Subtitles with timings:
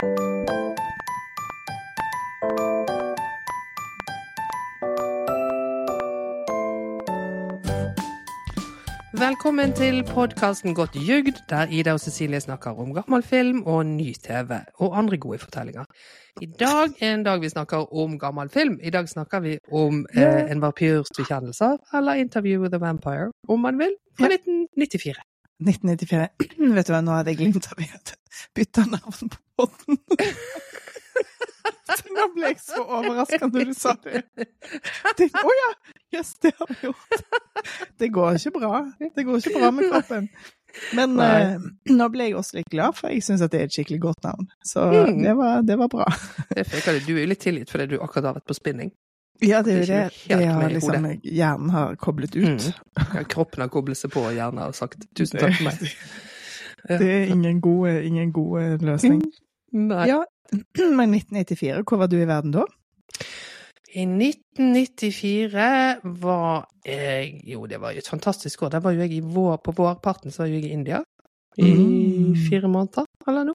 [0.00, 0.44] Velkommen
[9.72, 14.52] til podkasten Godt jugd, der Ida og Cecilie snakker om gammel film og ny TV,
[14.74, 15.84] og andre gode fortellinger.
[16.40, 18.78] I dag er en dag vi snakker om gammel film.
[18.82, 23.60] I dag snakker vi om eh, en vampyrs bekjennelser, eller Interview with a Vampire, om
[23.60, 25.14] man vil, fra 1994.
[25.60, 26.28] 1994.
[26.76, 28.19] Vet du hva, nå hadde jeg glemt av hadde
[28.56, 29.98] bytta navn på båten.
[32.14, 34.22] Nå ble jeg så overraska når du sa det.
[34.40, 35.70] Å oh ja!
[36.14, 37.24] Yes, det har vi gjort.
[37.98, 38.80] Det går ikke bra.
[38.98, 40.28] Det går ikke bra med kroppen.
[40.94, 41.56] Men eh,
[41.90, 44.46] nå ble jeg også litt glad, for jeg syns det er et skikkelig godt navn.
[44.66, 45.22] Så Mm.
[45.24, 46.06] det, var, det var bra.
[46.54, 46.90] Det fikk.
[47.08, 48.92] Du er jo litt tilgitt fordi du akkurat har vært på spinning.
[49.42, 52.44] Ja, det er jo Det Det har liksom hjernen har koblet ut.
[52.46, 52.74] Mm.
[53.16, 55.94] Ja, Kroppen har koblet seg på og hjernen har sagt 'tusen takk for meg'.
[56.88, 59.22] Det er ingen god, ingen god løsning.
[59.72, 60.06] Nei.
[60.08, 60.22] Ja,
[60.98, 62.64] men 1994, hvor var du i verden da?
[63.94, 68.68] I 1994 var jeg Jo, det var jo et fantastisk år.
[68.70, 71.02] Der var jo jeg i vår, på vårparten så var jeg i India
[71.58, 72.36] i Mm.
[72.48, 73.54] fire måneder, eller noe.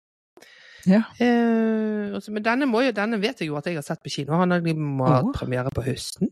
[0.85, 1.02] Ja.
[1.19, 4.09] Eh, også, men denne, må jo, denne vet jeg jo at jeg har sett på
[4.11, 4.35] kino.
[4.38, 6.30] Han har hatt premiere på høsten.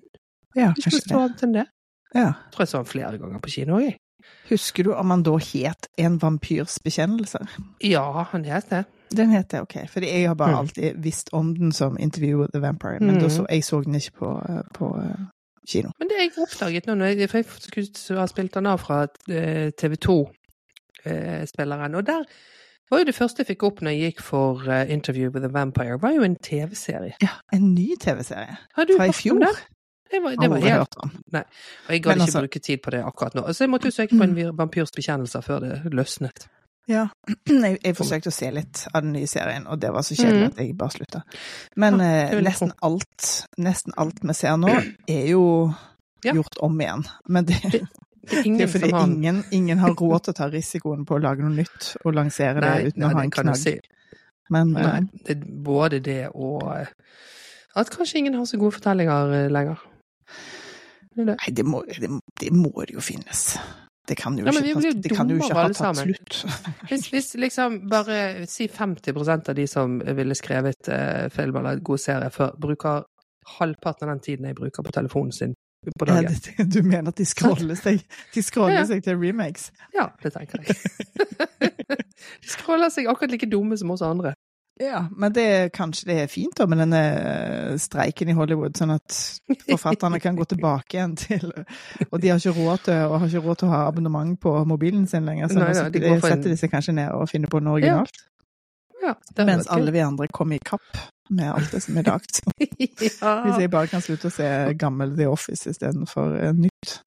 [0.56, 1.54] Ja, kanskje det.
[1.54, 1.66] det.
[2.14, 2.28] Ja.
[2.28, 3.80] Jeg tror jeg så han flere ganger på kino.
[3.80, 3.96] Jeg.
[4.50, 7.48] Husker du om han da het En vampyrs bekjennelser?
[7.82, 8.86] Ja, han het det.
[9.16, 9.76] Den het det, ok.
[9.90, 10.58] For jeg har bare Mm.
[10.58, 13.30] alltid visst om den som Interview with the Vampire, men Mm.
[13.30, 14.32] så, jeg så den ikke på,
[14.74, 15.26] på eh,
[15.70, 15.92] kino.
[16.00, 17.46] Men det jeg oppdaget nå, jeg, for jeg
[17.94, 19.96] skulle ha spilt den av fra eh, TV
[21.06, 22.24] 2-spilleren, og der
[22.92, 25.50] var jo det første jeg fikk opp når jeg gikk for eh, Interview with a
[25.54, 27.14] Vampire, var jo en TV-serie.
[27.22, 29.64] Ja, en ny TV-serie Har du fra i hørt om fjor.
[30.14, 30.22] Det?
[30.22, 31.12] Det var, det var helt om.
[31.34, 31.40] Og
[31.94, 33.46] jeg gadd ikke altså- bruke tid på det akkurat nå.
[33.54, 36.46] Så jeg måtte jo søke på en vampyrs bekjennelser før det løsnet.
[36.92, 37.06] Ja,
[37.48, 40.42] jeg, jeg forsøkte å se litt av den nye serien, og det var så kjedelig
[40.44, 40.50] Mm.
[40.52, 41.22] at jeg bare slutta.
[41.80, 44.74] Men eh, det nesten alt, nesten alt vi ser nå,
[45.18, 45.44] er jo
[46.24, 47.06] gjort om igjen.
[47.32, 50.50] Men det, Det er det er fordi har ingen, ingen har råd til å ta
[50.52, 53.32] risikoen på å lage noe nytt og lansere Nei, det uten nei, å ha en
[53.32, 53.58] knagg.
[53.64, 53.78] si.
[54.52, 56.92] Men eh, Nei, det er både det og eh,
[57.80, 59.80] at kanskje ingen har så gode fortellinger eh, lenger.
[61.16, 62.10] Nei, det må, det,
[62.42, 63.58] det må jo finnes.
[64.08, 66.40] Det kan jo Ja, ikke, blir det kan jo ikke ha tatt slutt.
[66.90, 72.02] Hvis, hvis liksom bare si 50% av de som ville skrevet eh, film eller god
[72.04, 73.06] serie før, bruker
[73.60, 75.54] halvparten av den tiden jeg bruker på telefonen sin
[76.00, 76.28] på dagen.
[76.32, 78.04] Ja, det- du mener at de scroller seg,
[78.34, 78.86] de scroller Ja.
[78.88, 79.70] seg til remakes?
[79.96, 80.76] Ja, det tenker jeg.
[82.44, 84.34] de scroller seg akkurat like dumme som oss andre.
[84.84, 85.46] Ja, men det,
[85.76, 89.18] kanskje det er fint da med denne eh, streiken i Hollywood, sånn at
[89.70, 91.48] forfatterne kan gå tilbake igjen til
[92.10, 95.08] Og de har ikke råd til, har ikke råd til å ha abonnement på mobilen
[95.08, 98.24] sin lenger, så nå nei, setter de seg kanskje ned og finner på noe originalt.
[98.24, 98.30] Ja,
[99.04, 102.40] Ja, Mens alle vi andre kommer i kapp med alt det som er lagd.
[103.04, 103.18] Hvis
[103.60, 104.48] jeg bare kan slutte å se
[104.80, 107.02] gammel The Office istedenfor uh, nytt.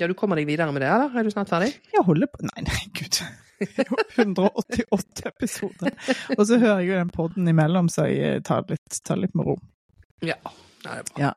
[0.00, 1.16] Ja, du kommer deg videre med det, eller?
[1.16, 1.72] Er du snart ferdig?
[1.94, 3.22] Jeg holder på Nei, nei, gud.
[3.56, 5.94] Det er 188 episoder.
[6.36, 9.32] Og så hører jeg jo den podden imellom, så jeg tar det litt, tar litt
[9.38, 9.56] med ro.
[10.24, 10.36] Ja.
[10.86, 11.22] Nei, det bra.
[11.22, 11.30] Ja.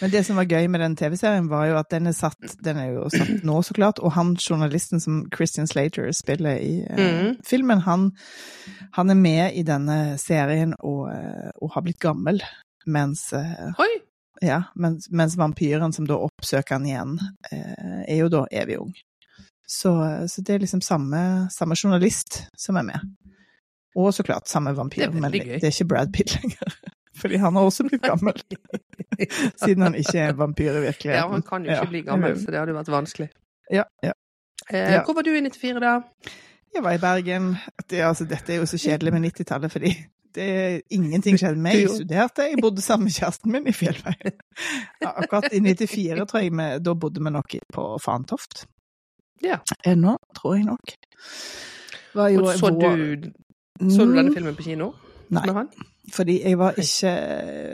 [0.00, 2.78] Men det som var gøy med den TV-serien, var jo at den er satt Den
[2.80, 4.00] er jo satt nå, så klart.
[4.00, 7.42] Og han journalisten som Christian Slater spiller i eh, mm.
[7.46, 8.12] filmen, han,
[8.96, 12.40] han er med i denne serien og, eh, og har blitt gammel.
[12.86, 13.74] Mens, eh!
[14.42, 17.18] Ja, mens, mens vampyren som da oppsøker han igjen,
[17.50, 18.94] eh, er jo da evig ung.
[19.66, 19.92] Så,
[20.28, 23.00] så det er liksom samme, samme journalist som er med.
[23.96, 26.74] Og så klart samme vampyr, Det men veldig det er ikke Brad Pitt lenger.
[27.20, 28.40] Fordi han har også blitt gammel.
[29.62, 31.20] Siden han ikke er vampyr i virkeligheten.
[31.22, 31.90] Ja, han kan jo ikke Ja.
[31.90, 33.28] bli gammel, så det hadde jo vært vanskelig.
[33.70, 34.12] Ja, ja.
[34.72, 34.96] Eh.
[35.06, 36.00] Hvor var du i 94, da?
[36.74, 37.52] Jeg var i Bergen.
[37.88, 39.94] Det, altså, dette er jo så kjedelig med 90-tallet, fordi
[40.34, 41.80] det er ingenting skjedde med meg.
[41.84, 44.36] Jeg studerte, jeg bodde sammen med kjæresten min i Fjellveien.
[45.04, 48.64] Akkurat i 94, tror jeg, med, da bodde vi nok på Fantoft.
[49.44, 49.60] Ja.
[49.86, 50.94] Ennå, tror jeg nok.
[52.14, 53.30] Var jo så du,
[53.90, 54.92] så du denne Mm, filmen på kino?
[55.34, 55.66] Nei.
[56.12, 57.10] Fordi jeg var ikke,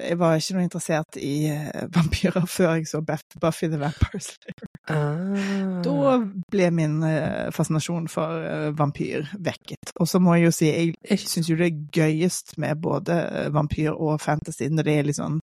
[0.06, 4.69] jeg var ikke noe interessert i eh, vampyrer før jeg så Buffy the Vampire Slayer.
[4.91, 5.81] Ah.
[5.82, 6.12] Da
[6.53, 9.93] ble min eh, fascinasjon for eh, vampyr vekket.
[9.99, 13.19] Og så må jeg jo si, jeg syns jo det er gøyest med både
[13.55, 15.41] vampyr og fantasy når det er litt sånn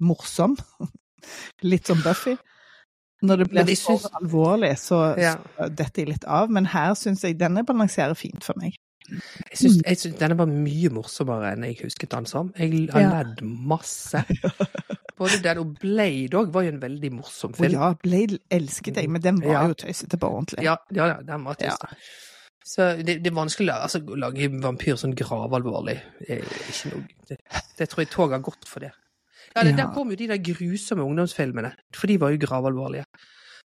[0.00, 0.56] morsom.
[1.68, 2.32] Litt som Buffy.
[3.20, 5.34] Når det blir syns- for alvorlig, så, Ja.
[5.58, 6.48] så detter jeg litt av.
[6.48, 8.78] Men her syns jeg denne balanserer fint for meg.
[9.50, 12.52] Jeg syns, syns denne var mye morsommere enn jeg husket den som.
[12.58, 13.10] Jeg har Ja.
[13.22, 14.24] ledd masse.
[15.20, 17.72] Både den og Blade òg var jo en veldig morsom film.
[17.76, 19.66] ja, Blade elsket jeg, men den var Ja.
[19.68, 20.62] jo tøysete på ordentlig.
[20.64, 21.76] Ja, ja, den var Ja.
[22.64, 25.98] Så det, det er vanskelig altså, å lage en vampyr sånn gravalvorlig.
[26.28, 26.42] Det,
[26.92, 27.38] noe, det,
[27.78, 28.92] det tror jeg toget har gått for det.
[29.56, 29.76] Ja, det.
[29.76, 33.04] Der kom jo de der grusomme ungdomsfilmene, for de var jo gravalvorlige.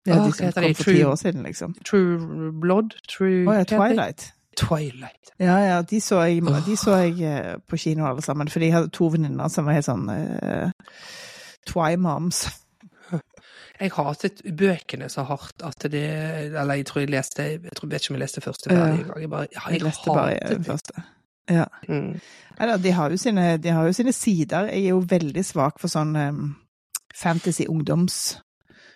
[0.07, 1.75] Ja, de som kom for ti år siden, liksom.
[1.86, 2.95] True Blood?
[3.09, 3.63] True Å ja?
[3.69, 4.31] Twilight.
[4.57, 5.31] Twilight.
[5.40, 8.72] Ja, ja, de så jeg, de så jeg eh, på kino alle sammen, for de
[8.72, 10.69] hadde to venninner som var helt sånn uh,
[11.68, 12.46] Twi-moms.
[13.75, 16.00] Jeg hatet bøkene så hardt at det
[16.56, 19.19] Eller jeg tror jeg leste Jeg tror, vet ikke om jeg leste første ferdig engang.
[19.19, 21.04] Jeg bare Jeg jeg leste bare første.
[21.52, 21.66] Ja.
[21.90, 22.22] Mm.
[22.56, 24.72] Eller, de, har jo sine, de har jo sine sider.
[24.72, 26.56] Jeg er jo veldig svak for sånn um,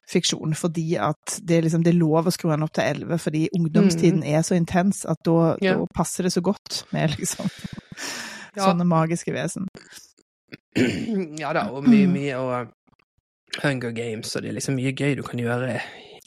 [0.09, 3.47] fantasy-ungdomsfiksjon, fordi at det liksom, det er lov å skru den opp til 11, fordi
[3.55, 5.75] ungdomstiden er så intens at da, Ja.
[5.77, 7.49] da passer det så godt med liksom
[8.55, 8.65] Ja.
[8.65, 9.67] sånne magiske vesen.
[11.39, 12.71] ja da, og mye, mye og
[13.63, 15.79] Hunger Games, og det er liksom mye gøy du kan gjøre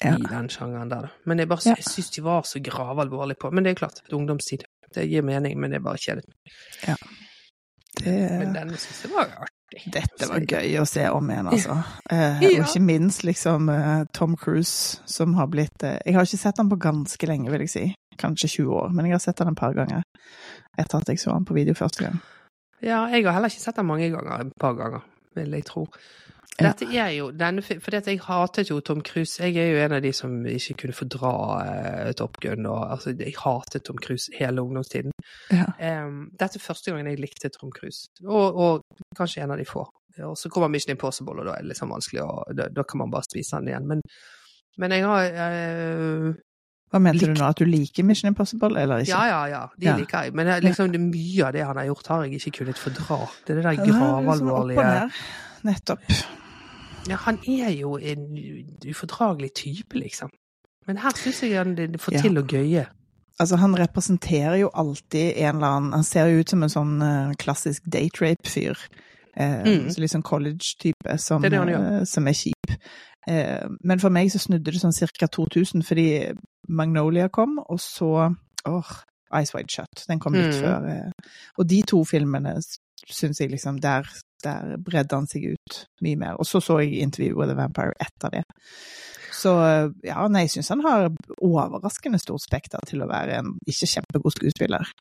[0.03, 0.17] Ja.
[0.17, 1.09] i den sjangeren der, da.
[1.27, 1.75] Men jeg bare Ja.
[1.79, 4.65] syns de var så gravalvorlige på Men det er klart, det er ungdomstid.
[4.95, 6.35] Det gir mening, men det er bare kjedelig.
[6.87, 6.97] Men
[8.05, 9.29] Det, denne syns jeg var
[9.73, 9.93] artig.
[9.95, 11.77] dette var gøy å se om igjen, altså.
[12.11, 12.51] Eh, Ja.
[12.63, 16.59] Og ikke minst liksom eh, Tom Cruise, som har blitt eh, Jeg har ikke sett
[16.63, 17.85] han på ganske lenge, vil jeg si.
[18.21, 20.03] Kanskje 20 år, men jeg har sett han et par ganger
[20.79, 22.21] etter at jeg så han på video første gang.
[22.83, 25.03] Ja, jeg har heller ikke sett han mange ganger, et par ganger,
[25.37, 25.87] vil jeg tro.
[26.61, 26.69] Ja.
[26.69, 29.41] Dette er jo denne, For jeg hatet jo Tom Cruise.
[29.43, 31.31] Jeg er jo en av de som ikke kunne fordra
[31.63, 32.67] uh, Top Gun.
[32.69, 35.15] Og, altså, jeg hatet Tom Cruise hele ungdomstiden.
[35.51, 35.71] Ja.
[36.05, 39.67] Um, dette er første gangen jeg likte Tom Cruise, og, og kanskje en av de
[39.69, 39.87] få.
[40.29, 43.01] Og så kommer Mission Impossible, og da er det liksom vanskelig, og da, da kan
[43.01, 43.87] man bare spise den igjen.
[43.89, 44.03] Men,
[44.83, 46.35] men jeg har uh,
[46.93, 47.47] Hva mente du nå?
[47.49, 49.15] At du liker Mission Impossible, eller ikke?
[49.15, 49.63] Ja, ja, ja.
[49.79, 49.97] De Ja.
[49.97, 50.37] liker jeg.
[50.37, 53.23] Men er liksom, det mye av det han har gjort, har jeg ikke kunnet fordra.
[53.47, 55.11] Det er det der er liksom gravalvorlige.
[55.65, 56.15] Nettopp.
[57.09, 58.27] Ja, han er jo en
[58.89, 60.31] ufordragelig type, liksom.
[60.87, 62.21] Men her syns jeg han får får Ja.
[62.23, 62.87] til å gøye.
[63.41, 67.03] Altså, han representerer jo alltid en eller annen Han ser jo ut som en sånn
[67.03, 68.77] uh, klassisk date rape-fyr.
[69.39, 69.91] Uh, Mm.
[69.91, 72.77] Så sånn college-type som, Det er eh, som er kjip.
[73.29, 75.27] Eh, men for meg så snudde det sånn ca.
[75.27, 76.33] 2000, fordi
[76.69, 78.35] Magnolia kom, og så
[78.67, 78.91] åh,
[79.41, 80.05] Ice Wide Shut.
[80.09, 80.61] Den kom litt Mm.
[80.63, 80.91] før.
[80.91, 81.11] Eh,
[81.59, 82.61] og de to filmene
[83.09, 84.03] syns jeg liksom Der,
[84.45, 86.41] der bredde han seg ut mye mer.
[86.41, 88.45] Og så så jeg intervjuet with a Vampire etter det.
[89.33, 91.09] Så eh, ja, nei, jeg syns han har
[91.43, 94.93] overraskende stort spekter til å være en ikke kjempegod skuespiller.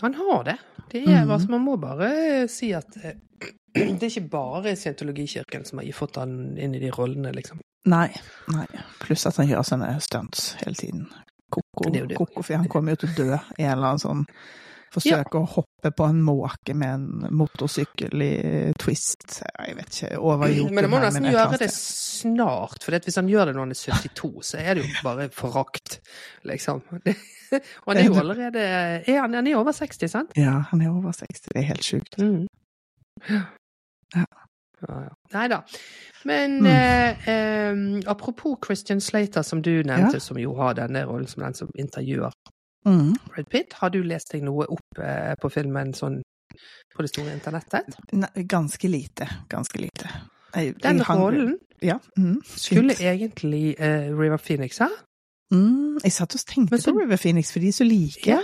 [0.00, 0.58] Han har det.
[0.92, 1.30] det er, mm.
[1.30, 2.10] altså, man må bare
[2.52, 3.18] si at eh,
[3.74, 7.60] det er ikke bare scientologikirken som har fått han inn i de rollene, liksom.
[7.88, 8.08] Nei.
[8.52, 8.66] nei.
[9.00, 11.06] Pluss at han gjør sånne stunts hele tiden.
[11.48, 12.16] Koko, Det det.
[12.18, 14.24] koko, for han kommer jo til å dø i en eller annen sånn
[14.94, 18.32] Forsøke å hoppe på en måke med en motorsykkel i
[18.80, 19.42] twist.
[19.44, 20.18] Jeg vet ikke.
[20.18, 23.74] Over Men han må nesten gjøre det snart, for hvis han gjør det når han
[23.76, 25.98] er 72, så er det jo bare forakt,
[26.48, 26.80] liksom.
[27.52, 30.32] Og han er jo allerede er han, han er over 60, sant?
[30.36, 31.48] Ja, han er over 60.
[31.52, 32.18] Det er helt sjukt.
[32.20, 32.46] Mm.
[33.28, 34.24] Ja.
[34.88, 35.14] Ja, ja.
[35.34, 35.62] Nei da.
[36.28, 36.66] Men Mm.
[36.66, 37.76] eh, eh,
[38.06, 40.20] apropos Christian Slater, som du nevnte, Ja.
[40.20, 42.32] som jo har denne rollen som den som intervjuer
[42.86, 43.14] Mm.
[43.34, 46.20] Brad Pitt, har du lest deg noe opp eh, på filmen sånn
[46.94, 47.96] på det store internettet?
[48.12, 49.26] Nei, ganske lite.
[49.50, 50.08] Ganske lite.
[50.54, 51.98] Jeg, Den jeg rollen Ja.
[52.16, 52.38] Mm.
[52.44, 54.88] skulle egentlig uh, River Phoenix ha.
[55.52, 55.98] Mm.
[56.02, 58.26] Jeg satt og tenkte så- på River Phoenix, for de er så like.
[58.26, 58.40] Ja.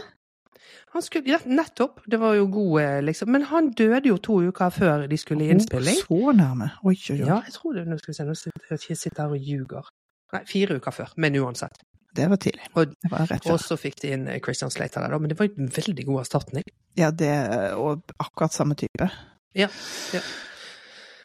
[0.94, 2.00] Han skulle, ja, nettopp.
[2.10, 3.28] Det var jo god, eh, liksom.
[3.28, 5.97] Men han døde jo to uker før de skulle i innspilling.
[6.06, 6.70] Så nærme.
[6.85, 7.26] Oi, oi, oi.
[7.26, 7.87] Ja, jeg tror det.
[7.88, 9.88] Nå skal vi se, nå sitter jeg sitter her og ljuger.
[10.32, 11.11] Nei, fire uker før.
[11.16, 11.82] Men uansett.
[12.14, 12.62] Det var tidlig.
[12.75, 15.18] Det var og så fikk de inn eh, Christian Slater der, da.
[15.18, 16.62] Men det var en veldig god erstatning.
[16.97, 17.30] Ja, det,
[17.75, 19.09] og akkurat samme type.
[19.54, 19.68] Ja,
[20.14, 20.21] ja.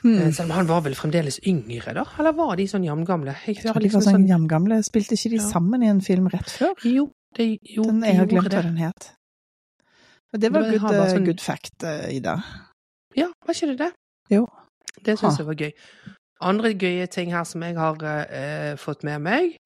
[0.03, 0.15] Mm.
[0.15, 2.05] Eh, Selv om han var vel fremdeles yngre, da?
[2.17, 3.33] Eller var de sånn jamgamle?
[3.45, 4.77] Jeg jeg tror liksom de var sånn sånn jamgamle.
[4.87, 5.49] Spilte ikke de Ja.
[5.51, 6.73] sammen i en film rett før?
[6.87, 9.09] Jo, det, jo, Den, jeg har glemt hva den het.
[10.33, 12.37] Og det var jeg good, eh, sånn- good fact, eh, Ida.
[13.17, 13.91] Ja, var ikke det det?
[14.29, 14.47] Jo.
[15.03, 15.71] Det syns jeg var gøy.
[16.41, 19.57] Andre gøye ting her som jeg har eh, fått med meg,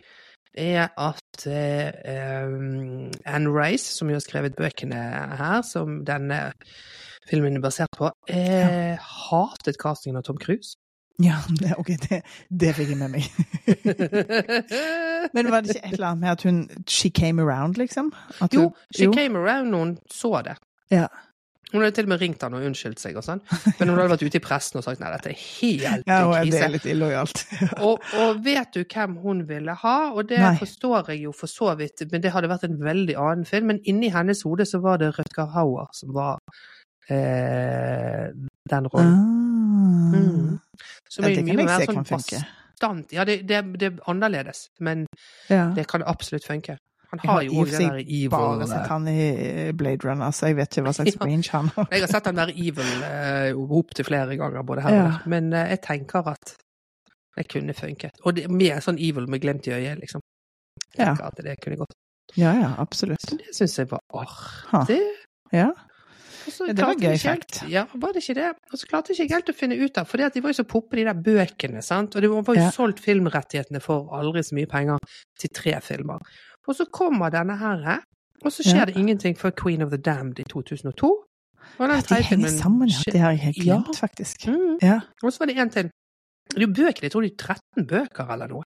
[0.58, 5.00] er at um, Anne Rice, som jo har skrevet bøkene
[5.40, 6.52] her, som denne
[7.30, 8.98] filmen er basert på, eh,
[9.30, 10.76] hatet castingen av Tom Cruise.
[11.22, 13.28] Ja, det, ok, det, det fikk jeg med meg.
[15.34, 16.58] Men var det ikke et eller annet med at hun
[16.90, 18.14] She came around, liksom?
[18.42, 20.58] At jo, hun- she came around når hun så det.
[20.92, 21.08] Ja.
[21.74, 23.40] Hun hadde til og med ringt han og unnskyldt seg og sånn,
[23.80, 26.36] men hun hadde vært ute i pressen og sagt nei, dette er helt Ja, og
[26.38, 26.60] det krise.
[26.68, 27.42] er litt illojalt.
[27.88, 29.96] Og, og vet du hvem hun ville ha?
[30.14, 30.54] Og det Nei.
[30.62, 33.72] forstår jeg jo for så vidt, men det hadde vært en veldig annen film.
[33.74, 36.38] Men inni hennes hode så var det Rutger Hauer som var
[37.10, 38.30] eh,
[38.70, 39.14] den rollen.
[39.18, 40.14] Ah.
[40.14, 40.60] Mm.
[41.10, 42.44] Som Ja, er det kan jeg mer se sånn kan funke.
[43.16, 45.06] Ja, det, det, det er annerledes, men
[45.50, 45.70] Ja.
[45.76, 46.78] det kan absolutt funke.
[47.14, 50.48] Han har har jo òg for der evil Bare sett han i Blade Runner, så
[50.50, 51.26] jeg vet ikke hva slags Ja.
[51.26, 51.88] range han har.
[51.92, 55.20] Jeg har sett han der evil uh, opptil flere ganger, både her og der.
[55.30, 56.56] Men uh, jeg tenker at
[57.38, 58.18] det kunne funket.
[58.26, 60.22] Og det, med sånn evil med glimt i øyet, liksom.
[60.98, 61.14] Jeg Ja.
[61.14, 61.94] tenker at det kunne gått.
[62.38, 63.22] Ja, ja, absolutt.
[63.22, 65.02] Så det syns jeg var artig.
[65.54, 65.72] Ja.
[66.48, 67.62] Også, Ja, det var gøy fact.
[67.72, 68.48] Ja, var det ikke det?
[68.74, 70.66] Og så klarte jeg ikke helt å finne ut av, for de var jo så
[70.68, 72.16] poppe, de der bøkene, sant.
[72.16, 72.70] Og det var jo Ja.
[72.72, 74.98] solgt filmrettighetene for aldri så mye penger
[75.40, 76.20] til tre filmer.
[76.68, 78.00] Og så kommer denne her,
[78.44, 78.86] og så skjer Ja.
[78.86, 81.10] det ingenting før Queen of the Damned i 2002.
[81.80, 83.12] Og den Ja, de henger sammen, ja.
[83.12, 83.64] Det har jeg helt Ja.
[83.82, 84.48] glemt, faktisk.
[84.48, 84.78] Mm.
[84.82, 85.00] Ja.
[85.24, 85.84] Og så var det en til.
[86.50, 88.64] Det er jo bøkene, jeg tror det er 13 bøker eller noe.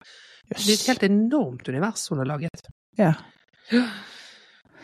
[0.48, 2.60] Det er et helt enormt univers hun har laget.
[2.98, 3.12] Ja.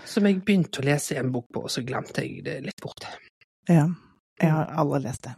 [0.05, 3.05] Som jeg begynte å lese en bok på, og så glemte jeg det litt bort.
[3.69, 3.87] ja.
[4.43, 5.35] Jeg har aldri lest det.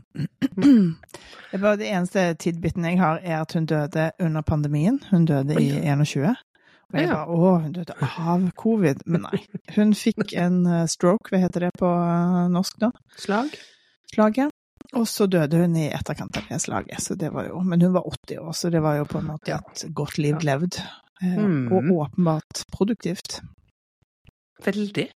[1.50, 5.00] Det, var det eneste tidbiten jeg har, er at hun døde under pandemien.
[5.10, 5.80] Hun døde i Oi.
[5.82, 6.36] 21.
[6.92, 7.14] Og jeg Ja.
[7.24, 9.02] bare Å, hun døde av covid.
[9.06, 9.40] Men nei.
[9.76, 12.90] Hun fikk en eh, stroke, hva heter det på eh, norsk da?
[13.16, 13.54] Slag?
[14.14, 14.50] Slaget.
[14.98, 17.00] Og så døde hun i etterkant av det slaget.
[17.00, 19.30] Så det var jo, men hun var 80 år, så det var jo på en
[19.30, 20.80] måte et godt liv levd.
[21.22, 21.70] Eh, Mm.
[21.72, 23.40] Og åpenbart produktivt.
[24.64, 25.08] Veldig.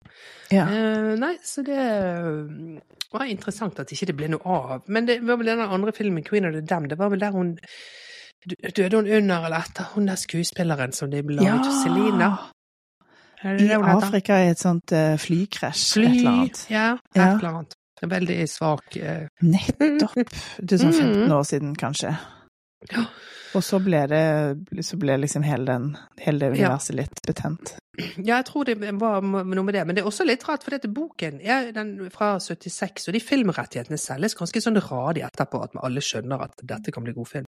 [0.52, 0.64] Ja.
[0.68, 2.78] Uh, nei, så det eh,
[3.12, 4.84] var interessant at ikke det ble noe av.
[4.88, 7.32] Men det var vel den andre filmen, 'Queen of the Dam', det var vel der
[7.32, 7.58] hun
[8.76, 12.32] Døde hun under eller etter hun der skuespilleren som de ble laget til Selina?
[13.44, 13.68] I?
[13.76, 16.60] Afrika i et sånt uh, flykrasj, Fly, et eller annet.
[16.72, 17.26] ja, et Ja.
[17.38, 17.74] eller annet.
[18.02, 19.26] En Veldig svak uh...
[19.42, 20.32] Nettopp.
[20.60, 21.32] Det er sånn 15 Mm.
[21.36, 22.14] år siden, kanskje.
[22.92, 23.04] Ja.
[23.54, 24.24] Og så ble det,
[24.84, 26.66] så ble liksom hele, den, hele det Ja.
[26.72, 27.76] universet litt betent.
[28.18, 29.82] Ja, jeg tror det var noe med det.
[29.86, 33.20] Men det er også litt rart, for dette boken er den fra 76, og de
[33.22, 37.46] filmrettighetene selges ganske sånn radig etterpå, at alle skjønner at dette kan bli god film.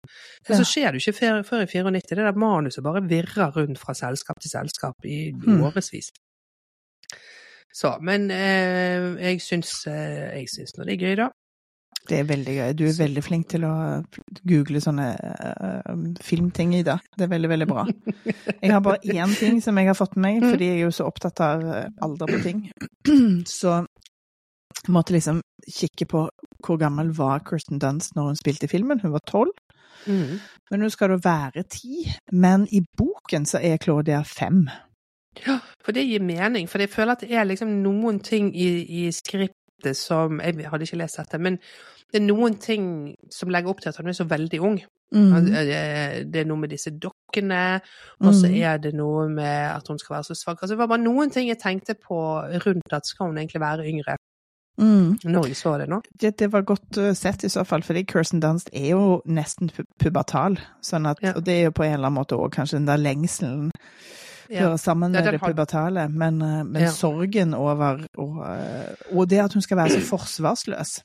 [0.49, 0.61] Men Ja.
[0.63, 2.15] så skjer det jo ikke før, før i 94.
[2.17, 5.63] Det der manuset bare virrer rundt fra selskap til selskap i Mm.
[5.67, 6.13] årevis.
[7.75, 10.47] Så, men eh, jeg syns eh,
[10.79, 11.29] nå det er gøy, da.
[12.07, 12.73] Det er veldig gøy.
[12.79, 13.73] Du er veldig flink til å
[14.47, 16.99] google sånne uh, filmting, Ida.
[17.17, 17.85] Det er veldig, veldig bra.
[18.63, 20.51] Jeg har bare én ting som jeg har fått med meg, Mm.
[20.53, 22.63] fordi jeg er jo så opptatt av eh, alder på ting.
[23.47, 23.75] Så
[24.87, 26.25] jeg måtte liksom kikke på
[26.67, 29.01] hvor gammel var Kirsten Dunst når hun spilte i filmen.
[29.03, 29.55] Hun var tolv.
[30.07, 30.39] Mm.
[30.71, 32.05] Men nå skal det være ti.
[32.33, 34.67] Men i boken så er Claudia fem.
[35.47, 36.69] Ja, for det gir mening.
[36.71, 38.69] For jeg føler at det er liksom noen ting i,
[39.05, 39.55] i skriptet
[39.95, 41.59] som Jeg hadde ikke lest dette, men
[42.13, 44.81] det er noen ting som legger opp til at hun er så veldig ung.
[45.15, 45.33] Mm.
[45.55, 47.81] Eh, Det er noe med disse dokkene,
[48.21, 48.63] og så Mhm.
[48.63, 50.59] er det noe med at hun skal være så svak.
[50.63, 52.17] Altså, det var bare noen ting jeg tenkte på
[52.67, 54.17] rundt at skal hun egentlig være yngre,
[54.79, 55.19] Mm.
[55.25, 56.03] når jeg så det nå.
[56.21, 59.71] Det, det var godt uh, sett i så fall, fordi Kirsten Dunst er jo nesten
[59.99, 60.59] pubertal.
[60.83, 61.33] Sånn at, Ja.
[61.37, 63.71] Og det er jo på en eller annen måte òg kanskje den der lengselen.
[64.51, 66.91] Hører sammen med det pubertale, men, uh, men Ja.
[66.91, 71.01] sorgen over og, uh, og det at hun skal være så forsvarsløs.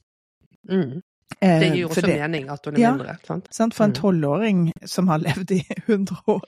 [0.70, 1.02] Mm.
[1.42, 2.92] Eh, Det gir jo også det- mening at hun er Ja.
[2.92, 3.16] mindre.
[3.26, 3.48] sant?
[3.52, 3.74] Sant?
[3.74, 3.96] For en Mm.
[3.96, 6.42] tolvåring som har levd i 100 år,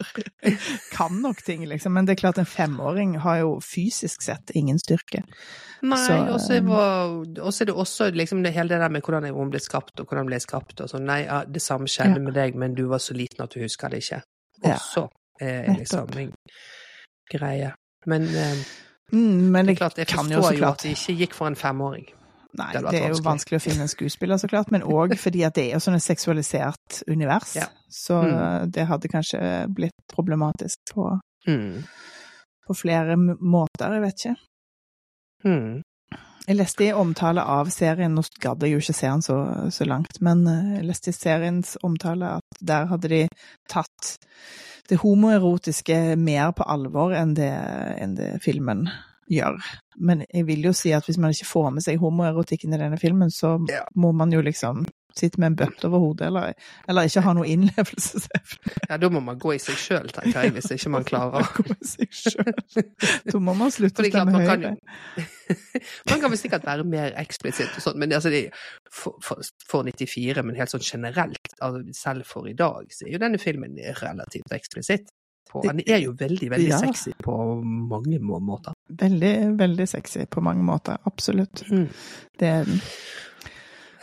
[0.91, 1.93] kan nok ting, liksom.
[1.93, 5.23] Men det er klart en femåring har jo fysisk sett ingen styrke.
[5.81, 6.53] Nei, og så
[7.61, 10.25] er det også liksom det hele det der med hvordan hun ble skapt, og hvordan
[10.25, 11.05] ble skapt, og sånn.
[11.05, 12.19] Nei, ja, det samme skjedde Ja.
[12.21, 14.21] med deg, men du var så liten at du husker det ikke.
[14.63, 14.75] Ja.
[14.75, 15.07] Også
[15.41, 16.15] er Nettopp.
[16.15, 16.33] liksom
[17.31, 17.73] greie.
[18.05, 18.55] Men eh,
[19.13, 21.45] Mm, men det det klart, jeg kan jo så klart at det ikke gikk for
[21.47, 22.05] en femåring.
[22.57, 23.25] Nei, Det det er jo vanskelig.
[23.25, 25.95] vanskelig å finne en skuespiller, så klart, men òg fordi at det er jo sånn
[25.95, 27.55] et seksualisert univers.
[27.55, 27.67] Ja.
[27.91, 28.71] Så Mm.
[28.71, 31.83] det hadde kanskje blitt problematisk på, Mm.
[32.67, 34.35] på flere måter, jeg vet ikke.
[35.45, 35.81] Mm.
[36.43, 39.37] Jeg leste i omtale av serien, nå gadd jeg jo ikke se den så,
[39.71, 43.21] så langt, men eh, jeg leste i seriens omtale at der hadde de
[43.71, 44.17] tatt
[44.91, 47.53] det homoerotiske mer på alvor enn det,
[48.03, 48.89] enn det filmen
[49.31, 49.55] gjør.
[50.03, 52.99] Men jeg vil jo si at hvis man ikke får med seg homoerotikken i denne
[52.99, 53.55] filmen, så
[53.95, 54.83] må man jo liksom
[55.17, 56.53] sitte med en bøtte over hodet, eller,
[56.89, 58.73] eller ikke ha noe innlevelsesevne.
[58.89, 61.49] Ja, da må man gå i seg sjøl, tenker jeg, hvis ikke man klarer å
[61.57, 62.83] Gå i seg selv.
[63.29, 64.73] Da må man slutte å stemme kan høyre.
[64.73, 65.25] jo
[66.09, 68.45] Man kan vel sikkert være mer eksplisitt og sånn, men altså det,
[68.89, 73.15] for, for, for 94, men helt sånn generelt, altså selv for i dag, så er
[73.17, 75.11] jo denne filmen relativt eksplisitt.
[75.53, 76.79] På, den er jo veldig, veldig Ja.
[76.81, 78.73] sexy på mange måter.
[78.89, 80.97] Veldig, veldig sexy på mange måter.
[81.05, 81.61] Absolutt.
[81.69, 81.83] Mm.
[82.39, 82.79] Det er den.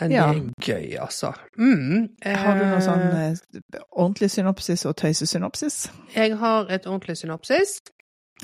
[0.01, 0.33] Men Ja.
[0.33, 1.33] det er gøy, altså.
[1.59, 2.09] Mm.
[2.25, 3.31] Har du noe sånn Eh,
[3.75, 5.91] eh, ordentlig synopsis og tøysesynopsis?
[6.15, 7.81] Jeg har et ordentlig synopsis.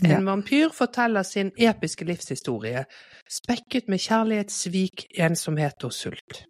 [0.04, 0.20] En Ja.
[0.20, 2.84] vampyr forteller sin episke livshistorie,
[3.30, 6.44] spekket med kjærlighet, svik, ensomhet og sult.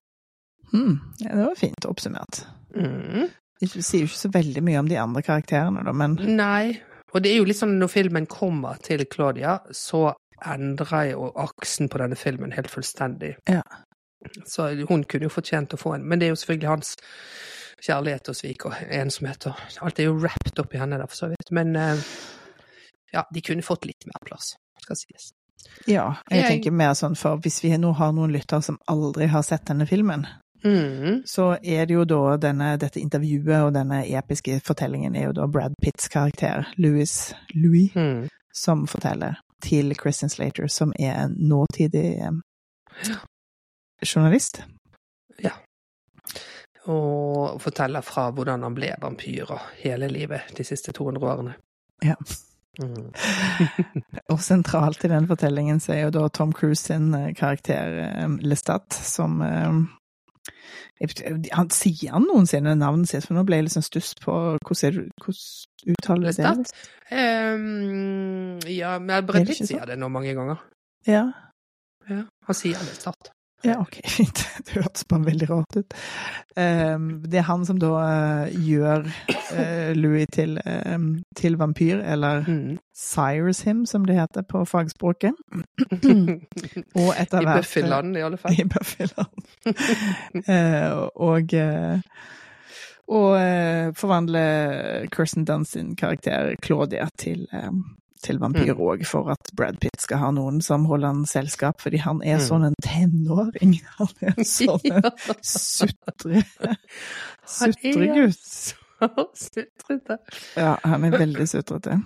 [0.72, 0.98] Mm.
[1.20, 2.44] Ja, det var fint oppsummert.
[2.74, 3.30] Mm.
[3.60, 6.80] Det sier jo ikke så veldig mye om de andre karakterene, da, men Nei,
[7.14, 10.12] Og det er jo litt sånn når filmen kommer til Claudia, så
[10.44, 13.36] endrer jo aksen på denne filmen helt fullstendig.
[13.48, 13.62] Ja.
[14.46, 16.96] Så hun kunne jo fortjent å få en, men det er jo selvfølgelig hans
[17.86, 21.16] kjærlighet og svik og ensomhet og Alt er jo wrapped opp i henne der, for
[21.16, 21.50] så vidt.
[21.52, 21.96] Men eh,
[23.12, 25.30] ja, de kunne fått litt mer plass, skal sies.
[25.86, 29.26] Ja, jeg Jeg- tenker mer sånn for hvis vi nå har noen lyttere som aldri
[29.28, 30.26] har sett denne filmen,
[30.64, 31.22] Mm.
[31.26, 35.46] så er det jo da denne, dette intervjuet og denne episke fortellingen er jo da
[35.46, 38.28] Brad Pitts karakter, Louis, Louis, Mm.
[38.54, 42.18] som forteller til Kristin Slater, som er en nåtidig
[44.02, 44.06] eh,
[45.42, 45.52] Ja.
[46.86, 49.50] Og forteller fra hvordan han ble vampyr
[49.82, 51.56] hele livet de siste 200 årene.
[52.04, 52.14] Ja.
[52.82, 53.12] Mm.
[54.32, 58.26] Og sentralt i den fortellingen så er jo da Tom Cruise sin eh, karakter eh,
[58.44, 59.78] Lestat, som eh,
[61.56, 65.96] Han sier han noensinne navnet sitt, for nå ble jeg liksom stuss på hvordan, hvordan
[65.96, 66.36] uttaler det?
[66.36, 66.72] Lestat?
[67.10, 70.62] Um, ja, men Brett sier det nå mange ganger.
[71.08, 71.26] Ja.
[72.08, 73.32] Ja, han sier Lestat.
[73.66, 74.40] Ja, ok, fint.
[74.66, 75.94] Det hørtes bare veldig rart ut.
[76.56, 79.04] Um, det er han som da eh, gjør
[79.52, 82.78] eh, Louis til, um, til vampyr, eller Mm.
[82.94, 85.34] sires him, som det heter på fagspråket.
[87.00, 88.56] Og etter I hvert Buffyland, i alle fall.
[88.60, 89.44] I Buffyland.
[90.46, 91.98] Eh, og eh,
[93.06, 94.40] og eh, forvandle
[95.14, 97.70] Kirsten Dunn sin karakter Claudia til, eh,
[98.22, 99.04] til vampyr Mm.
[99.04, 102.46] for at Brad Pitt skal ha noen som holder han selskap, fordi han er Mm.
[102.48, 103.80] sånn en tenåring.
[103.98, 105.10] Han er sånn en Ja.
[105.42, 106.44] sutre...
[107.46, 108.74] Sutregutt.
[109.00, 110.18] så sutrete.
[110.56, 111.98] Ja, han er veldig sutrete.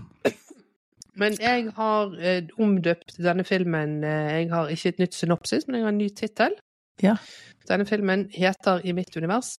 [1.21, 5.76] Men jeg har eh, omdøpt denne filmen eh, Jeg har ikke et nytt synopsis, men
[5.76, 6.55] jeg har en ny tittel.
[7.02, 7.17] Ja.
[7.69, 9.57] Denne filmen heter I mitt univers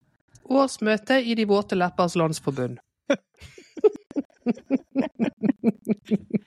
[0.49, 2.79] Årsmøte i De våte leppers landsforbund.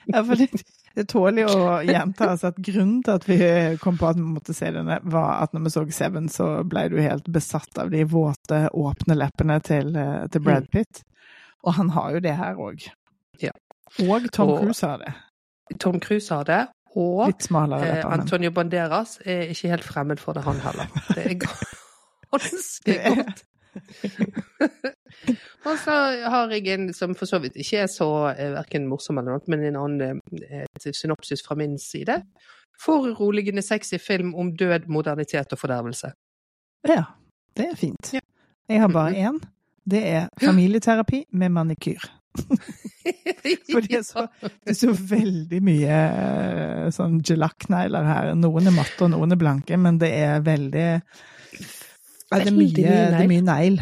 [0.06, 0.48] Ja, for det,
[0.94, 3.38] det tåler jo å gjentas at grunnen til at vi
[3.82, 6.86] kom på at vi måtte se denne, var at når vi så Seven, så ble
[6.92, 11.02] du helt besatt av de våte, åpne leppene til, eh, til Brad Pitt.
[11.64, 12.86] Og han har jo det her òg.
[13.42, 13.54] Ja.
[14.04, 15.14] Og Tom Cruise har det.
[15.80, 16.62] Tom Cruise har det,
[16.94, 20.92] og smalere eh, Antonio Banderas er ikke helt fremmed for det, han heller.
[21.08, 23.44] Det er ganske godt.
[25.68, 25.94] og så
[26.30, 29.46] har jeg en som for så vidt ikke er så eh, verken morsom eller noe,
[29.50, 32.20] men en annen eh, synopsis fra min side.
[32.80, 36.12] Foruroligende sexy film om død, modernitet og fordervelse.
[36.88, 37.04] Ja,
[37.56, 38.14] det er fint.
[38.68, 39.38] Jeg har bare én.
[39.84, 42.04] Det er familieterapi med manikyr.
[43.72, 48.30] For det er så, det er så veldig mye eh, sånn gelakknegler her.
[48.38, 50.88] Noen er matte, og noen er blanke, men det er veldig
[52.30, 53.80] ja, det, er mye, det er mye negl.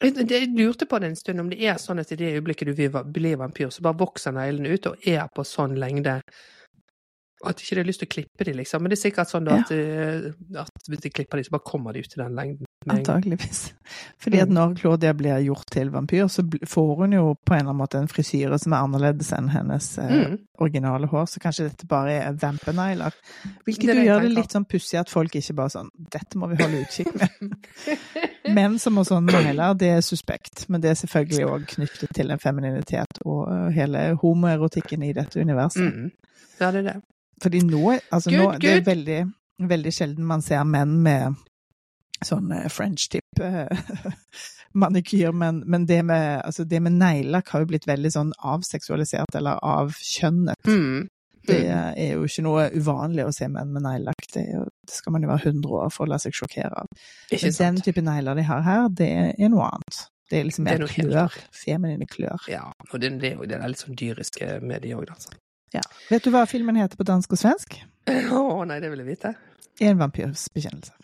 [0.00, 3.00] Jeg lurte på det en stund, om det er sånn at i det øyeblikket du
[3.12, 6.20] blir vampyr, så bare vokser neglene ut og er på sånn lengde
[7.40, 8.82] at ikke det er lyst til å klippe de, liksom.
[8.82, 9.62] Men det er sikkert sånn da Ja.
[9.64, 12.69] at, eh, at hvis de klipper de, så bare kommer de ut til den lengden.
[12.88, 13.74] Antageligvis.
[14.22, 14.54] Fordi at Mm.
[14.54, 17.98] når Claudia blir gjort til vampyr, så får hun jo på en eller annen måte
[17.98, 20.38] en frisyre som er annerledes enn hennes eh, Mm.
[20.58, 23.12] originale hår, så kanskje dette bare er vampenegler.
[23.66, 26.56] Hvilket jo gjør det litt sånn pussig at folk ikke bare sånn Dette må vi
[26.62, 27.58] holde utkikk med.
[28.56, 30.64] Menn som har sånne negler, det er suspekt.
[30.68, 35.40] Men det er selvfølgelig òg knyttet til en femininitet og eh, hele homoerotikken i dette
[35.40, 35.82] universet.
[35.92, 36.10] Mm.
[36.60, 36.96] Ja, det er det.
[37.42, 39.20] Fordi nå, altså nå Good, Det er veldig,
[39.68, 41.36] veldig sjelden man ser menn med
[42.26, 43.68] sånn eh, french tip eh,
[44.80, 49.58] manikyr, men, men det med, altså med neglelakk har jo blitt veldig sånn avseksualisert, eller
[49.62, 50.66] avkjønnet.
[50.68, 51.08] Mm.
[51.48, 51.94] Det Mm.
[51.96, 54.26] er jo ikke noe uvanlig å se menn med neglelakk.
[54.34, 54.42] Det,
[54.86, 56.86] det skal man jo være 100 år for å la seg sjokkere av.
[57.32, 59.08] Men den type negler de har her, det
[59.40, 60.02] er noe annet.
[60.30, 61.38] Det er liksom er mer klør.
[61.56, 62.44] Feminine klør.
[62.52, 65.16] Ja, og det, det, det er litt sånn dyriske med de òg, da.
[65.74, 65.82] Ja.
[66.10, 67.80] Vet du hva filmen heter på dansk og svensk?
[68.36, 69.32] Å nei, det vil jeg vite.
[69.80, 70.94] En vampyrs bekjennelser.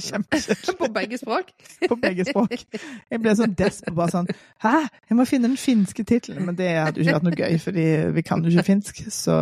[0.00, 0.76] Kjempekjedelig.
[0.82, 1.52] På begge språk?
[1.90, 2.66] på begge språk.
[3.10, 4.28] Jeg ble sånn desp og bare sånn
[4.64, 4.74] Hæ,
[5.10, 6.44] jeg må finne den finske tittelen!
[6.48, 9.02] Men det hadde jo ikke vært noe gøy, fordi vi kan jo ikke finsk.
[9.12, 9.34] Så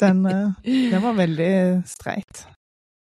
[0.00, 1.52] den, eh, den var veldig
[1.88, 2.46] streit.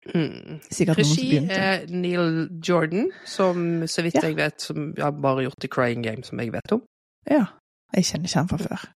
[0.09, 0.59] Mm.
[0.65, 4.27] Sikkert noen som Regi er Neil Jordan, som så vidt Ja.
[4.27, 6.81] jeg vet, som har bare gjort The Crying Game, som jeg vet om.
[7.29, 7.45] Ja.
[7.93, 8.89] Jeg kjenner ikke han fra før.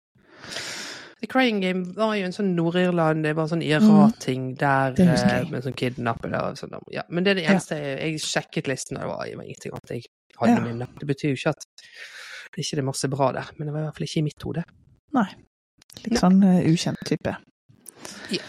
[1.22, 5.10] The Crying Game var jo en sånn Nord-Irland, det var en sånn IRA-ting der Mm.
[5.12, 6.74] Husker eh, med sånn kidnapper og sånn.
[6.90, 7.50] Ja, men det er det Ja.
[7.54, 10.02] eneste jeg, jeg sjekket listen, og det var, det var ingenting annet jeg
[10.40, 10.60] hadde Ja.
[10.66, 10.88] minne.
[10.98, 11.64] Det betyr jo ikke at
[12.52, 14.42] det ikke er masse bra der, men det var i hvert fall ikke i mitt
[14.42, 14.64] hode.
[16.02, 17.36] Litt sånn eh, ukjent type.
[18.32, 18.42] Ja.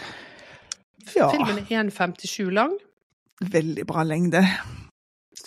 [1.14, 1.30] Ja.
[1.30, 2.76] Filmen er 1,57 lang.
[3.40, 4.42] Veldig bra lengde.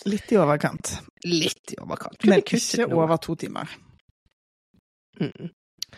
[0.06, 1.00] Litt i overkant.
[1.26, 2.16] Litt i overkant.
[2.20, 3.68] Kunne Men ikke over to timer.
[5.20, 5.50] Mm.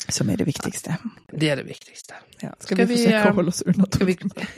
[0.08, 0.96] Som er det viktigste.
[1.30, 2.16] Det er det viktigste.
[2.40, 2.54] Ja.
[2.58, 4.16] Skal, Skal vi vi, forsøke eh, å holde oss unna to vi-?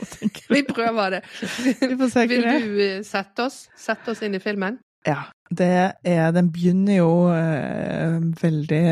[0.55, 1.21] Vi prøver det.
[1.83, 4.79] Vi får Vil du eh, sette oss, sette oss inn i filmen?
[5.03, 8.85] Ja, det er Den begynner jo uh, veldig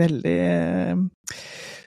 [0.00, 0.98] Veldig eh,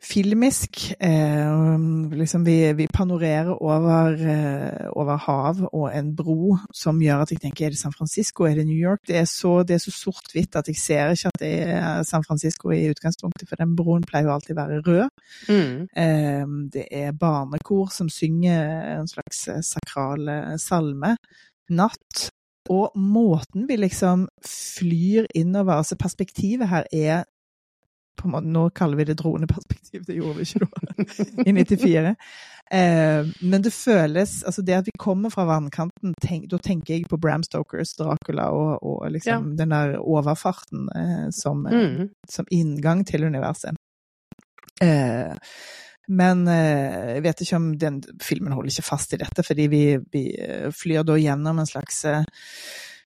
[0.03, 0.93] filmisk.
[0.99, 1.79] Eh,
[2.11, 7.41] liksom vi, vi panorerer over, eh, over hav og en bro som gjør at jeg
[7.45, 8.99] tenker er det San Francisco, er det New York?
[9.07, 12.25] Det er så, det er så sort-hvitt at jeg ser ikke at det er San
[12.27, 15.25] Francisco i utgangspunktet, for den broen pleier jo alltid å være rød.
[15.49, 15.87] Mm.
[15.95, 21.15] Eh, Det er barnekor som synger en slags eh, sakral eh, salme.
[21.69, 22.29] Natt.
[22.71, 27.25] Og måten vi liksom flyr innover Altså, perspektivet her er
[28.23, 31.05] måte, Nå kaller vi det droneperspektiv, det gjorde vi ikke da,
[31.49, 32.15] i 94.
[32.73, 37.09] Eh, men det føles Altså, det at vi kommer fra vannkanten, tenk, da tenker jeg
[37.11, 42.09] på Bram Stokers Dracula og, og liksom den der overfarten eh, som, eh, Mm.
[42.29, 43.75] som inngang til universet.
[44.81, 45.35] Eh,
[46.07, 49.83] men eh, jeg vet ikke om den filmen holder ikke fast i dette, fordi vi,
[50.11, 52.03] vi eh, flyr da gjennom en slags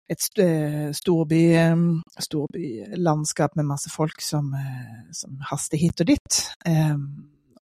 [0.09, 1.75] et eh, storby, eh,
[2.23, 6.39] storbylandskap med masse folk som, eh, som haster hit og dit.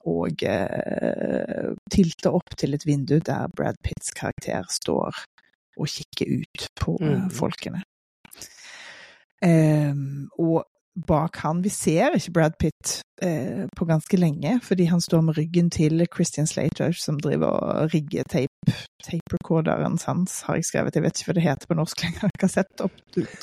[0.05, 0.43] Og
[1.89, 5.17] tilter opp til et vindu der Brad Pitts karakter står
[5.79, 7.31] og kikker ut på Mhm.
[7.33, 7.81] folkene.
[10.37, 10.63] Og
[11.07, 15.37] bak han Vi ser ikke Brad Pitt eh, på ganske lenge, fordi han står med
[15.37, 18.54] ryggen til Christian Slater, som driver og rigger tape,
[19.05, 20.95] tape-recorderen hans, har jeg skrevet.
[20.97, 22.33] Jeg vet ikke hva det heter på norsk lenger.
[22.41, 22.95] Kassettopp,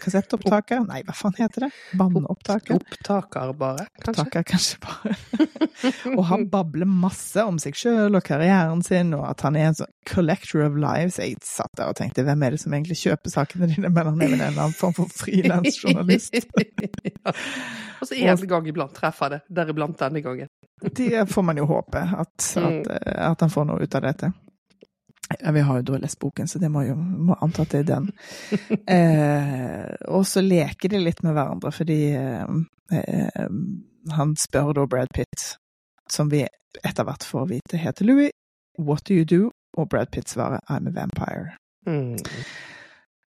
[0.03, 0.83] kassettopptaker?
[0.89, 1.71] Nei, hva faen heter det?
[1.99, 2.81] Båndopptaker?
[2.81, 4.27] Opptaker, bare, kanskje?
[4.27, 5.17] Opptaker, kanskje bare.
[6.17, 9.79] og han babler masse om seg sjøl og karrieren sin, og at han er en
[9.83, 11.21] sånn collector of lives.
[11.23, 14.19] Jeg satt der og tenkte, hvem er det som egentlig kjøper sakene dine, men han
[14.19, 16.37] er vel en eller annen form for frilansjournalist.
[17.13, 17.37] ja.
[18.03, 20.51] Og så en gang iblant treffer det, deriblant denne gangen.
[20.83, 24.33] Det får man jo håpe, at, at, eh, at han får noe ut av dette.
[25.41, 27.85] Ja, vi har jo da lest boken, så det må jo må anta at det
[27.85, 28.11] er den.
[28.93, 32.51] Eh, og så leker de litt med hverandre, fordi eh,
[32.99, 33.47] eh,
[34.13, 35.55] han spør da Brad Pitt,
[36.11, 36.43] som vi
[36.83, 38.33] etter hvert får vite heter Louis,
[38.79, 39.51] what do you do?
[39.79, 41.57] Og Brad Pitt svarer I'm a vampire.
[41.87, 42.19] Mm.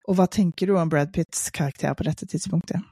[0.05, 2.83] Og hva tenker du om Brad Pitts karakter på dette tidspunktet?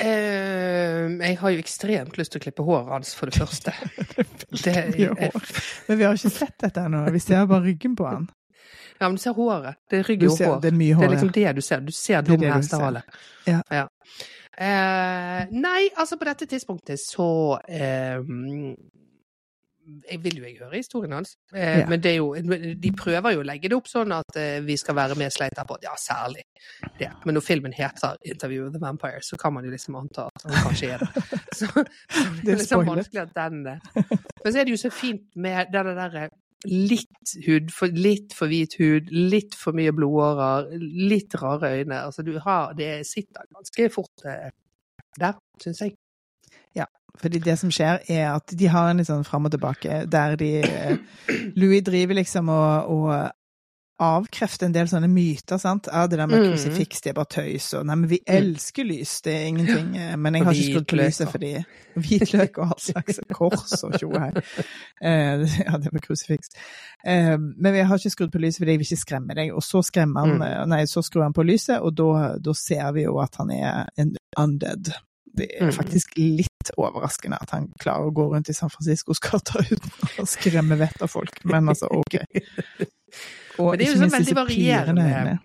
[0.00, 3.74] Eh, jeg har jo ekstremt lyst til å klippe håret hans, for det første.
[4.64, 5.50] Det, er Mye hår.
[5.86, 8.26] Men vi har ikke sett dette ennå, vi ser bare ryggen på han.
[9.00, 9.78] Ja, men du ser håret.
[9.88, 10.56] Det er rygg og hår.
[10.60, 11.36] det er mye hår, Det er liksom ja.
[11.38, 11.84] det du ser.
[11.86, 13.02] Du ser Det dum hestehale.
[13.46, 13.62] ser.
[13.70, 13.86] Ja.
[14.60, 17.28] Eh, nei, altså på dette tidspunktet så
[17.64, 18.18] eh,
[20.10, 21.86] Jeg vil jo jeg høre historien hans, eh, Ja.
[21.88, 24.76] men det er jo De prøver jo å legge det opp sånn at eh, vi
[24.76, 26.44] skal være med Sleiter på Ja, særlig
[26.98, 27.10] det.
[27.24, 30.42] Men når filmen heter 'Interview with the Vampire', så kan man jo liksom anta at
[30.44, 31.08] han kanskje er det.
[31.52, 31.66] Så,
[32.10, 33.78] så det Det er liksom vanskelig at den eh,
[34.44, 36.28] Men så er det jo så fint med den derre
[36.64, 42.02] litt hud, for, litt for hvit hud, litt for mye blodårer, litt rare øyne.
[42.04, 44.50] Altså du har Det sitter ganske fort eh,
[45.18, 45.96] der, syns jeg.
[47.20, 50.36] Fordi det som skjer, er at de har en litt sånn fram og tilbake, der
[50.40, 50.96] de eh,
[51.56, 53.30] Louis driver liksom og, og
[54.00, 55.90] avkrefter en del sånne myter, sant.
[55.92, 56.46] Ja, det der med Mm.
[56.54, 59.90] krusifiks, det er bare tøys, og nei, men vi elsker lys, det er ingenting.
[60.00, 61.50] eh, Men jeg har ikke skrudd på lyset fordi
[62.00, 64.32] Hvitløk og all slags kors og tjo her.
[65.04, 66.48] Eh, Ja, det var krusifiks.
[67.04, 69.82] Men vi har ikke skrudd på lyset fordi jeg vil ikke skremme deg, og så
[69.84, 70.68] skremmer han, Mm.
[70.72, 73.86] nei, så skrur han på lyset, og da, da ser vi jo at han er
[73.98, 74.94] en undead.
[75.36, 75.72] Det er Mm.
[75.76, 80.26] faktisk litt overraskende at han klarer å gå rundt i San Franciscos gater uten å
[80.26, 82.18] skremme vettet av folk, men altså, ok.
[83.58, 85.38] Og Men det er jo sånn veldig varierende.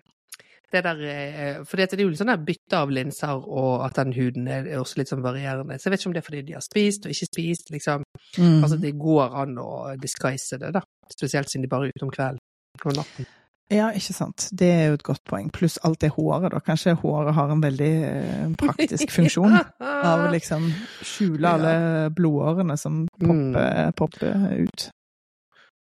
[0.72, 4.12] Det der, eh, for det er jo litt sånn bytte av linser, og at den
[4.12, 5.78] huden er også litt sånn varierende.
[5.78, 8.02] Så jeg vet ikke om det er fordi de har spist og ikke spist, liksom.
[8.36, 8.58] Mm.
[8.64, 9.70] Altså det går an å
[10.02, 10.82] disguise det, da.
[11.12, 12.42] Spesielt siden de bare er ute om kvelden
[12.84, 13.26] og natten.
[13.72, 14.44] Ja, ikke sant.
[14.54, 15.48] Det er jo et godt poeng.
[15.50, 16.60] Pluss alt det håret, da.
[16.62, 20.68] Kanskje håret har en veldig eh, praktisk funksjon av å liksom
[21.02, 21.72] skjule alle
[22.14, 23.54] blodårene som Mm.
[23.56, 24.84] popper, popper ut.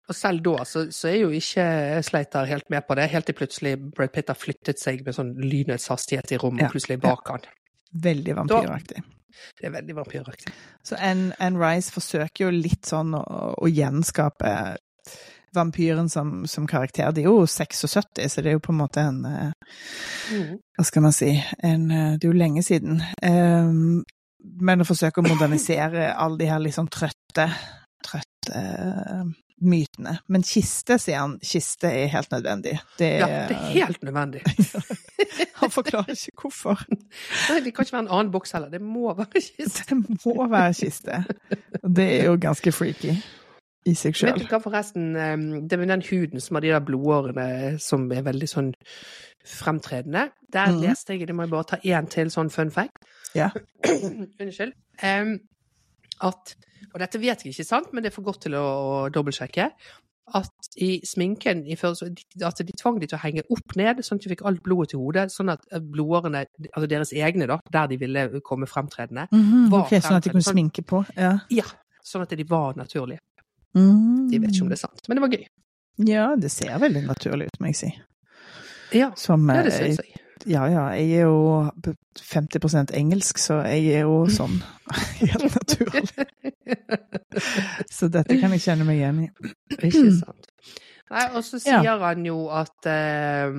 [0.06, 1.64] Og selv da så, så er jo ikke
[2.04, 5.30] Sleiter helt med på det, helt til plutselig Brad Pitt har flyttet seg med sånn
[5.40, 7.46] lynets hastighet i rommet, Ja, og plutselig bak han.
[8.04, 9.00] Veldig vampyraktig.
[9.58, 10.52] Det er veldig vampyraktig.
[10.84, 13.24] Så Anne, Anne Rice forsøker jo litt sånn å,
[13.58, 14.52] å gjenskape
[15.54, 17.12] vampyren som, som karakter.
[17.14, 19.52] Det er jo 76, så det er jo på en måte en eh,
[20.32, 20.56] Mm.
[20.76, 21.30] Hva skal man si
[21.62, 23.02] en, eh, Det er jo lenge siden.
[23.20, 24.04] Um,
[24.60, 27.46] men å forsøke å modernisere alle de her sånn trøtte,
[28.04, 29.24] trøtte eh,
[29.64, 30.18] mytene.
[30.28, 32.74] Men kiste, sier han, kiste er helt nødvendig.
[32.98, 34.42] Det Ja, det er helt nødvendig.
[35.60, 36.82] Han forklarer ikke hvorfor.
[36.90, 38.68] Nei, Det kan ikke være en annen boks heller.
[38.72, 39.86] Det må være kiste.
[39.88, 41.22] Det må være kiste.
[41.80, 43.16] Det er jo ganske freaky
[43.86, 45.10] i seg Vet du hva, forresten?
[45.16, 45.36] eh,
[45.68, 48.72] Det med den huden som har de der blodårene som er veldig sånn
[49.44, 50.30] fremtredende.
[50.52, 50.80] Der mm.
[50.80, 53.04] leste jeg, det må jeg bare ta én til sånn fun fact.
[53.36, 53.50] Ja.
[54.40, 54.72] Unnskyld.
[55.02, 55.34] Um,
[56.24, 56.54] at,
[56.94, 59.68] og dette vet jeg ikke sant, men det er for godt til å, å dobbeltsjekke.
[60.38, 64.00] At i sminken i før, de- at de tvang de til å henge opp ned,
[64.06, 65.26] sånn at de fikk alt blodet til hodet.
[65.34, 69.84] Sånn at eh, blodårene, altså deres egne, da, der de ville komme fremtredende, Mhm, Var
[69.90, 70.06] fremtredende.
[70.08, 71.04] sånn at de kunne sminke på.
[71.18, 71.34] Ja.
[71.52, 71.66] ja,
[72.00, 73.20] sånn at de var naturlige.
[73.74, 74.28] Mm.
[74.30, 75.46] De vet ikke om det er sant, men det var gøy.
[76.10, 77.90] Ja, det ser veldig naturlig ut, må jeg si.
[78.94, 80.20] Ja, Som, ja det eh, syns jeg.
[80.50, 81.70] Ja, ja, jeg er jo
[82.20, 84.58] 50% engelsk, så jeg er jo sånn
[85.22, 86.26] helt naturlig.
[87.90, 89.28] Så dette kan jeg kjenne meg igjen i.
[89.74, 90.50] Ikke sant.
[91.10, 91.80] Nei, og så Ja.
[91.82, 93.50] sier han jo at eh,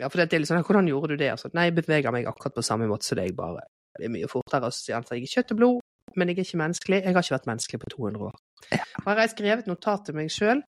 [0.00, 1.28] Ja, for det er litt sånn Hvordan gjorde du det?
[1.34, 3.66] Altså, nei, jeg beveger meg akkurat på samme måte som deg, bare.
[3.98, 4.70] Det er mye fortere.
[4.70, 5.80] Og så sier han at jeg er kjøtt og blod,
[6.18, 7.00] men jeg er ikke menneskelig.
[7.00, 8.36] Jeg har ikke vært menneskelig på 200 år.
[8.74, 10.62] Og her har jeg skrevet notat til meg sjøl.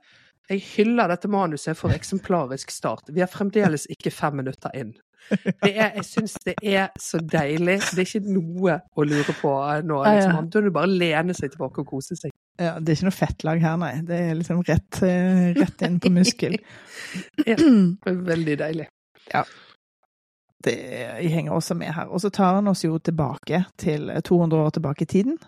[0.51, 3.13] Jeg hyller dette manuset for eksemplarisk start.
[3.15, 4.97] Vi er fremdeles ikke fem minutter inn.
[5.31, 7.77] Det er, jeg syns det er så deilig.
[7.93, 9.53] Det er ikke noe å lure på
[9.87, 10.01] nå.
[10.03, 10.33] Liksom.
[10.33, 10.37] Da.
[10.41, 12.35] Han burde bare lene seg tilbake og kose seg.
[12.61, 13.93] Ja, det er ikke noe fettlag her, nei.
[14.07, 16.59] Det er liksom rett, eh, rett inn på muskel.
[17.49, 17.57] Ja.
[18.07, 18.85] Veldig deilig.
[20.65, 20.75] Det,
[21.23, 22.07] jeg henger også med her.
[22.13, 25.39] Og så tar han oss jo tilbake til 200 år tilbake i tiden.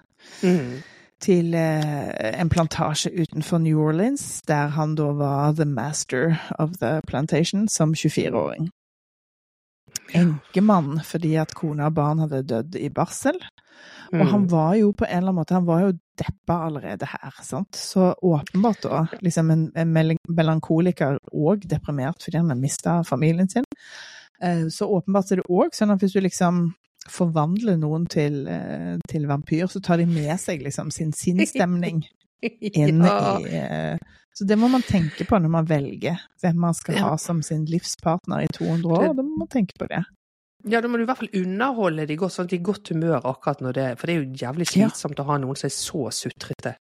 [0.43, 0.83] Mm.
[1.23, 7.01] Til eh, en plantasje utenfor New Orleans, der han da var the master of the
[7.07, 8.71] plantation som 24-åring.
[10.15, 13.39] Enkemann fordi at kone og barn hadde dødd i barsel.
[14.13, 14.51] Og han Mm.
[14.51, 17.77] var jo på en eller annen måte, han var jo deppa allerede her, sant.
[17.77, 19.93] Så åpenbart da, liksom en, en
[20.29, 23.65] melankoliker og deprimert fordi han har mista familien sin.
[24.43, 26.73] Eh, Så åpenbart er det òg sånn at hvis du liksom
[27.09, 32.03] forvandler noen til, eh, til vampyr, så tar de med seg liksom sin sinnsstemning
[32.43, 33.39] inn ja.
[33.39, 33.99] i eh,
[34.35, 37.09] Så det må man tenke på når man velger hvem man skal Ja.
[37.11, 39.15] ha som sin livspartner i 200 år.
[39.15, 40.05] Da må man tenke på det.
[40.65, 42.63] ja, da må du i hvert fall underholde de godt, sånn at de er i
[42.71, 44.89] godt humør akkurat når det For det er jo jævlig Ja.
[44.89, 46.77] slitsomt å ha noen som er så sutrete.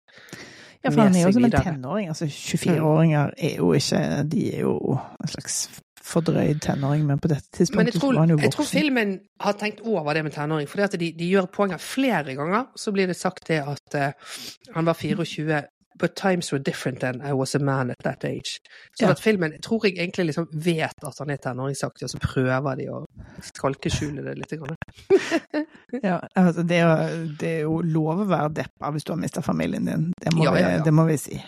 [0.83, 2.07] Ja, for han er jo som en tenåring.
[2.07, 7.47] Altså 24-åringer er jo ikke De er jo en slags fordrøyd tenåring, men på dette
[7.55, 8.47] tidspunktet tror, var han jo voksen.
[8.49, 10.67] jeg tror filmen har tenkt over det med tenåring.
[10.69, 12.65] For de, de gjør poenget flere ganger.
[12.75, 14.39] Så blir det sagt det at uh,
[14.75, 15.61] han var 24.
[15.99, 18.61] But times were different than I was a man at that age.
[18.95, 19.09] Så Ja.
[19.11, 22.75] at filmen jeg tror jeg egentlig liksom vet at han er tenåringsaktig, og så prøver
[22.79, 23.01] de å
[23.43, 24.53] skalkeskjule det litt.
[26.03, 29.19] Ja, altså det, er, jo- det er jo lov å være deppa hvis du har
[29.19, 30.11] mista familien din.
[30.23, 30.77] Det må, Ja, ja, ja.
[30.77, 31.39] Vi, det må vi si.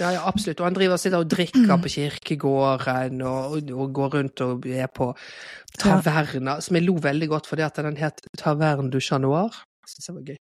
[0.00, 0.60] Ja, ja, absolutt.
[0.60, 4.86] Og han driver og sitter og drikker på kirkegården og, og går rundt og er
[4.94, 5.10] på
[5.78, 9.50] taverner, som jeg lo veldig godt fordi at den het Taverne du Chat Noir.
[9.88, 10.38] Jeg synes det var gøy.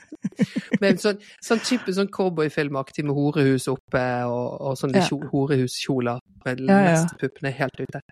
[0.82, 5.18] Men sånn, sånn type sånn cowboyfilmaktig med horehus oppe og, og sånne Ja.
[5.32, 7.06] horehuskjoler med Ja, ja.
[7.20, 8.02] puppene helt ute.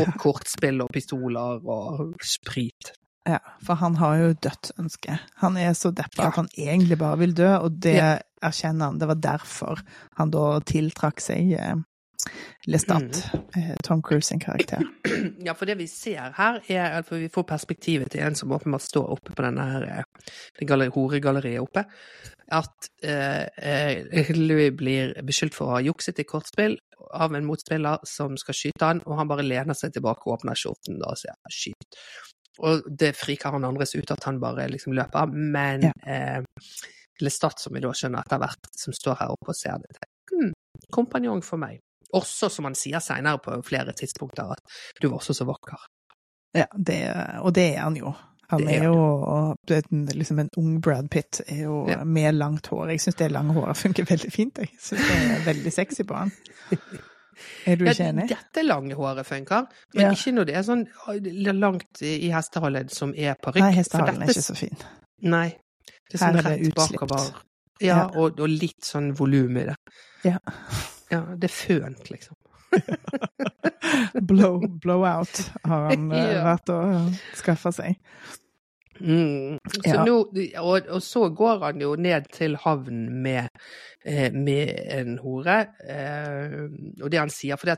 [0.00, 2.92] Og kortspill og pistoler og sprit.
[3.26, 5.18] Ja, for han har jo dødsønske.
[5.40, 6.28] Han er så deppa Ja.
[6.28, 8.18] at han egentlig bare vil dø, og det Ja.
[8.42, 8.98] erkjenner han.
[8.98, 9.80] Det var derfor
[10.18, 11.74] han da tiltrakk seg eh,
[12.66, 13.02] Lestat,
[13.34, 13.44] Mm.
[13.56, 14.80] eh, Tom Cruise sin karakter.
[15.44, 18.80] Ja, for det vi ser her, er at vi får perspektivet til en som åpenbart
[18.80, 20.04] står oppe på denne her, eh,
[20.58, 21.84] det horegalleriet oppe,
[22.50, 26.78] at eh, eh, Louis blir beskyldt for å ha jukset i kortspill
[27.12, 30.54] av en motspiller som skal skyte han, og han bare lener seg tilbake og åpner
[30.56, 31.98] skjorten da, og sier skyt.
[32.60, 35.92] Og det frikar han andres ut at han bare liksom løper, men Ja.
[36.06, 36.42] eh,
[37.22, 40.46] Lestat, som vi da skjønner etter hvert, som står her oppe og ser det, tenker,
[40.48, 40.52] hm,
[40.92, 41.78] kompanjong for meg.
[42.12, 44.58] Også som han sier senere på flere tidspunkter, at
[45.00, 45.76] du var også så vakker.
[46.54, 47.00] Ja, det,
[47.40, 48.14] og det er han jo.
[48.50, 49.54] Han er er jo
[49.90, 52.04] en- liksom en ung Brad Pitt er jo Ja.
[52.04, 52.88] med langt hår.
[52.90, 54.58] Jeg syns det lange håret funker veldig fint.
[54.58, 56.32] Jeg syns det er veldig sexy på han.
[57.66, 58.28] Er du ikke Ja, enig?
[58.28, 60.10] dette lange håret funker, men Ja.
[60.12, 60.86] ikke når det er sånn
[61.60, 63.60] langt i hestehalen som er parykk.
[63.64, 64.76] Nei, hestehalen er ikke så fin.
[65.22, 65.48] Nei.
[66.10, 67.34] Det er Her sånn er det rett bakover.
[67.80, 68.02] Ja, Ja.
[68.14, 69.76] Og, og litt sånn volum i det.
[70.24, 70.38] Ja.
[71.10, 72.36] Ja, det er fønt, liksom.
[74.22, 74.62] Blow,
[75.04, 76.44] out har han eh, Ja.
[76.54, 77.98] vært og skaffa seg.
[79.00, 79.58] Mm.
[79.72, 80.04] Så Ja.
[80.04, 80.16] nå,
[80.60, 83.48] og, og så går han jo ned til havnen med,
[84.04, 85.56] eh, med en hore.
[85.88, 86.68] Eh,
[87.02, 87.74] og det han sier For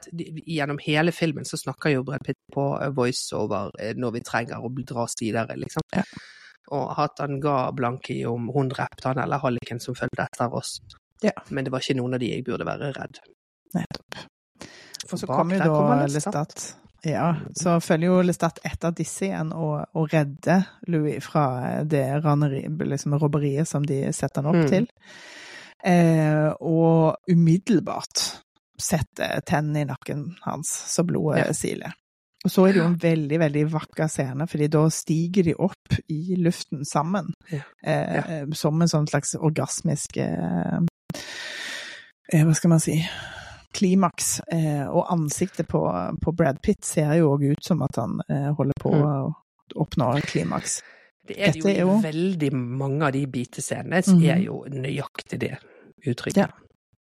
[0.47, 4.73] gjennom hele filmen så snakker jo Brad Pitt på voiceover eh, når vi trenger å
[4.85, 5.83] dras videre, liksom.
[5.95, 6.05] Ja.
[6.75, 10.81] Og at han ga Blanky om hun drepte han eller halliken som fulgte etter oss.
[11.23, 11.33] Ja.
[11.51, 13.21] Men det var ikke noen av de jeg burde være redd.
[13.75, 14.27] Nettopp.
[15.13, 16.75] Og så kommer jo da Lestat.
[17.07, 21.45] Ja, så følger jo Lestat etter disse igjen og, og redder Louis fra
[21.87, 24.71] det raneri, liksom robberiet som de setter han opp Mm.
[24.73, 24.89] til.
[25.87, 28.25] Eh, og umiddelbart
[28.81, 31.53] setter tennene i nakken hans så blodet Ja.
[31.55, 31.95] siler.
[32.45, 35.97] Og så er det jo en veldig, veldig vakker scene, fordi da stiger de opp
[36.13, 37.33] i luften sammen.
[37.51, 37.63] Ja.
[37.85, 40.79] Eh, Som en sånn slags orgasmisk eh,
[42.33, 42.99] eh, Hva skal man si
[43.77, 44.41] klimaks.
[44.53, 45.81] Eh, og ansiktet på,
[46.23, 49.03] på Brad Pitt ser jo òg ut som at han eh, holder på Mm.
[49.07, 49.35] å
[49.85, 50.81] oppnå klimaks.
[51.27, 54.23] Det er det jo veldig mange av de bitescenene, Mhm.
[54.31, 55.57] er jo nøyaktig det
[56.07, 56.37] uttrykket.
[56.37, 56.47] Ja.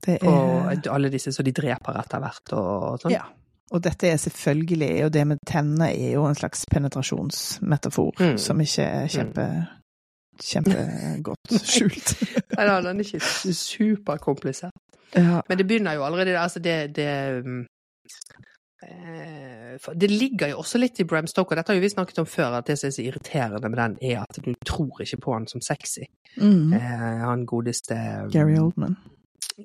[0.06, 3.12] Det er, Og alle disse som de dreper etter hvert og sånn.
[3.14, 3.24] Ja.
[3.72, 8.38] Og dette er selvfølgelig, og det med tennene er jo en slags penetrasjonsmetafor, Mm.
[8.40, 9.46] som ikke er kjempe,
[10.42, 12.12] kjempegodt skjult.
[12.58, 14.72] Nei den er ikke superkomplisert.
[15.14, 15.42] Ja.
[15.48, 16.40] Men det begynner jo allerede.
[16.40, 17.08] Altså det, det
[18.84, 22.30] eh, Det ligger jo også litt i Bram Stoker, dette har jo vi snakket om
[22.30, 25.34] før, at det som er så irriterende med den, er at du tror ikke på
[25.34, 26.06] han som sexy.
[26.38, 26.74] Mm.
[26.74, 28.96] Eh, han godeste um, Gary Oldman.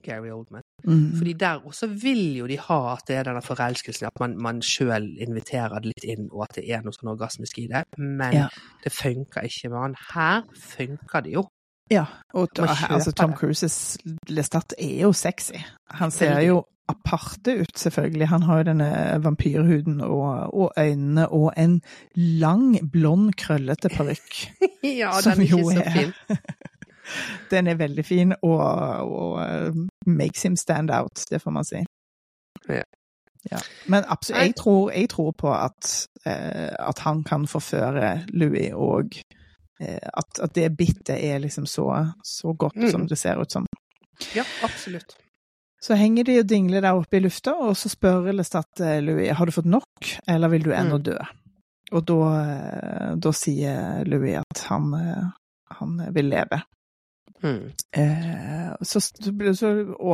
[0.04, 0.62] Gary Oldman.
[0.84, 1.16] Mm.
[1.18, 4.60] Fordi der også vil jo de ha at det er denne forelskelsen, at man, man
[4.62, 7.84] sjøl inviterer det litt inn, og at det er noe sånn orgasmisk i det.
[7.98, 8.48] Men Ja.
[8.84, 9.96] det funker ikke med han.
[10.14, 11.48] Her funker det jo.
[11.90, 13.32] Ja, og altså, Tom.
[13.34, 13.98] Cruises
[14.28, 15.58] Lestat er jo sexy.
[15.90, 18.28] Han ser jo aparte ut, selvfølgelig.
[18.28, 21.80] Han har jo denne vampyrhuden og, og øynene og en
[22.14, 24.38] lang, blond, krøllete parykk.
[25.02, 26.12] ja, den er ikke så fin.
[27.50, 28.60] Den er veldig fin, og,
[29.10, 29.74] og eh,
[30.06, 31.80] makes him stand out, det får man si.
[32.68, 32.82] Ja.
[33.50, 33.58] Ja.
[33.86, 39.10] Men absolutt, jeg tror, jeg tror på at, eh, at han kan forføre Louis, og
[39.80, 41.86] at, at det bittet er liksom så,
[42.22, 42.90] så godt Mm.
[42.90, 43.66] som det ser ut som.
[44.34, 45.16] Ja, absolutt.
[45.80, 49.30] Så henger de og dingler der oppe i lufta, og så spør Lestat eh, Louis
[49.32, 51.04] har du fått nok, eller vil du ennå Mm.
[51.08, 51.16] dø?
[51.92, 55.24] Og da, eh, da sier Louis at han, eh,
[55.80, 56.60] han vil leve.
[57.42, 57.72] Mm.
[57.96, 59.70] Eh, så, så, så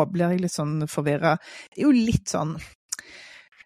[0.06, 1.34] blir jeg litt sånn forvirra.
[1.74, 2.54] Det er jo litt sånn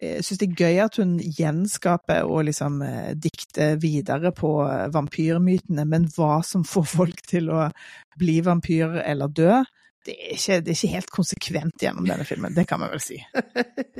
[0.01, 4.87] Jeg syns det er gøy at hun gjenskaper og liksom eh, dikter videre på eh,
[4.93, 7.67] vampyrmytene, men hva som får folk til å
[8.17, 9.61] bli vampyr eller dø,
[10.05, 12.55] det er, ikke, det er ikke helt konsekvent gjennom denne filmen.
[12.57, 13.19] Det kan man vel si.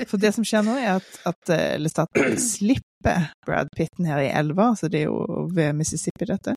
[0.10, 4.32] For det som skjer nå, er at, at eh, Lestat slipper Brad Pitt ned i
[4.34, 6.56] elva, så det er jo ved Mississippi, dette.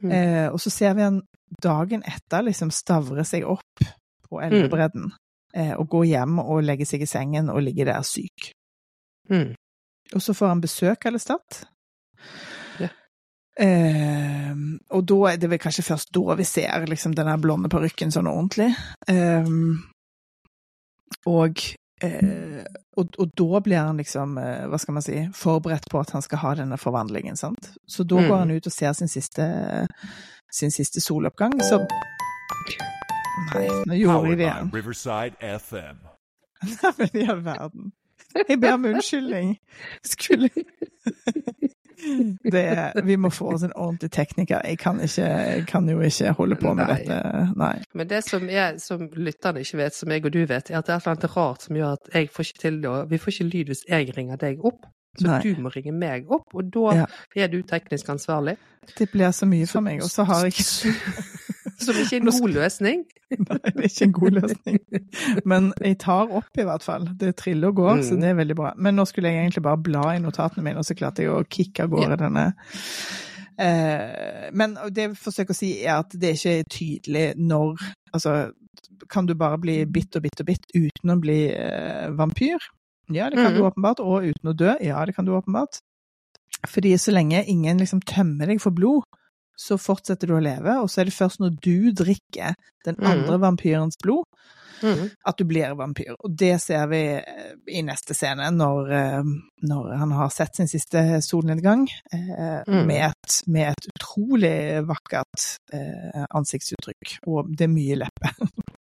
[0.00, 0.12] Mm.
[0.14, 1.20] Eh, og så ser vi han
[1.64, 3.84] dagen etter liksom stavre seg opp
[4.28, 5.10] på elvebredden.
[5.56, 8.54] Eh, og gå hjem og legge seg i sengen og ligge der syk.
[9.30, 9.54] Mm.
[10.14, 11.64] Og så får han besøk av Lestat.
[12.80, 12.88] Ja.
[13.60, 14.54] Eh,
[14.94, 18.30] og da er det vel kanskje først da vi ser liksom denne blonde parykken sånn
[18.30, 18.70] ordentlig.
[19.10, 19.50] Eh,
[21.28, 21.60] og,
[22.04, 22.64] eh,
[22.96, 26.22] og, og da blir han liksom, eh, hva skal man si, forberedt på at han
[26.24, 27.72] skal ha denne forvandlingen, sant.
[27.88, 28.28] Så da Mm.
[28.28, 29.44] går han ut og ser sin siste,
[30.50, 31.82] sin siste soloppgang, så
[33.54, 34.70] Nei, nå gjorde vi det igjen.
[34.74, 36.00] Riverside FM.
[36.82, 37.92] Nei, men i all verden.
[38.48, 39.56] Jeg ber om unnskyldning.
[40.06, 40.50] Skulle
[42.52, 44.60] det, Vi må få oss en ordentlig tekniker.
[44.64, 46.98] Jeg kan, ikke, jeg kan jo ikke holde på med Nei.
[46.98, 47.48] dette.
[47.58, 47.72] Nei.
[47.94, 50.86] Men det som, jeg, som lytterne ikke vet, som jeg og du vet, er at
[50.86, 53.50] det er noe rart som gjør at jeg får ikke til det, vi får ikke
[53.50, 54.86] lyd hvis jeg ringer deg opp.
[55.18, 55.40] Så Nei.
[55.42, 57.06] du må ringe meg opp, og da Ja.
[57.36, 58.56] er du teknisk ansvarlig.
[58.98, 60.94] Det blir så mye for meg, og så har jeg ikke
[61.78, 63.04] Som ikke er en god løsning.
[63.38, 64.78] Nei, det er ikke en god løsning.
[65.46, 67.04] Men jeg tar opp i hvert fall.
[67.20, 68.20] Det triller og går, så Mm.
[68.20, 68.72] det er veldig bra.
[68.76, 71.44] Men nå skulle jeg egentlig bare bla i notatene mine, og så klarte jeg å
[71.46, 72.48] kicke av gårde denne.
[73.58, 77.78] Eh, men det jeg forsøker å si, er at det ikke er tydelig når
[78.14, 78.50] Altså,
[79.12, 82.58] kan du bare bli bitt og bitt og bitt uten å bli eh, vampyr?
[83.10, 83.70] Ja, det kan du Mhm.
[83.72, 84.00] åpenbart.
[84.00, 84.76] Og uten å dø?
[84.80, 85.78] Ja, det kan du åpenbart.
[86.66, 89.02] Fordi så lenge ingen liksom tømmer deg for blod,
[89.58, 93.06] så fortsetter du å leve, og så er det først når du drikker den Mhm.
[93.06, 94.24] andre vampyrens blod,
[94.82, 95.10] Mm.
[95.26, 96.14] at du blir vampyr.
[96.24, 99.22] Og det ser vi eh, i neste scene, når, eh,
[99.62, 102.86] når han har sett sin siste solnedgang, eh, Mm.
[102.86, 107.18] med, et, med et utrolig vakkert eh, ansiktsuttrykk.
[107.26, 108.30] Og det er mye leppe.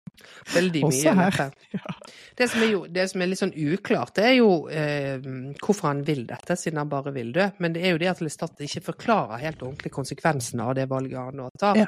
[0.53, 1.29] Veldig Også mye.
[1.31, 1.51] her.
[1.77, 1.93] Ja.
[2.37, 5.17] Det som, jo, det som er litt sånn uklart, det er jo eh,
[5.61, 7.47] hvorfor han vil dette, siden han bare vil dø.
[7.59, 11.17] Men det er jo det at Lestat ikke forklarer helt ordentlig konsekvensene av det valget
[11.19, 11.77] han nå tar.
[11.81, 11.87] Ja.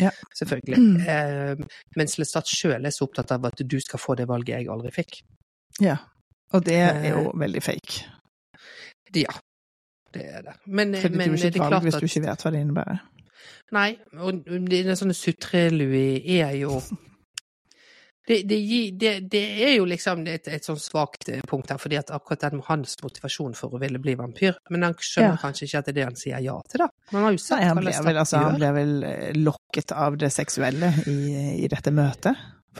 [0.00, 0.10] Ja.
[0.38, 0.78] Selvfølgelig.
[0.80, 0.96] Mm.
[1.04, 4.70] Eh, mens Lestat sjøl er så opptatt av at du skal få det valget jeg
[4.72, 5.20] aldri fikk.
[5.80, 5.98] ja.
[6.50, 8.00] Og det er Eh, jo veldig fake.
[9.14, 9.30] Ja,
[10.14, 10.54] det er det.
[10.66, 12.42] Men, Fordi det men det ikke et er valg klart hvis at du ikke vet
[12.42, 12.98] hva det innebærer.
[13.76, 16.80] Nei, og denne sånne sutre-Louis er jo
[18.28, 18.58] Det, det,
[19.00, 22.44] det, det er jo liksom et, et sånn svakt eh, punkt her, fordi at akkurat
[22.52, 25.40] den hans motivasjon for å ville bli vampyr, men han skjønner Ja.
[25.40, 26.88] kanskje ikke at det er det han sier ja til, da.
[27.10, 29.92] Men han har jo sett Nei, han ble vel, altså, han ble vel eh, lokket
[29.96, 31.18] av det seksuelle i,
[31.64, 32.36] i dette møtet.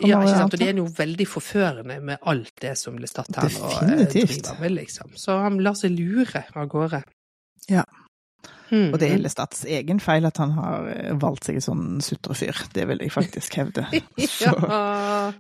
[0.07, 3.49] Ja, ikke sant, og det er jo veldig forførende med alt det som Lestat her
[3.49, 4.45] eh, Definitivt.
[4.45, 5.17] driver med, liksom.
[5.19, 7.03] Så han lar seg lure av gårde.
[7.73, 7.83] Ja.
[8.71, 8.93] Hmm.
[8.95, 12.55] Og det er Lestats egen feil at han har eh, valgt seg en sånn sutrefyr.
[12.75, 13.87] Det vil jeg faktisk hevde.
[14.45, 15.33] Ja.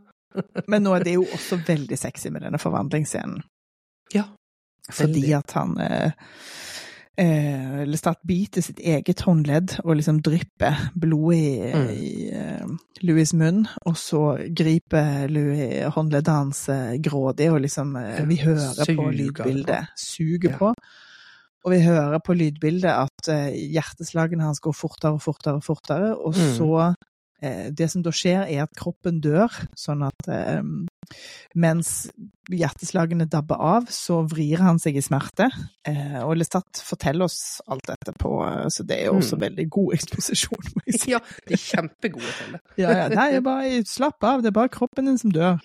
[0.70, 3.40] Men nå er det jo også veldig sexy med denne forvandlingsscenen.
[4.14, 4.28] Ja,
[4.94, 6.12] Fordi at han eh,
[7.18, 11.90] eh, Lestat biter sitt eget håndledd og liksom drypper blod i, Mm.
[11.90, 12.66] i eh,
[13.06, 14.22] Louis' munn, og så
[14.54, 19.86] griper Louis håndleddet hans eh, grådig, og liksom eh, Vi hører på Suger lydbildet.
[19.98, 20.72] Suger Ja.
[21.64, 26.14] Og vi hører på lydbildet at eh, hjerteslagene hans går fortere og fortere og fortere,
[26.16, 26.54] og Mm.
[26.56, 26.94] så
[27.42, 30.62] eh, Det som da skjer, er at kroppen dør, sånn at eh,
[31.56, 32.10] mens
[32.50, 35.48] hjerteslagene dabber av, så vrir han seg i smerte.
[35.88, 38.30] Eh, og Lestat forteller oss alt dette på
[38.70, 39.40] Så det er jo også Mm.
[39.46, 41.10] veldig god eksposisjon, må jeg si.
[41.12, 42.60] ja, det er kjempegode det.
[42.78, 43.08] Ja, ja.
[43.08, 45.58] Nei, bare slapp av, det er bare kroppen din som dør.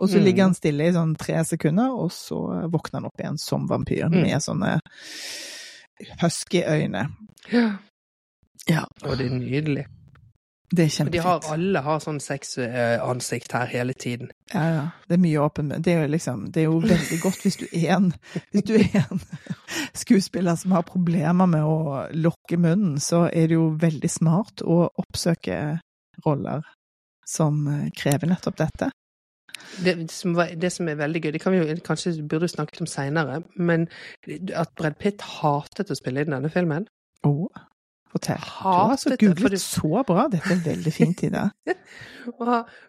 [0.00, 0.24] Og så Mm.
[0.24, 4.08] ligger han stille i sånn tre sekunder, og så våkner han opp igjen som vampyr,
[4.10, 4.22] Mm.
[4.22, 4.80] med sånne
[6.22, 7.08] husky øyne.
[7.52, 7.70] Ja.
[8.68, 8.84] Ja.
[9.04, 9.86] Og det er nydelig.
[10.74, 11.12] Det er kjempefint.
[11.12, 14.30] de har, alle har sånn sexansikt her hele tiden.
[14.52, 14.86] Ja, ja.
[15.08, 17.66] Det er mye åpen Det er jo liksom Det er jo veldig godt hvis du
[17.72, 18.08] er en
[18.66, 19.20] du er en
[19.94, 24.88] skuespiller som har problemer med å lukke munnen, så er det jo veldig smart å
[24.98, 25.78] oppsøke
[26.26, 26.62] roller
[27.26, 28.90] som eh, krever nettopp dette.
[29.84, 32.80] Det som, var, det som er veldig gøy, det kan vi jo kanskje burde snakket
[32.84, 33.88] om seinere, men
[34.52, 36.88] at Brad Pitt hatet å spille inn denne filmen.
[38.16, 38.40] Å, fortell.
[38.42, 40.26] Du har altså det, googlet det- så bra.
[40.32, 41.50] Dette er veldig fint, Ida.
[42.26, 42.48] Og,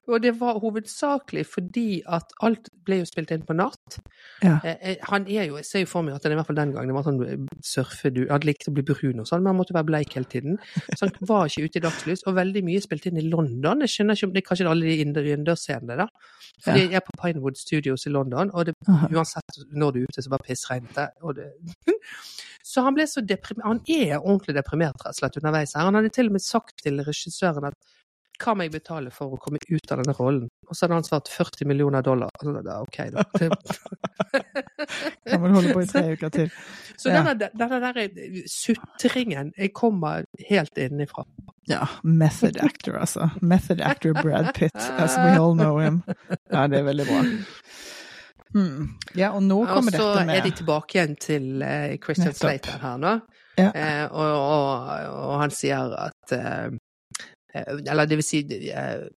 [0.10, 4.00] og det var hovedsakelig fordi at alt ble jo spilt inn på natt.
[4.42, 4.56] Ja.
[4.66, 6.58] Eh, eh, Han er jo, jeg ser jo for meg at han i hvert fall
[6.58, 9.60] den gangen var sånn eh, surfedu, han likte å bli brun og sånn, men han
[9.60, 10.58] måtte være bleik hele tiden.
[10.98, 13.86] Så han var ikke ute i dagslys, og veldig mye spilt inn i London.
[13.86, 16.10] Jeg skjønner ikke om det er kanskje alle de innendørs- innendørsscenene, da.
[16.66, 16.82] For Ja.
[16.82, 20.34] jeg er på Pinewood Studios i London, og det, uansett når du er ute, så
[20.34, 21.52] bare pissregnet og det.
[22.68, 25.88] Så han ble så deprimert, han er ordentlig deprimert rett og slett underveis her.
[25.88, 27.78] Han hadde til og med sagt til regissøren at
[28.38, 30.50] hva må jeg betale for å komme ut av denne rollen?
[30.70, 32.30] Og så hadde han svart 40 millioner dollar.
[32.46, 33.24] Og da, ok, da.
[35.26, 36.52] Kan man holde på i tre uker til.
[37.02, 37.24] Så Ja.
[37.26, 41.26] denne, denne der sutringen jeg kommer helt innenfra.
[41.68, 43.30] Ja, method actor, altså.
[43.42, 46.04] Method actor Brad Pitt, as we all know him.
[46.52, 47.24] Ja, det er veldig bra.
[48.54, 48.94] Hmm.
[49.18, 52.44] Ja, og nå kommer så dette med er de tilbake igjen til eh, Christian Nettopp.
[52.46, 53.14] Slater her nå.
[53.58, 53.72] Ja.
[53.74, 54.92] Eh, og, og,
[55.28, 56.68] og han sier at eh,
[57.54, 59.08] eh, Eller det vil si eh,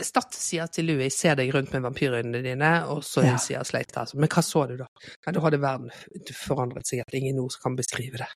[0.00, 3.36] Statt sier til Louis 'ser deg rundt med vampyrøynene dine', og så Ja.
[3.36, 4.86] sier Slater altså, 'men hva så du, da?'
[5.26, 5.90] Ja, da hadde verden
[6.32, 8.30] forandret seg, at ingen ord kan beskrive det.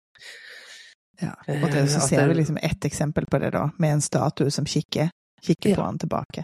[1.21, 4.49] Ja, og det, så ser vi liksom ett eksempel på det, da, med en statue
[4.51, 5.09] som kikker,
[5.45, 6.43] kikker på han tilbake.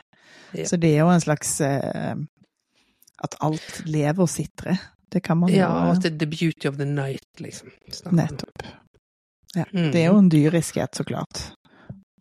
[0.65, 2.13] Så det er jo en slags eh,
[3.23, 4.77] At alt lever og sitrer.
[5.13, 7.69] Det kan man jo Ja, at det er the beauty of the night, liksom.
[7.91, 8.17] snakker.
[8.17, 8.63] Nettopp.
[9.55, 9.91] Ja, Mm.
[9.91, 11.53] det er jo en dyriskhet, så klart.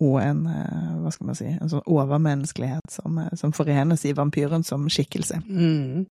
[0.00, 4.12] Og en, eh, hva skal man si, en sånn overmenneskelighet som, eh, som forenes i
[4.12, 5.40] vampyren som skikkelse.
[5.48, 6.07] Mm.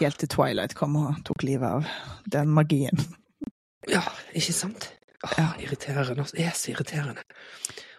[0.00, 1.86] Helt til Twilight kom og tok livet av
[2.28, 2.98] den magien.
[3.88, 4.02] Ja,
[4.34, 4.92] ikke sant?
[5.24, 5.52] Åh, Ja.
[5.60, 6.18] Irriterende.
[6.18, 6.36] altså.
[6.36, 7.22] Det er så irriterende.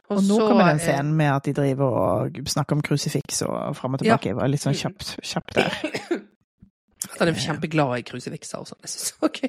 [0.10, 3.76] Og nå så, kommer den scenen med at de driver og snakker om krusifiks og
[3.76, 4.30] fram og tilbake.
[4.32, 5.74] Jeg var litt sånn kjapt, kjapt der.
[7.12, 8.80] At han er kjempeglad i krusifikser og sånn.
[8.84, 9.40] Jeg synes ok.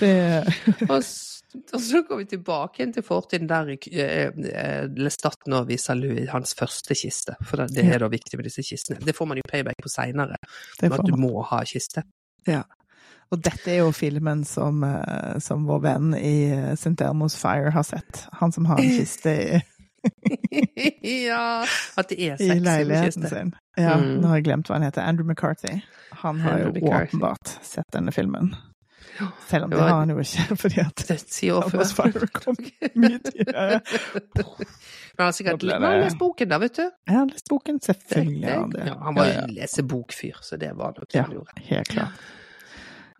[0.00, 0.10] Det,
[0.90, 1.30] Og, s-
[1.72, 6.26] og så går vi tilbake igjen til fortiden der eh, eh, Lestat nå viser Louis
[6.32, 7.36] hans første kiste.
[7.46, 8.98] For det, det er da viktig med disse kistene.
[9.06, 10.40] Det får man jo payback på seinere,
[10.80, 12.02] det at du må ha kiste.
[13.34, 16.94] Og dette er jo filmen som, eh, som vår venn i eh, St.
[17.02, 18.26] Elmo's Fire har sett.
[18.40, 19.62] Han som har en kiste i,
[21.26, 21.64] ja
[21.96, 23.28] At det er i sexy med kiste.
[23.32, 23.54] sin.
[23.76, 24.20] Ja, Mm.
[24.20, 25.02] nå har jeg glemt hva han heter.
[25.02, 25.80] Andrew McCarthy.
[26.22, 27.08] Han har Andrew jo McCarthy.
[27.16, 28.54] åpenbart sett denne filmen.
[29.48, 31.92] Selv om det det var- har han jo ikke, fordi at Det Elmo's.
[31.94, 32.56] Fire kom
[32.94, 33.80] mye tidligere.
[34.34, 36.82] Men han har sikkert Da han har lest boken, da, vet du.
[37.08, 38.86] Jeg har lest boken, selvfølgelig har han det.
[38.86, 39.42] Ja, han var jo ja.
[39.48, 41.62] en lesebokfyr, så det var nok det Ja, han gjorde.
[41.68, 42.24] helt klart.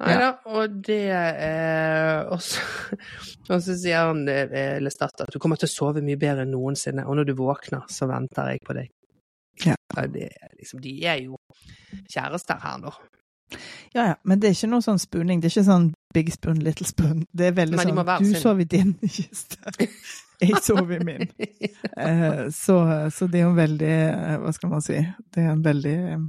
[0.02, 5.70] Nei da, og det eh, og, så, sier han eh, Lestat at du kommer til
[5.70, 8.90] å sove mye bedre enn noensinne, og når du våkner, så venter jeg på deg.
[9.62, 9.76] Ja.
[10.10, 11.38] det, liksom, de er jo
[12.10, 12.90] kjærester her nå.
[13.94, 15.38] Ja, ja, men det er ikke noe sånn spooning.
[15.38, 17.24] Det er ikke sånn Big spoon, little spoon.
[17.34, 18.40] Det er veldig sånn Du sin.
[18.42, 19.58] sov i din kiste,
[20.42, 21.26] jeg sov i min.
[21.94, 22.76] Eh, så,
[23.14, 24.96] så det er jo veldig eh, Hva skal man si?
[25.30, 26.24] Det er en veldig eh,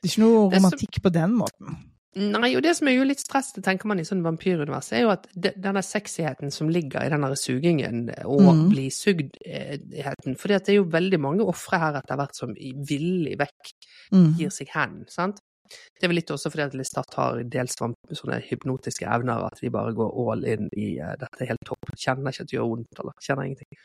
[0.00, 1.80] Det er ikke noe romantikk som, på den måten.
[2.18, 5.04] Nei, og det som er jo litt stress, det tenker man i sånn vampyrunivers, er
[5.04, 8.64] jo at de, denne sexyheten som ligger i denne sugingen og mm.
[8.72, 13.36] bli sugdheten Fordi at det er jo veldig mange ofre her etter hvert som villig
[13.38, 13.74] vekk
[14.10, 14.32] Mm.
[14.38, 15.40] gir seg hen, sant?
[15.70, 19.70] Det er vel litt også fordi at Lestat har dels sånne hypnotiske evner, at de
[19.70, 21.92] bare går all in i uh, dette er helt topp.
[21.94, 23.84] Kjenner ikke at det gjør vondt, eller kjenner ingenting.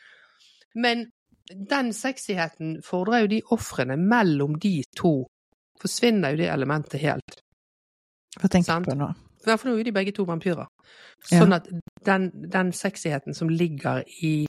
[0.74, 1.04] Men
[1.70, 5.14] den sexyheten fordrer jo de ofrene mellom de to.
[5.80, 7.38] Forsvinner jo det elementet helt.
[8.40, 9.12] Hva tenker du på nå?
[9.46, 10.66] Hvert fall nå er de begge to vampyrer.
[11.30, 11.38] Ja.
[11.38, 11.68] Sånn at
[12.06, 14.46] den, den sexyheten som ligger i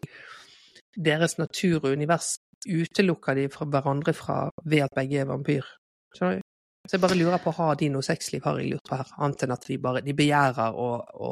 [0.98, 2.36] deres natur og univers,
[2.68, 5.68] utelukker de fra hverandre fra ved at begge er vampyr.
[6.16, 6.46] Skjønner du?
[6.88, 9.44] Så jeg bare lurer på, har de noe sexliv, har jeg lurt på her, annet
[9.44, 10.88] enn at de bare de begjærer å,
[11.28, 11.32] å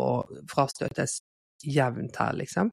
[0.52, 1.22] frastøtes
[1.64, 2.72] jevnt her, liksom?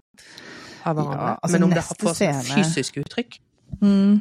[0.83, 1.29] Av hverandre.
[1.29, 3.39] Ja, altså, Men om det har får sånn fysisk uttrykk?
[3.79, 4.19] Mm.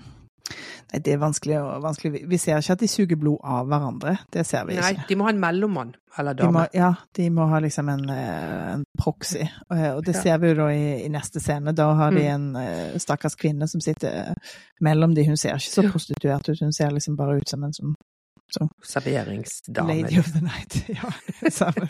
[0.91, 2.23] Nei, det er vanskelig, og vanskelig.
[2.29, 4.17] Vi ser ikke at de suger blod av hverandre.
[4.31, 5.07] Det ser vi Nei, ikke.
[5.07, 6.67] de må ha en mellommann eller De må, dame.
[6.73, 9.41] ja, de må ha liksom en, eh, en proxy.
[9.71, 10.21] Eh, Og det Ja.
[10.21, 11.73] ser vi jo da i, i neste scene.
[11.73, 12.33] Da har de Mm.
[12.33, 14.33] en eh, stakkars kvinne som sitter
[14.81, 15.25] mellom de.
[15.25, 17.95] Hun ser ikke så prostituert ut, hun ser liksom bare ut som en som
[18.83, 19.87] Serveringsdame.
[20.01, 20.77] Lady of the Night.
[20.97, 21.09] Ja,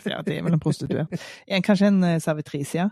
[0.06, 1.12] ja det er vel en prostituert.
[1.66, 2.88] Kanskje en eh, servitris, ja.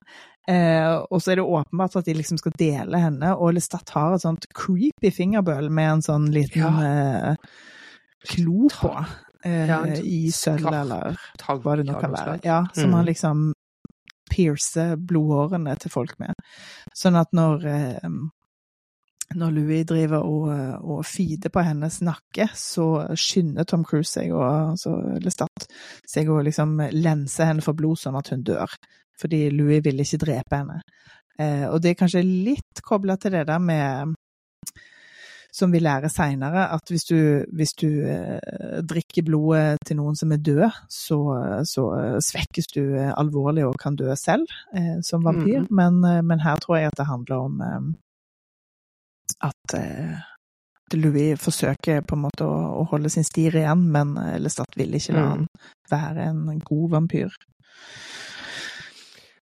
[0.49, 4.15] Eh, og så er det åpenbart at de liksom skal dele henne, og Lestat har
[4.17, 7.35] et sånt creepy fingerbøl med en sånn liten eh,
[8.35, 8.93] klo på.
[9.45, 11.17] Eh, Ja, sånn I sølv, eller
[11.47, 12.41] hva det nå kan være.
[12.45, 12.97] Ja, som Mm.
[12.99, 13.47] han liksom
[14.31, 16.35] piercer blodårene til folk med.
[16.95, 18.11] Sånn at når eh,
[19.35, 20.49] når Louis driver og,
[20.83, 25.69] og feeder på hennes nakke, så skynder Tom Cruise seg og altså Lestat
[26.09, 28.75] seg og liksom lenser henne for blod sånn at hun dør.
[29.21, 30.81] Fordi Louis vil ikke drepe henne.
[31.39, 34.17] Eh, og det er kanskje litt kobla til det der med
[35.53, 40.31] som vi lærer seinere, at hvis du, hvis du eh, drikker blodet til noen som
[40.33, 41.19] er død, så,
[41.67, 41.87] så
[42.23, 45.65] svekkes du eh, alvorlig og kan dø selv eh, som vampyr.
[45.65, 45.73] Mhm.
[45.75, 47.91] Men, eh, men her tror jeg at det handler om eh,
[49.47, 50.19] at eh,
[50.97, 54.97] Louis forsøker på en måte å, å holde sin stir igjen, men eh, Lestat vil
[54.99, 55.31] ikke la Mm.
[55.31, 55.47] han
[55.91, 57.37] være en god vampyr.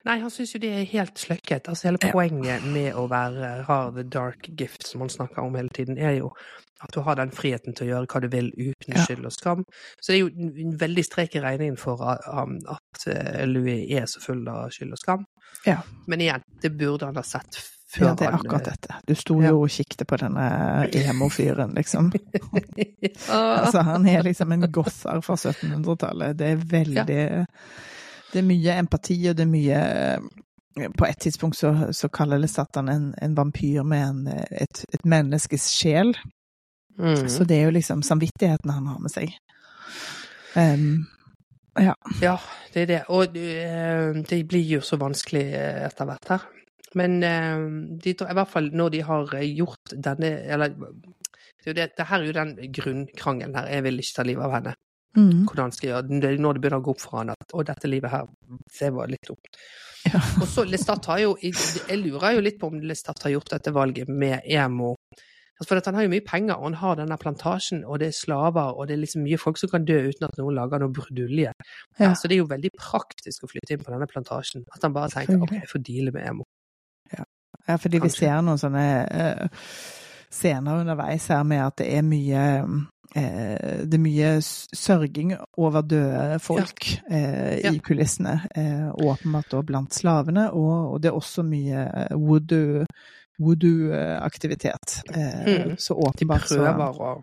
[0.04, 1.68] Nei, han syns jo det er helt sløkket.
[1.70, 5.72] Altså hele poenget med å være ha the dark gift, som han snakker om hele
[5.72, 6.32] tiden, er jo
[6.84, 9.62] at du har den friheten til å gjøre hva du vil uten skyld og skam.
[10.02, 14.04] Så det er jo en veldig strek i regningen for um, at eh, Louis er
[14.10, 15.24] så full av skyld og skam.
[15.64, 15.78] Ja.
[16.10, 17.56] Men igjen, det burde han ha sett
[17.94, 18.98] før Ja, det er akkurat eh, dette.
[19.08, 19.50] Du sto Ja.
[19.52, 20.46] jo og kikket på denne
[20.90, 22.12] emo-fyren, liksom.
[23.30, 26.38] Altså, han er liksom en gosser fra 1700-tallet.
[26.38, 27.06] Det er veldig
[28.32, 32.50] Det er mye empati, og det er mye På et tidspunkt så, så kaller det
[32.50, 36.14] Satan en, en vampyr med en, et, et menneskes sjel.
[36.98, 37.28] mm.
[37.30, 39.36] Så det er jo liksom samvittigheten han har med seg.
[40.56, 41.06] Um,
[41.78, 41.94] Ja,
[42.74, 43.00] det er det.
[43.10, 46.44] Og eh, det blir jo så vanskelig eh, etter hvert her.
[46.98, 47.66] Men eh,
[48.04, 50.74] de, i hvert fall når de har eh, gjort denne Eller
[51.64, 53.70] det, det, her er jo den grunnkrangelen her.
[53.72, 54.74] Jeg vil ikke ta livet av henne.
[55.16, 57.64] mm, Hvordan skal jeg gjøre Når det begynner å gå opp for han at å,
[57.64, 58.26] dette livet her,
[58.78, 59.60] det var litt dumt.
[60.04, 60.20] Ja.
[60.42, 63.72] Og så Lestat har jo Jeg lurer jo litt på om Lestat har gjort dette
[63.72, 64.94] valget med emo.
[65.54, 68.08] Altså, For at han har jo mye penger, og han har denne plantasjen, og det
[68.10, 70.82] er slaver, og det er liksom mye folk som kan dø uten at noen lager
[70.82, 71.52] noe brudulje.
[72.00, 72.10] Ja.
[72.18, 74.66] Så det er jo veldig praktisk å flytte inn på denne plantasjen.
[74.74, 76.48] At han bare tenker ok, jeg får deale med emo.
[77.68, 79.48] Ja, fordi vi ser noen sånne eh,
[80.34, 82.42] scener underveis her med at det er mye
[83.14, 87.70] eh, Det er mye sørging over døde folk eh, Ja.
[87.72, 88.40] i kulissene.
[88.54, 92.84] Eh, åpenbart da blant slavene, og, og det er også mye voodoo
[93.38, 95.02] voodoo-aktivitet.
[95.14, 95.76] Eh, Mm.
[95.78, 97.14] Så De åpenbart så prøver å,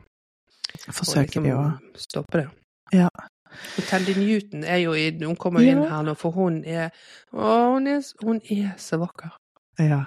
[0.88, 1.62] å forsøker de å
[1.98, 2.48] stoppe det.
[2.94, 3.08] Ja.
[3.78, 6.90] Og Tandy Newton er jo i, hun kommer jo inn her nå, for hun er
[7.34, 9.32] Å, hun er, hun er så vakker.
[9.80, 10.02] Ja.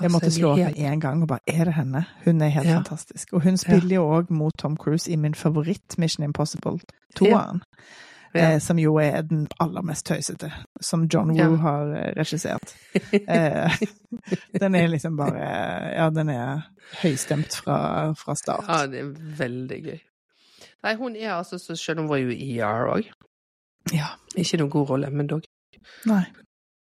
[0.00, 2.04] Jeg måtte Altså, slå opp med en gang og bare Er det henne?
[2.24, 2.76] Hun er helt Ja.
[2.82, 3.32] fantastisk.
[3.32, 6.78] Og hun spiller jo òg mot Tom Cruise i min favoritt Mission Impossible
[7.18, 7.62] 2-eren.
[8.34, 8.50] Ja.
[8.54, 11.48] Eh, som jo er den aller mest tøysete, som John Ja.
[11.48, 12.74] Woo har eh, regissert.
[13.28, 13.72] Eh,
[14.60, 16.68] den er liksom bare Ja, den er
[17.02, 18.64] høystemt fra, fra start.
[18.68, 19.98] Ja, det er veldig gøy.
[20.84, 21.98] Nei, hun er altså så skjønn.
[22.04, 23.08] Hun var jo i ER òg.
[23.92, 24.12] Ja.
[24.36, 25.42] Ikke noen god rolle, men dog.
[26.06, 26.24] Nei,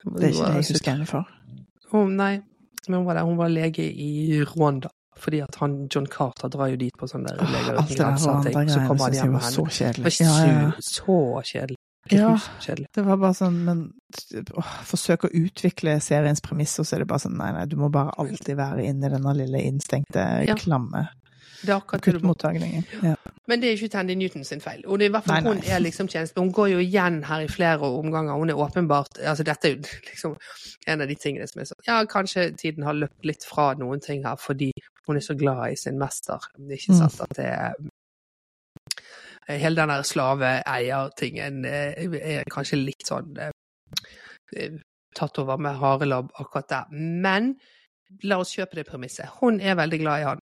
[0.04, 1.28] det er ikke det jeg husker henne for.
[1.92, 2.40] Oh, nei,
[2.88, 3.26] men hun var der.
[3.28, 4.92] Hun var lege i Rwanda.
[5.16, 8.68] Fordi at han, John Carter drar jo dit på sånn der Åh, Leger uten grenser-ting.
[8.68, 10.04] Så kommer han hjem med så henne.
[10.04, 10.16] Det kjedelig.
[10.20, 11.20] Ja, ja, så, så
[11.54, 11.78] kjedelig.
[12.12, 12.34] Ja.
[12.94, 13.80] Det var bare sånn, men
[14.54, 17.88] å, forsøk å utvikle seriens premisser, så er det bare sånn nei, nei, du må
[17.90, 20.54] bare alltid være inne i denne lille innstengte, Ja.
[20.60, 21.08] klamme
[21.62, 22.84] Det er akkurat det.
[23.02, 23.14] Ja.
[23.48, 24.82] Men det er ikke Tandy Newton sin feil.
[24.86, 25.62] Og det er i hvert fall Nei, nei.
[25.62, 26.40] hun er liksom tjeneste.
[26.40, 28.34] Hun går jo igjen her i flere omganger.
[28.40, 30.36] Hun er åpenbart altså Dette er jo liksom
[30.86, 34.00] en av de tingene som er sånn Ja, kanskje tiden har løpt litt fra noen
[34.02, 34.72] ting her fordi
[35.06, 36.42] hun er så glad i sin mester.
[36.58, 36.98] Ikke Mm.
[36.98, 37.20] sant?
[37.20, 37.74] At det er
[39.48, 43.52] Hele den der slaveeiertingen eh, er kanskje litt sånn eh,
[44.56, 44.72] eh,
[45.14, 46.88] tatt over med harelabb akkurat der.
[46.90, 47.52] Men
[48.26, 49.30] la oss kjøpe det premisset.
[49.40, 50.42] Hun er veldig glad i han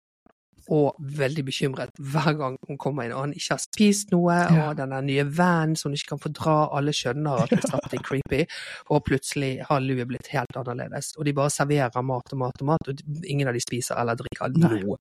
[0.70, 4.68] og veldig bekymret hver gang hun kommer inn og han ikke har spist noe, Ja.
[4.70, 8.46] og den nye vanen som hun ikke kan fordra, alle skjønner at det er creepy,
[8.90, 12.66] og plutselig har Louie blitt helt annerledes, og de bare serverer mat og mat og
[12.66, 14.96] mat, og ingen av de spiser eller drikker noe.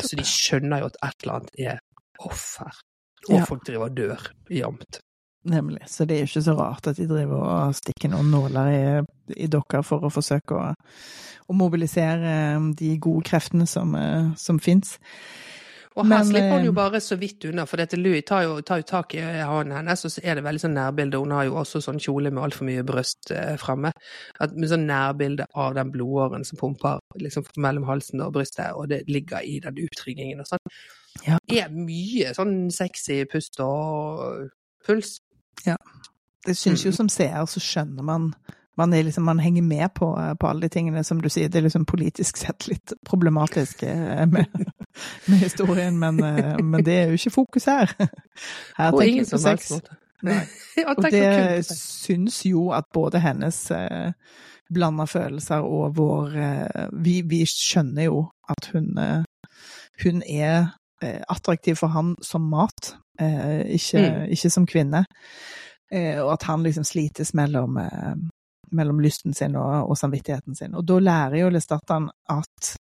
[0.00, 1.78] Så de skjønner jo at et eller annet er
[2.20, 2.72] off her,
[3.28, 3.44] og Ja.
[3.44, 5.00] folk driver og dør jamt.
[5.44, 5.82] Nemlig.
[5.90, 8.82] Så det er jo ikke så rart at de driver og stikker noen nåler i,
[9.42, 10.68] i dokka for å forsøke å,
[11.50, 14.94] å mobilisere um, de gode kreftene som, eh, som fins.
[15.92, 18.46] Og her Men, slipper hun jo eh, bare så vidt unna, for dette Louis tar
[18.46, 21.20] jo, tar jo tak i hånden hennes, og så er det veldig sånn nærbilde.
[21.20, 23.92] Hun har jo også sånn kjole med altfor mye bryst eh, fremme.
[24.40, 28.88] At, med sånn nærbilde av den blodåren som pumper liksom mellom halsen og brystet, og
[28.94, 30.64] det ligger i den utringningen og sånn.
[31.26, 31.36] Ja.
[31.50, 34.48] Det er mye sånn sexy pust og
[34.86, 35.18] puls.
[35.66, 36.96] Jeg syns jo Mm.
[36.96, 38.34] som seer så skjønner man
[38.76, 41.48] man, liksom, man henger med på, på alle de tingene som du sier.
[41.48, 44.46] Det er liksom politisk sett litt problematisk eh, med,
[45.28, 47.92] med historien, men, eh, men det er jo ikke fokus her.
[48.76, 49.72] Her På tenker vi på sex.
[50.88, 54.12] Og det syns jo at både hennes eh,
[54.72, 59.24] blanda følelser og vår eh, vi, vi skjønner jo at hun, eh,
[60.04, 60.72] hun er
[61.02, 64.30] eh, attraktiv for han som mat, ikke, Mm.
[64.32, 65.04] ikke som kvinne.
[65.92, 68.14] Eh, og at han liksom slites mellom, eh,
[68.72, 70.74] mellom lysten sin og, og samvittigheten sin.
[70.74, 72.76] Og da lærer jo Lestatan at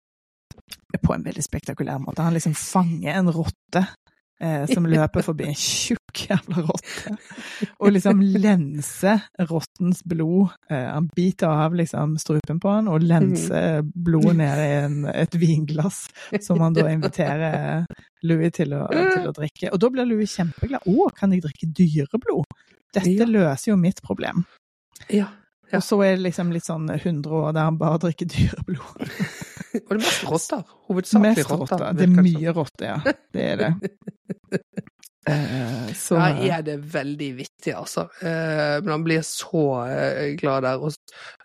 [1.02, 2.22] på en veldig spektakulær måte.
[2.22, 3.86] Han liksom fanger en rotte
[4.42, 7.14] eh, som løper forbi en tjukk jævla rotte,
[7.78, 10.54] og liksom lenser rottens blod.
[10.70, 15.36] Eh, han biter av liksom strupen på han og lenser blodet ned i en, et
[15.38, 16.02] vinglass,
[16.42, 17.84] som han da inviterer
[18.26, 19.70] Louis til å, til å drikke.
[19.74, 20.88] Og da blir Louis kjempeglad.
[20.88, 22.58] Å, kan jeg drikke dyreblod?
[22.96, 24.44] Dette løser jo mitt problem.
[25.08, 25.30] Ja.
[25.70, 25.78] Ja.
[25.78, 29.10] Og så er det liksom litt sånn 100 år der han bare drikker dyreblod.
[29.74, 30.62] Og det er mest rotter.
[30.88, 31.84] Hovedsakelig Mest rotter.
[31.98, 33.14] Det er mye rotter, ja.
[33.34, 33.74] Det er det.
[35.28, 38.06] Eh, så Der er det veldig vittig, altså.
[38.24, 40.80] Eh, men han blir så eh, glad der.
[40.80, 40.94] Og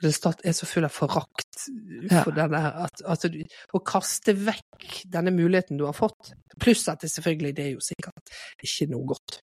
[0.01, 1.65] Lestat er så full av forakt
[2.09, 2.23] Ja.
[2.23, 3.41] denne her at, at du,
[3.75, 7.83] Å kaste vekk denne muligheten du har fått, pluss at det selvfølgelig, det er jo
[7.83, 9.41] sikkert ikke noe godt.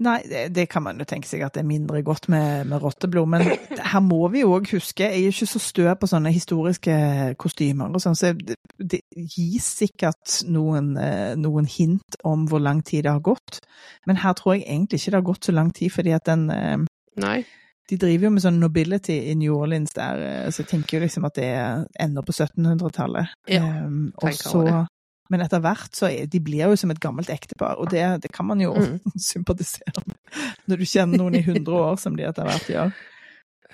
[0.00, 2.80] Nei, det, det kan man jo tenke seg at det er mindre godt med, med
[2.80, 3.44] rotteblod, men
[3.92, 6.94] her må vi jo òg huske Jeg er jo ikke så stø på sånne historiske
[7.40, 13.04] kostymer og sånn, så det, gis sikkert noen, eh, noen hint om hvor lang tid
[13.04, 13.60] det har gått,
[14.08, 16.48] men her tror jeg egentlig ikke det har gått så lang tid, fordi at den
[16.54, 16.78] eh,
[17.20, 17.40] Nei.
[17.90, 21.04] De driver jo med sånn nobility i New Orleans der, eh, så jeg tenker jo
[21.04, 23.36] liksom at det er ender på 1700-tallet.
[23.50, 24.62] Ja, Um, og så.
[25.30, 28.32] Men etter hvert så er, de blir jo som et gammelt ektepar, og det, det
[28.34, 28.98] kan man jo Mm.
[29.30, 30.16] sympatisere med.
[30.70, 32.92] Når du kjenner noen i 100 år, som de etter hvert gjør.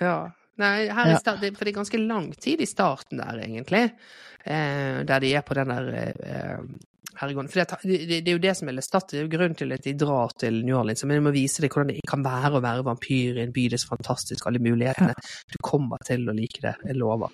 [0.01, 0.17] Ja.
[0.57, 3.83] Nei, her er start, for det er ganske lang tid i starten der, egentlig.
[4.43, 6.61] Eh, der de er på den der eh,
[7.19, 7.49] herregården.
[7.53, 9.09] For det, det, det er jo det som er Lestat.
[9.11, 11.05] Det er jo grunnen til at de drar til New Orleans.
[11.05, 13.67] Men de må vise deg hvordan det kan være å være vampyr i en by.
[13.69, 15.13] Det er så fantastisk, alle mulighetene.
[15.53, 17.33] Du kommer til å like det, jeg lover.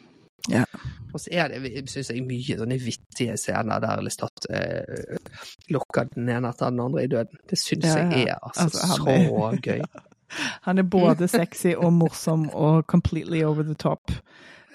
[0.52, 0.64] Ja.
[1.14, 5.20] Og så er det, syns jeg, mye sånne vittige scener der Lestat eh,
[5.72, 7.38] lokker den ene etter den andre i døden.
[7.50, 8.10] Det syns Ja, ja.
[8.18, 9.86] jeg er altså, Altså, han så er- gøy.
[10.66, 14.10] Han er både sexy og morsom og completely over the top.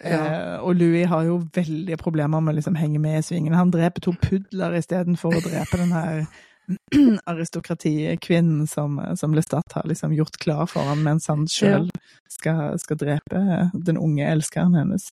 [0.04, 3.58] Eh, og Louis har jo veldig problemer med å liksom henge med i svingene.
[3.58, 6.28] Han dreper to pudler istedenfor å drepe den her
[7.32, 11.88] aristokratikvinnen som, som Lestat har liksom gjort klar for ham, mens han sjøl
[12.30, 13.42] skal, skal drepe
[13.74, 15.08] den unge elskeren hennes.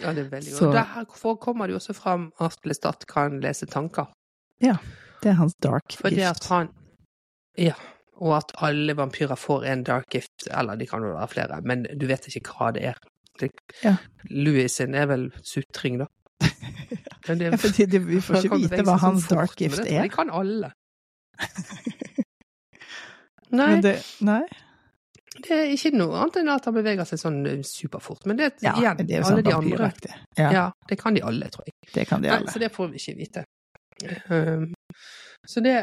[0.00, 0.58] Ja, det er veldig godt.
[0.58, 4.06] Så- Der kommer det jo også fram at Lestat kan lese tanker.
[4.62, 4.76] Ja.
[5.22, 6.48] Det er hans dark Fordi at gift.
[6.48, 6.68] han
[7.58, 7.72] Ja.
[8.16, 11.86] Og at alle vampyrer får en dark gift, eller de kan jo være flere, men
[12.00, 12.94] du vet ikke hva det er.
[13.84, 13.96] Ja.
[14.30, 16.06] Louis sin er vel sutring, da.
[17.28, 20.02] Men det, Ja, fordi det, vi får ikke vite hva hans dark gift er.
[20.02, 20.72] Det kan alle.
[23.50, 24.42] Nei, det, nei?
[25.42, 28.24] Det er ikke noe annet enn at han beveger seg sånn eh, superfort.
[28.30, 29.90] Men det, Ja, igjen, det er jo alle sånn de andre.
[30.38, 31.74] Ja, Ja, det kan de alle, tror jeg.
[31.94, 32.52] det kan de Nei, alle.
[32.54, 33.44] så det får vi ikke vite.
[34.28, 34.74] Um,
[35.48, 35.76] så det,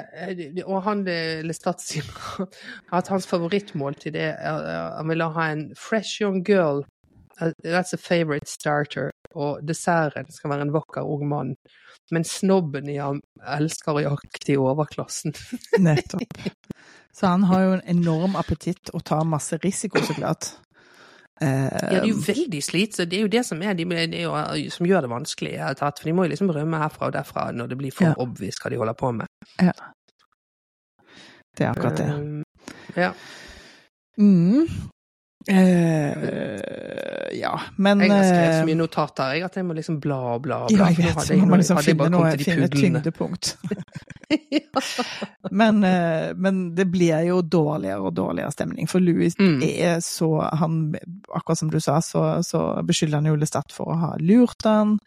[0.68, 1.00] og han
[1.48, 2.06] Lestat sier
[2.98, 4.36] at hans favorittmåltid er
[5.00, 6.84] Han vil ha en fresh young girl.
[7.42, 9.10] uh, That's a favorite starter.
[9.34, 11.56] Og desserten skal være en vakker ung mann.
[12.12, 13.22] Men snobben i ham
[13.58, 15.34] elsker å jakte i overklassen.
[15.82, 16.38] Nettopp.
[17.14, 20.54] Så han har jo en enorm appetitt og tar masse risiko, så klart.
[21.42, 23.10] Ja, det er jo veldig slitsomt.
[23.12, 25.54] Det er jo det som, er, de, det er jo, som gjør det vanskelig.
[25.78, 28.14] tatt, For de må jo liksom rømme herfra og derfra når det blir for Ja.
[28.18, 29.28] obvious hva de holder på med.
[29.62, 29.74] Ja.
[31.58, 32.10] Det er akkurat det.
[32.10, 32.44] Um,
[32.96, 33.12] ja.
[34.18, 34.70] Mm.
[35.48, 40.00] Eh, ja, men Jeg har skrevet så eh, mye notater jeg, at jeg må liksom
[40.04, 40.60] bla og bla.
[40.70, 41.26] bla Ja, jeg vet.
[41.28, 43.56] Så må man liksom finne, noe, finne tyngdepunkt.
[44.52, 44.60] ja.
[45.54, 49.60] Men, uh, men det blir jo dårligere og dårligere stemning, for Louis Mm.
[49.64, 50.96] er så han,
[51.36, 54.98] Akkurat som du sa, så, så beskylder han jo Lestat for å ha lurt han.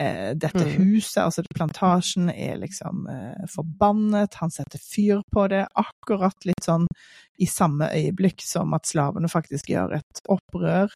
[0.00, 0.74] Uh, dette Mm.
[0.76, 3.06] huset, altså plantasjen, er liksom
[3.54, 4.34] forbannet.
[4.40, 6.86] Han setter fyr på det, akkurat litt sånn
[7.38, 10.88] i samme øyeblikk som at slavene faktisk gjør et opprør.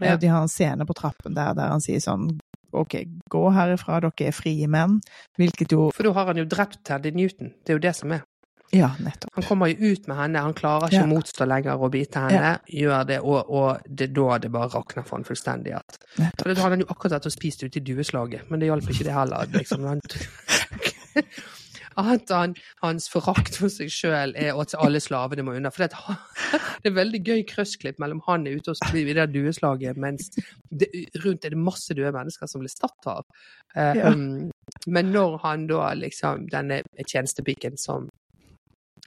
[0.00, 0.16] Eh, Ja.
[0.16, 2.40] De har en scene på trappen der, der han sier sånn
[2.72, 2.94] OK,
[3.30, 5.00] gå herifra, dere er frie menn.
[5.38, 7.52] Hvilket jo For da har han jo drept Teddy Newton.
[7.64, 8.22] Det er jo det som er.
[8.72, 9.28] Ja, nettopp.
[9.34, 11.04] Han kommer jo ut med henne, han klarer ikke Ja.
[11.04, 12.58] å motstå lenger og bite henne.
[12.72, 15.74] Gjør det, og, og det er da det bare rakner for han fullstendig.
[15.76, 15.98] At,
[16.38, 18.88] for det hadde han jo akkurat vært og spist ute i dueslaget, men det hjalp
[18.88, 19.44] ikke det heller.
[19.52, 19.84] Liksom.
[21.96, 25.70] At han, hans forakt for seg sjøl er at alle slavene må unna.
[25.70, 29.28] For det, er- det er veldig gøy krøssklipp mellom han er ute og i det
[29.34, 30.30] dueslaget, mens
[30.70, 30.88] det,
[31.24, 33.24] rundt er det masse døde mennesker som blir statt av.
[33.76, 34.10] Eh, Ja.
[34.12, 34.50] um,
[34.86, 38.08] men når han da liksom, denne tjenestepiken som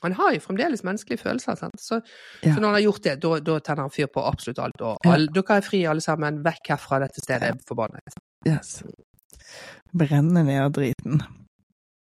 [0.04, 1.80] Han har jo fremdeles menneskelige følelser, sant?
[1.82, 2.02] Så,
[2.44, 2.54] Ja.
[2.54, 4.82] så når han har gjort det, da, tenner han fyr på absolutt alt.
[4.82, 5.16] Og Ja.
[5.18, 8.14] dere er fri alle sammen, vekk herfra dette stedet, er forbannet.
[8.46, 8.84] Yes.
[9.96, 11.22] Brenne ned driten.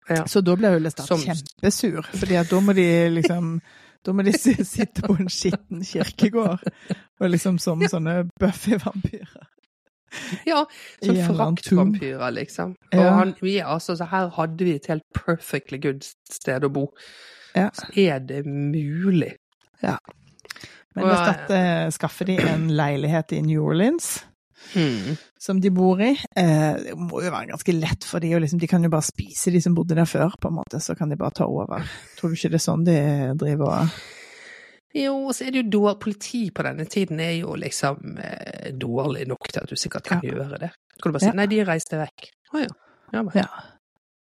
[0.08, 0.24] Ja.
[0.26, 3.60] Så da blir jo Lestat Som- kjempesur, fordi da må de liksom
[4.06, 6.62] Da må de sitte på en skitten kirkegård,
[7.20, 9.48] og liksom som sånne Buffy-vampyrer.
[10.46, 10.62] Ja,
[11.02, 12.70] sånn fraktvampyrer foraktvampyrer, liksom.
[12.94, 13.10] Og Ja.
[13.18, 16.86] han, vi altså, så her hadde vi et helt perfectly good sted å bo.
[17.54, 17.68] Ja.
[17.74, 19.34] Så er det mulig.
[19.82, 24.24] Men hvis Lestat eh, skaffer de en leilighet i New Orleans.
[24.74, 25.14] Hmm.
[25.40, 26.10] Som de bor i.
[26.36, 29.06] Eh, det må jo være ganske lett for de, og liksom, de kan jo bare
[29.06, 31.86] spise de som bodde der før, på en måte, så kan de bare ta over.
[32.18, 32.96] Tror du ikke det er sånn de
[33.38, 34.00] driver og
[34.98, 39.26] Jo, så er det jo dårlig Politi på denne tiden er jo liksom eh, dårlig
[39.28, 40.32] nok til at du sikkert kan Ja.
[40.34, 40.70] gjøre det.
[41.00, 41.36] Kan du bare si Ja.
[41.36, 42.30] nei, de reiste vekk.
[42.54, 42.72] Å ja.
[43.12, 43.46] Ja, men, Ja.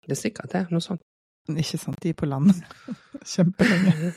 [0.07, 0.67] Det er sikkert det.
[0.73, 1.01] Noe sånt.
[1.49, 2.57] Ikke sant, de er på landet
[3.25, 4.15] kjempelenge.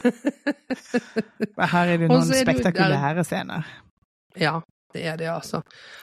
[1.71, 3.67] Her er det noen spektakulære scener.
[4.39, 4.61] Ja,
[4.93, 5.61] det er det, altså.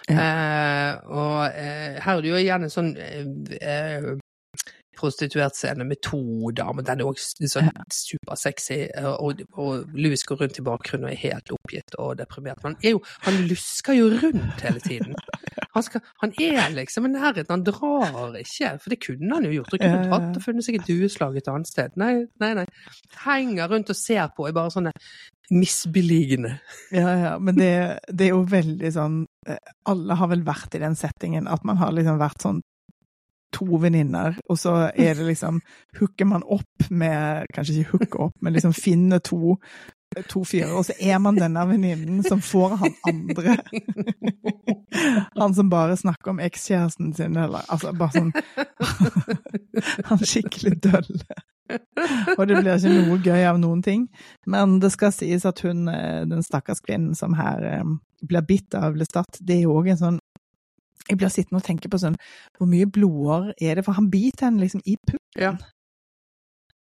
[0.09, 0.27] Ja.
[0.27, 3.25] Eh, og eh, her er det jo igjen en sånn eh,
[3.61, 4.11] eh,
[4.99, 6.85] prostituert scene med to damer.
[6.87, 11.23] Den er også sånn supersexy, eh, og, og Louis går rundt i bakgrunnen og er
[11.23, 12.63] helt oppgitt og deprimert.
[12.65, 15.15] Men han, jo, han lusker jo rundt hele tiden.
[15.75, 18.77] Han, skal, han er liksom i nærheten, han drar ikke.
[18.83, 19.75] For det kunne han jo gjort.
[19.75, 21.97] Han kunne dratt og funnet seg et dueslag et annet sted.
[22.01, 22.67] Nei, nei, nei.
[23.25, 24.95] Henger rundt og ser på, er bare sånne
[25.51, 26.59] misbeligende.
[26.95, 27.73] Ja, ja, men det,
[28.09, 29.17] det er jo veldig sånn
[29.49, 29.59] eh,
[29.91, 32.63] Alle har vel vært i den settingen at man har liksom vært sånn
[33.55, 35.61] to venninner, og så er det liksom
[35.99, 39.57] Hooker man opp med Kanskje ikke hooke opp, men liksom finne to
[40.31, 43.57] to fyrer, og så er man denne venninnen som får han andre.
[45.35, 48.33] Han som bare snakker om ekskjæresten sin, eller altså bare sånn
[50.11, 51.41] Han skikkelig dølle.
[52.37, 54.07] Og det blir ikke noe gøy av noen ting.
[54.47, 58.77] Men det skal sies at hun, eh, den stakkars kvinnen som her eh, blir bitt
[58.79, 60.21] av Lestat, det er jo òg en sånn
[61.09, 62.17] Jeg blir sittende og tenke på sånn
[62.57, 63.85] Hvor mye blodår er det?
[63.85, 65.21] For han biter henne liksom i puppen.
[65.37, 65.55] Ja.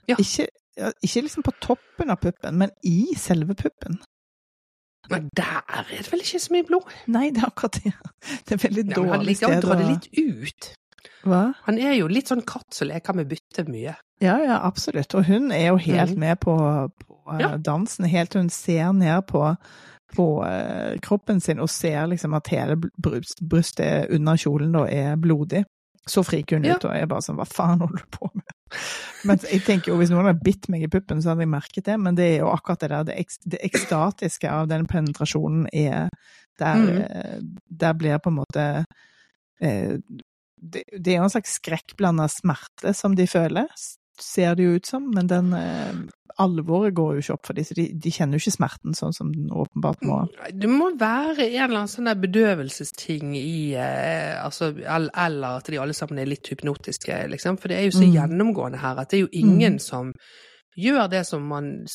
[0.07, 0.15] Ja.
[0.21, 0.47] Ikke,
[1.03, 3.97] ikke liksom på toppen av puppen, men i selve puppen.
[5.09, 6.89] Men der er det vel ikke så mye blod?
[7.13, 7.93] Nei, det er akkurat det.
[8.45, 10.69] Det er veldig Ja, men han dårlig liker å sted dra drar det litt ut.
[11.25, 11.41] Hva?
[11.65, 13.95] Han er jo litt sånn katt som leker med bytte mye.
[14.23, 15.13] Ja, ja, absolutt.
[15.17, 16.21] Og hun er jo helt mm.
[16.21, 16.55] med på,
[17.01, 17.51] på eh, Ja.
[17.57, 19.43] dansen, helt til hun ser ned på,
[20.15, 25.15] på eh, kroppen sin og ser liksom at hele bryst, brystet under kjolen da er
[25.21, 25.63] blodig.
[26.07, 26.75] Så friker hun Ja.
[26.77, 28.43] ut og er bare sånn, hva faen holder du på med?
[29.25, 31.85] Men jeg tenker jo, hvis noen hadde bitt meg i puppen, så hadde jeg merket
[31.87, 35.65] det, men det er jo akkurat det der, det, ek, det ekstatiske av den penetrasjonen
[35.73, 36.09] er,
[36.61, 37.01] der, Mhm.
[37.01, 37.39] eh,
[37.69, 38.65] der blir på en måte
[39.61, 39.97] eh,
[40.61, 43.65] det, det er jo en slags skrekkblanda smerte som de føler,
[44.19, 45.93] ser det jo ut som, men den eh,
[46.39, 49.13] alvoret går jo ikke opp for dem, så de, de kjenner jo ikke smerten sånn
[49.15, 50.17] som den åpenbart må.
[50.51, 55.79] Det må være en eller annen sånn der bedøvelsesting i eh, altså, Eller at de
[55.79, 57.57] alle sammen er litt hypnotiske, liksom.
[57.61, 58.13] For det er jo så Mm.
[58.17, 59.81] gjennomgående her at det er jo ingen Mm.
[59.81, 60.13] som
[60.77, 61.85] gjør det som man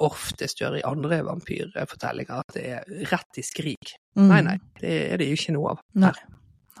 [0.00, 3.92] oftest gjør i andre vampyrfortellinger, at det er rett i skrik.
[4.16, 4.28] Mm.
[4.28, 5.80] Nei, nei, det er det jo ikke noe av.
[5.94, 6.12] Nei.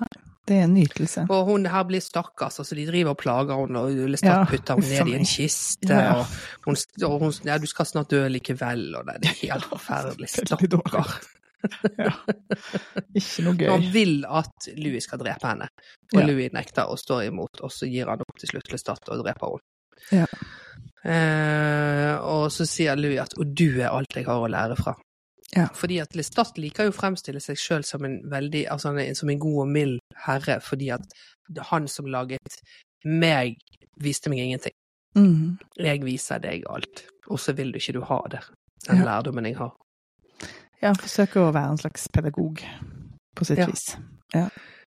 [0.00, 0.08] Nei.
[0.48, 1.22] Det er en nytelse.
[1.30, 3.92] Og hun her blir stakkars, altså de driver og plager henne, og
[4.24, 6.26] Ja, putter henne ned i en kiste, Ja, og
[6.66, 6.76] hun,
[7.06, 10.32] og hun ja, du skal snart dø likevel, og det, er helt forferdelig.
[10.34, 11.12] Stakkar.
[11.94, 12.10] Ja.
[13.14, 13.68] Ikke noe gøy.
[13.70, 15.68] Han vil at Louis skal drepe henne,
[16.10, 16.26] og Ja.
[16.26, 19.54] Louis nekter og står imot, og så gir han opp til slutt Lestat og dreper
[19.54, 19.62] henne.
[20.10, 20.26] Ja.
[21.06, 24.98] Eh, og så sier Louis at 'og du er alt jeg har å lære fra'.
[25.56, 25.66] Ja.
[25.76, 29.68] Fordi at Lestat liker jo å fremstille seg sjøl som altså som en god og
[29.68, 31.04] mild herre, fordi at
[31.70, 32.56] han som laget
[33.04, 33.58] meg,
[34.00, 34.72] viste meg ingenting.
[35.14, 35.58] Mm.
[35.76, 38.40] Jeg viser deg alt, og så vil du ikke du ha det.
[38.88, 39.04] Den Ja.
[39.04, 39.74] lærdommen jeg har.
[40.80, 42.62] Ja, han forsøker å være en slags pedagog,
[43.36, 43.66] på sitt Ja.
[43.66, 43.96] vis.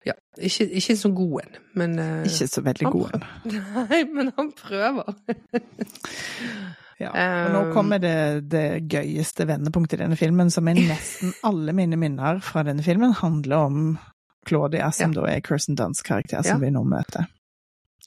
[0.05, 3.23] Ja, ikke, ikke så god en, men uh, Ikke så veldig god en.
[3.89, 5.13] Nei, men han prøver.
[7.03, 7.11] Ja.
[7.47, 11.73] Og nå Um, kommer det, det gøyeste vendepunktet i denne filmen, som er nesten alle
[11.73, 13.97] mine minner fra denne filmen, handler om
[14.45, 16.65] Claudia, som da er Kirsten Dunns karakter, som Ja.
[16.67, 17.27] vi nå møter.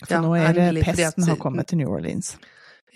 [0.05, 2.36] For Ja, nå er det endelig, pesten at- har kommet til New Orleans.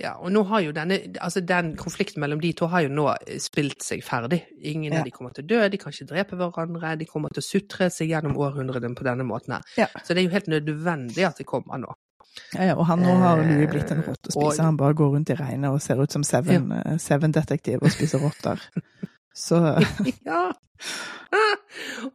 [0.00, 3.14] Ja, og nå har jo denne, altså den konflikten mellom de to har jo nå
[3.38, 4.42] spilt seg ferdig.
[4.62, 5.00] Ingen Ja.
[5.00, 7.44] av de kommer til å dø, de kan ikke drepe hverandre, de kommer til å
[7.44, 9.62] sutre seg gjennom århundrene på denne måten her.
[9.76, 9.86] Ja.
[10.04, 11.92] Så det er jo helt nødvendig at det kommer nå.
[12.54, 14.58] Ja, ja, og han nå har Eh, Louis blitt en rottespiser.
[14.60, 16.96] og- Han bare går rundt i regnet og ser ut som Seven, ja.
[16.98, 18.60] Seven-detektiv og spiser rotter.
[19.34, 19.60] Så
[20.26, 20.50] Ja!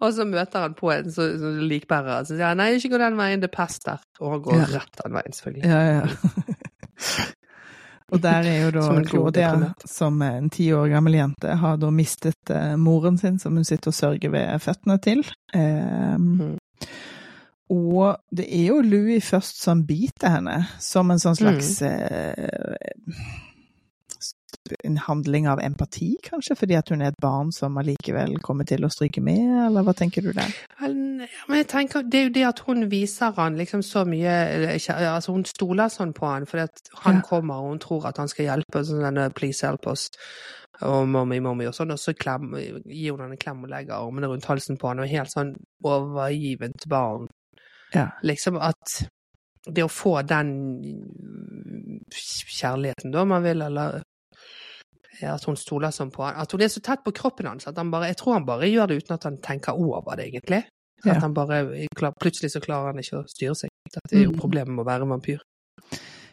[0.02, 2.98] Og så møter han på en som så likbærer, så sier han nei, ikke gå
[3.00, 4.02] den veien, det er pest der.
[4.20, 4.66] Og han går Ja.
[4.80, 5.66] rett den veien, selvfølgelig.
[5.66, 7.26] Ja, ja.
[8.14, 11.90] Og der er jo da Claudia, som er en ti år gammel jente, har da
[11.90, 15.24] mistet eh, moren sin, som hun sitter og sørger ved føttene til.
[15.54, 16.58] Eh, Mhm.
[17.70, 21.88] Og det er jo Louis først som biter henne, som en sånn slags Mm.
[21.88, 22.94] eh,
[24.84, 28.82] En handling av empati, kanskje, fordi at hun er et barn som allikevel kommer til
[28.82, 30.50] å stryke med, eller hva tenker du der?
[30.82, 31.28] Men
[31.60, 34.34] jeg tenker, det er jo det at hun viser han liksom så mye
[34.74, 37.22] Altså, hun stoler sånn på han, fordi at han Ja.
[37.22, 40.10] kommer og hun tror at han skal hjelpe, sånn denne 'please help us'
[40.82, 42.56] og 'mommy, mommy' og sånn, og så klem,
[42.88, 45.56] gir hun han en klem og legger armene rundt halsen på han, og helt sånn
[45.84, 47.28] overgivent barn.
[47.96, 48.10] Ja.
[48.28, 48.98] Liksom at
[49.66, 50.52] det å få den
[52.12, 54.02] kjærligheten, da, man vil, eller
[55.26, 56.36] at hun stoler sånn på han.
[56.44, 58.68] At hun er så tett på kroppen hans at han bare Jeg tror han bare
[58.68, 60.64] gjør det uten at han tenker over det, egentlig.
[61.06, 61.20] At Ja.
[61.22, 61.62] han bare
[62.22, 63.70] Plutselig så klarer han ikke å styre seg.
[63.94, 64.40] Det er jo Mm.
[64.40, 65.40] problemet med å være vampyr.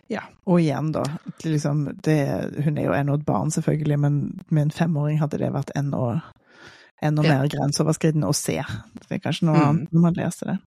[0.09, 1.05] Ja, og igjen da,
[1.45, 5.53] liksom, det, hun er jo ennå et barn selvfølgelig, men med en femåring hadde det
[5.53, 6.23] vært enda,
[7.03, 8.59] enda mer grenseoverskridende å se.
[9.09, 9.69] Det er kanskje noe Mm.
[9.69, 10.59] annet når man leser det.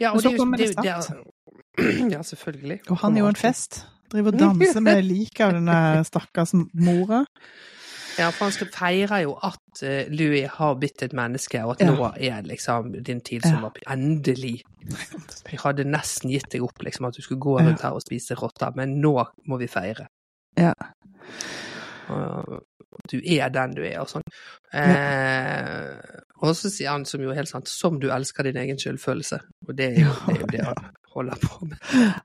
[0.00, 2.80] Ja, Men og så det er kommer det er- Ja, selvfølgelig.
[2.90, 3.84] Og han er jo en fest.
[4.10, 7.24] Driver og danser med liket av denne stakkars mora.
[8.18, 11.80] Ja, for han skal feire jo at eh, Louis har blitt et menneske, og at
[11.86, 11.92] Ja.
[11.94, 13.86] nå er liksom din tid som vampyr.
[13.88, 14.62] Endelig.
[15.50, 18.34] Jeg hadde nesten gitt deg opp, liksom, at du skulle gå rundt her og spise
[18.36, 19.14] rotter, men nå
[19.48, 20.08] må vi feire.
[20.58, 20.74] Ja.
[23.10, 24.24] Du er den du er, og sånn.
[24.72, 25.98] Eh,
[26.40, 29.38] og så sier han, som jo er helt sant, som du elsker din egen skyldfølelse.
[29.68, 31.76] Og det er jo det, er jo det han holder på med.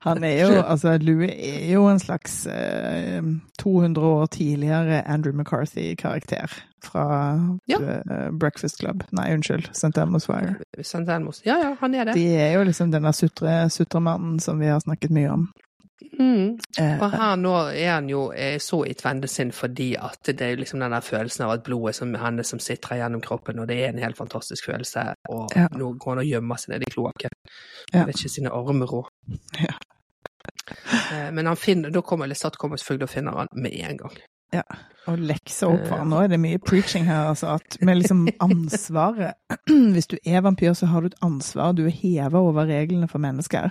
[0.06, 3.20] Han er jo, altså Louis er jo en slags eh,
[3.60, 6.54] 200 år tidligere Andrew McCarthy-karakter
[6.86, 7.04] fra
[7.68, 7.80] Ja.
[7.82, 9.02] eh, Breakfast Club.
[9.12, 9.92] Nei, unnskyld, St.
[9.98, 10.54] Elmo's Fire.
[10.80, 11.02] St.
[11.08, 11.42] Elmos.
[11.44, 12.14] Ja, ja, han er det.
[12.14, 15.48] De er jo liksom denne sutre, sutremannen som vi har snakket mye om.
[16.18, 16.58] Mm.
[16.78, 20.40] Eh, Og her nå er han jo eh, så i tvende sin fordi at det
[20.44, 23.68] er liksom den der følelsen av at blodet som hennes som sitrer gjennom kroppen, og
[23.68, 25.68] det er en helt fantastisk følelse, og Ja.
[25.72, 27.30] nå går han og gjemmer seg nede i kloakken.
[27.94, 28.04] Ja.
[28.04, 29.02] Vet ikke sine armer rå.
[29.60, 29.72] Ja.
[31.12, 34.16] Eh, Men han finner, da kommer Lestat kommer selvfølgelig og finner han med en gang.
[35.06, 36.04] Og lekser opp for Eh.
[36.04, 37.54] Nå er det mye preaching her, altså.
[37.60, 39.34] At med liksom ansvaret
[39.94, 41.72] Hvis du er vampyr, så har du et ansvar.
[41.72, 43.70] Du er heva over reglene for mennesker.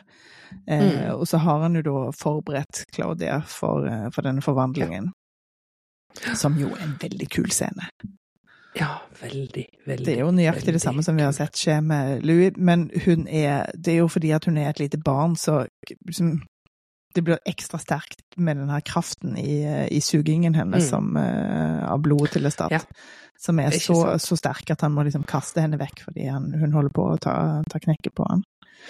[0.68, 1.16] Eh, Mm.
[1.20, 5.12] Og så har han jo da forberedt Claudia for, eh, for denne forvandlingen.
[6.36, 7.90] Som jo er en veldig kul scene.
[8.76, 8.88] Ja,
[9.22, 10.06] veldig, veldig.
[10.06, 12.90] Det er jo nøyaktig veldig det samme som vi har sett skje med Louis, men
[13.06, 15.66] hun er Det er jo fordi at hun er et lite barn, så
[16.08, 16.42] liksom
[17.16, 20.90] det blir ekstra sterkt med den her kraften i, i sugingen hennes Mm.
[20.90, 22.72] som, uh, av blodet til Lestat.
[22.76, 22.82] Ja.
[23.40, 26.52] Som er er så, så sterk at han må liksom kaste henne vekk fordi han,
[26.56, 27.36] hun holder på å ta,
[27.70, 28.44] ta knekket på han.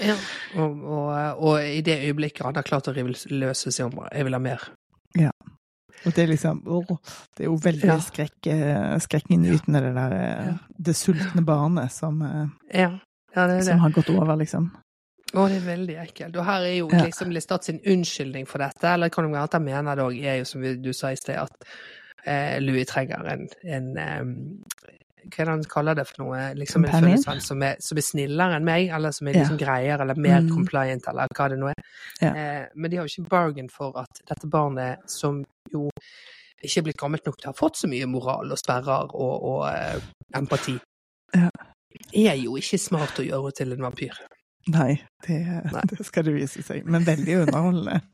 [0.03, 0.15] Ja,
[0.59, 4.25] og, og, og i det øyeblikket han har klart å rive løse seg om Jeg
[4.27, 4.65] vil ha mer.
[5.15, 5.31] Ja.
[6.05, 6.89] Og det er liksom åh,
[7.37, 7.95] Det er jo veldig Ja.
[8.03, 10.53] skrekk, eh, skrekkinngytende, det der eh.
[10.77, 12.19] Det sultne barnet som,
[12.73, 12.91] Ja,
[13.35, 13.65] ja det det.
[13.69, 14.69] som har gått over, liksom.
[15.35, 16.35] Å, det er veldig ekkelt.
[16.39, 19.63] Og her er jo liksom Listat sin unnskyldning for dette, eller kan du at han
[19.65, 21.67] mener det òg, er jo som du sa i sted, at
[22.25, 24.35] eh, Louis trenger en, en um,
[25.25, 26.39] Hva er det han kaller det for noe?
[26.53, 29.39] Liksom en følgesvenn som, som er snillere enn meg, eller som er Ja.
[29.43, 30.51] liksom greiere, eller mer Mm.
[30.53, 31.81] compliant, eller hva det nå er.
[32.21, 32.29] Ja.
[32.35, 35.89] Eh, men de har jo ikke bargain for at dette barnet, som jo
[36.63, 39.43] ikke er blitt gammelt nok til å ha fått så mye moral og sperrer og,
[39.49, 39.97] og eh,
[40.37, 40.77] empati,
[41.33, 41.49] Ja.
[42.13, 44.13] er jo ikke smart å gjøre til en vampyr.
[44.73, 44.95] Nei,
[45.27, 45.39] det,
[45.71, 45.81] Nei.
[45.91, 46.85] det skal det vise seg.
[46.89, 48.01] Men veldig underholdende.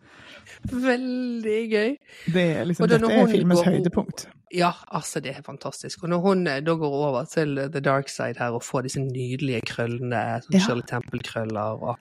[0.72, 1.91] Veldig gøy.
[2.34, 4.24] Det er liksom, da dette er filmens går- høydepunkt.
[4.52, 6.04] Ja, altså det er fantastisk.
[6.04, 8.99] Og når hun eh, da går over til the dark side her og får disse
[8.99, 10.60] nydelige krøllene, som Ja.
[10.66, 11.97] Shirley Temple-krøller og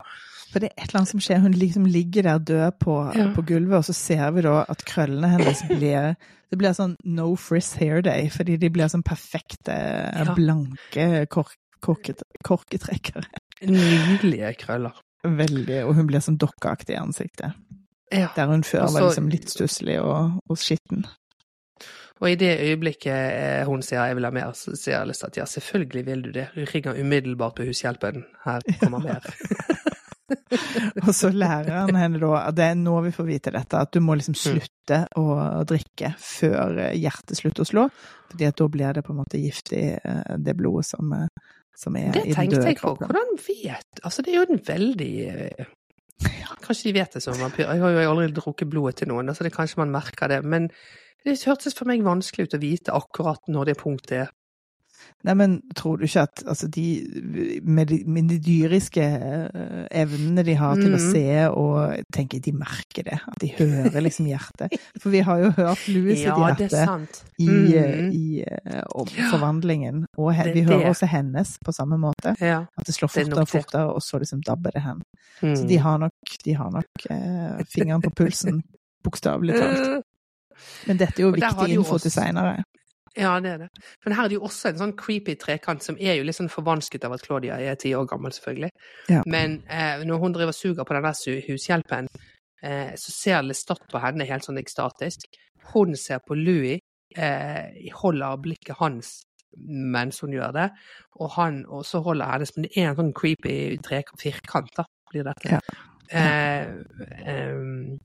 [0.51, 1.39] For det er et eller annet som skjer.
[1.45, 3.29] Hun liksom ligger der død på, Ja.
[3.37, 6.17] på gulvet, og så ser vi da at krøllene hennes blir
[6.51, 9.77] Det blir sånn no frizz hair day, fordi de blir sånn perfekte,
[10.35, 13.23] blanke kork, korketrekkere.
[13.67, 15.01] Nydelige krøller.
[15.25, 17.57] Veldig, og hun blir sånn dokkeaktig i ansiktet.
[18.11, 18.31] Ja.
[18.37, 21.05] Der hun før Også, var liksom litt stusslig og, og skitten.
[22.21, 25.21] Og i det øyeblikket eh, hun sier 'jeg vil ha mer', så sier jeg lyst
[25.21, 26.49] til at ja, selvfølgelig vil du det.
[26.55, 28.25] Hun ringer umiddelbart på hushjelpen.
[28.45, 29.21] Her kommer mer.
[31.07, 33.93] Og så lærer han henne da, at det er nå vi får vite dette, at
[33.95, 35.25] du må liksom slutte å
[35.65, 37.87] drikke før eh, hjertet slutter å slå.
[38.31, 41.15] Fordi at da blir det på en måte giftig, eh, det blodet som,
[41.77, 42.95] som er Det i den tenkte jeg på.
[43.01, 45.15] Hvordan vet Altså, det er jo en veldig
[46.21, 47.65] ja, Kanskje de vet det som vampyr.
[47.65, 50.43] Jeg har jo aldri drukket blodet til noen, så det kanskje man merker det.
[50.45, 50.69] Men
[51.25, 54.35] det hørtes for meg vanskelig ut å vite akkurat når det punktet er.
[55.23, 56.85] Nei, men tror du ikke at altså de,
[57.63, 61.11] med, de, med de dyriske eh, evnene de har til å Mhm.
[61.13, 64.73] se og tenker de merker det, at de hører liksom hjertet.
[65.01, 68.11] For vi har jo hørt Louis sitt Ja, er hjerte i, mm.
[68.17, 70.91] i eh, om forvandlingen, og he, Det er vi hører det.
[70.95, 72.33] også hennes på samme måte.
[72.41, 72.63] Ja.
[72.79, 75.03] At det slår er fortere og fortere, og så liksom dabber det hen.
[75.43, 75.57] Mm.
[75.57, 78.63] Så de har nok, de har nok eh, fingeren på pulsen,
[79.05, 80.05] bokstavelig talt.
[80.89, 82.63] Men dette er jo viktig info til seinere.
[83.19, 83.69] Ja, det er det.
[84.05, 86.53] Men her er det jo også en sånn creepy trekant som er jo litt sånn
[86.53, 88.71] forvansket av at Claudia er ti år gammel, selvfølgelig.
[89.11, 89.25] Ja.
[89.27, 92.11] Men eh, når hun driver suger på den der hushjelpen,
[92.63, 95.27] eh, så ser Lestat på henne helt sånn ekstatisk.
[95.73, 96.79] Hun ser på Louis,
[97.17, 99.19] eh, holder blikket hans
[99.67, 100.69] mens hun gjør det,
[101.19, 105.27] og han også holder hennes, men det er en sånn creepy trekant, firkant, da, blir
[105.27, 105.57] dette.
[105.57, 105.61] Ja.
[106.11, 106.71] Eh,
[107.31, 107.99] em,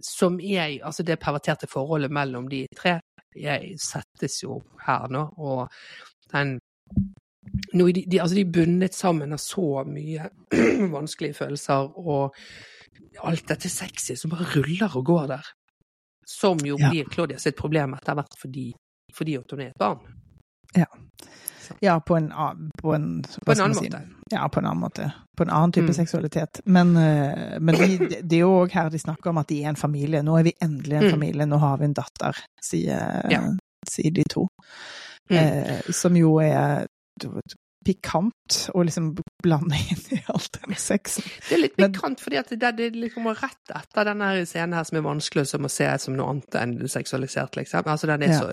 [0.00, 3.00] som er Altså det perverterte forholdet mellom de tre
[3.36, 5.68] jeg settes jo her nå, og
[6.32, 6.58] den
[7.74, 10.28] nå de, de, altså de er bundet sammen av så mye
[10.96, 12.36] vanskelige følelser, og
[13.26, 15.52] alt dette sexy som bare ruller og går der.
[16.26, 16.90] Som jo Ja.
[16.90, 18.68] blir Claudia sitt problem etter hvert fordi,
[19.14, 20.19] fordi hun er et barn.
[21.80, 22.32] Ja, på en,
[22.82, 23.84] på en, På en annen si?
[23.88, 24.00] måte.
[24.30, 25.12] Ja, på en annen måte.
[25.36, 25.94] På en annen type Mm.
[25.94, 26.60] seksualitet.
[26.64, 29.62] Men, eh, men de, de- det er jo òg her de snakker om at de
[29.64, 30.22] er en familie.
[30.22, 31.10] Nå er vi endelig en Mm.
[31.10, 33.40] familie, nå har vi en datter, sier, Ja.
[33.88, 34.48] sier de to.
[35.30, 35.36] Mm.
[35.38, 36.86] Eh, som jo er
[37.86, 41.24] pikant, å liksom inn i alt den sexen.
[41.48, 44.84] Det er litt pikant, fordi at det, det liksom var rett etter denne scenen her
[44.88, 47.88] som er vanskelig som å se som noe annet enn seksualisert, liksom.
[47.88, 48.38] Altså, den er Ja.
[48.40, 48.50] så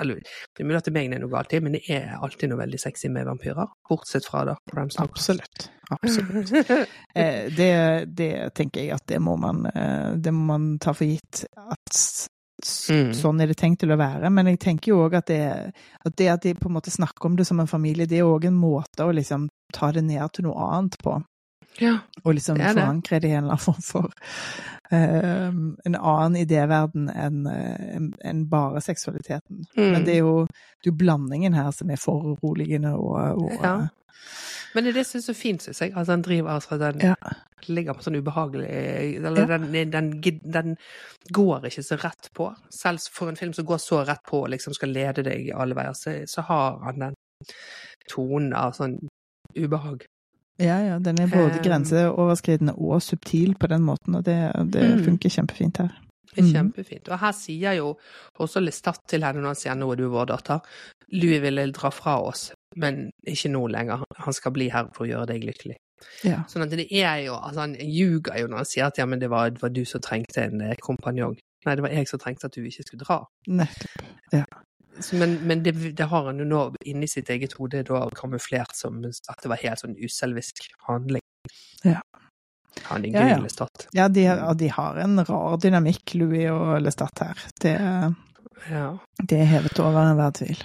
[0.00, 1.82] eller, Det er mulig at det er meg det er noe galt i, men det
[1.88, 3.68] er alltid noe veldig sexy med vampyrer.
[3.88, 5.10] Bortsett fra da Bram Stoker.
[5.16, 5.70] Absolutt.
[5.90, 6.52] Absolutt.
[7.18, 11.08] Eh, det, det tenker jeg at det må man, eh, det må man ta for
[11.08, 11.46] gitt.
[11.58, 12.28] At
[12.64, 13.12] Mm.
[13.14, 14.30] sånn er det tenkt til å være.
[14.34, 15.72] Men jeg tenker jo òg at, det-
[16.04, 18.24] at det at de på en måte snakker om det som en familie, det er
[18.26, 21.22] òg en måte å liksom ta det ned til noe annet på.
[21.80, 21.98] Ja.
[22.24, 24.10] Og liksom forankre det i en eller annen form for
[24.90, 25.48] eh,
[25.86, 29.64] en annen idéverden enn en, enn- enn bare seksualiteten.
[29.76, 29.92] Mm.
[29.92, 33.76] Men det er jo, det er jo blandingen her som er foruroligende og, og Ja.
[34.74, 35.92] Men det er det som er så fint, syns jeg.
[35.96, 37.14] Altså, den driver altså Den Ja.
[37.68, 39.46] ligger på sånn ubehagelig Eller Ja.
[39.58, 40.10] den, den,
[40.44, 40.76] den
[41.32, 42.50] går ikke så rett på.
[42.70, 45.74] Selv for en film som går så rett på og liksom skal lede deg alle
[45.78, 47.14] veier, så, så har han den
[48.10, 48.98] tonen av sånn
[49.56, 50.04] ubehag.
[50.58, 54.82] Ja, ja, den er både Um, grenseoverskridende og subtil på den måten, og det, det
[54.98, 55.04] Mm.
[55.04, 55.88] funker kjempefint her.
[56.34, 56.52] Det er Mhm.
[56.54, 57.08] kjempefint.
[57.08, 57.96] Og her sier jo
[58.40, 60.60] også Lestat til henne når han sier 'nå er du vår datter'.
[61.12, 64.02] Louis ville dra fra oss, men ikke nå lenger.
[64.18, 65.76] Han skal bli her for å gjøre deg lykkelig.
[66.24, 66.44] Ja.
[66.46, 69.18] Sånn at det er jo Altså, han ljuger jo når han sier at ja, men
[69.20, 71.36] det var, det var du som trengte en eh, kompanjong.
[71.66, 73.24] Nei, det var jeg som trengte at du ikke skulle dra.
[73.48, 74.02] Nettopp.
[74.32, 74.44] Så,
[75.12, 79.00] men men det, det har han jo nå inni sitt eget hode da kamuflert som
[79.04, 81.24] at det var helt sånn uselvisk handling.
[81.84, 82.00] Ja.
[82.88, 83.38] Han er Ja, ja.
[83.42, 83.88] Lestat.
[83.96, 87.44] Ja, de, og de har en rar dynamikk, Louis og Lestat her.
[87.60, 87.76] Det,
[88.70, 88.98] Ja.
[89.22, 90.60] det er hevet over enhver tvil.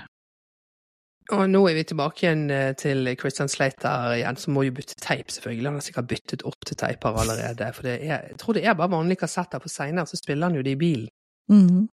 [1.31, 4.97] Og nå er vi tilbake igjen eh, til Christian Slater igjen, som må jo bytte
[4.99, 5.65] teip, selvfølgelig.
[5.69, 7.69] Han har sikkert byttet opp til teiper allerede.
[7.73, 10.57] For det er, jeg tror det er bare vanlige kassetter, for seinere så spiller han
[10.59, 11.07] jo det i bilen.
[11.49, 11.87] Mhm.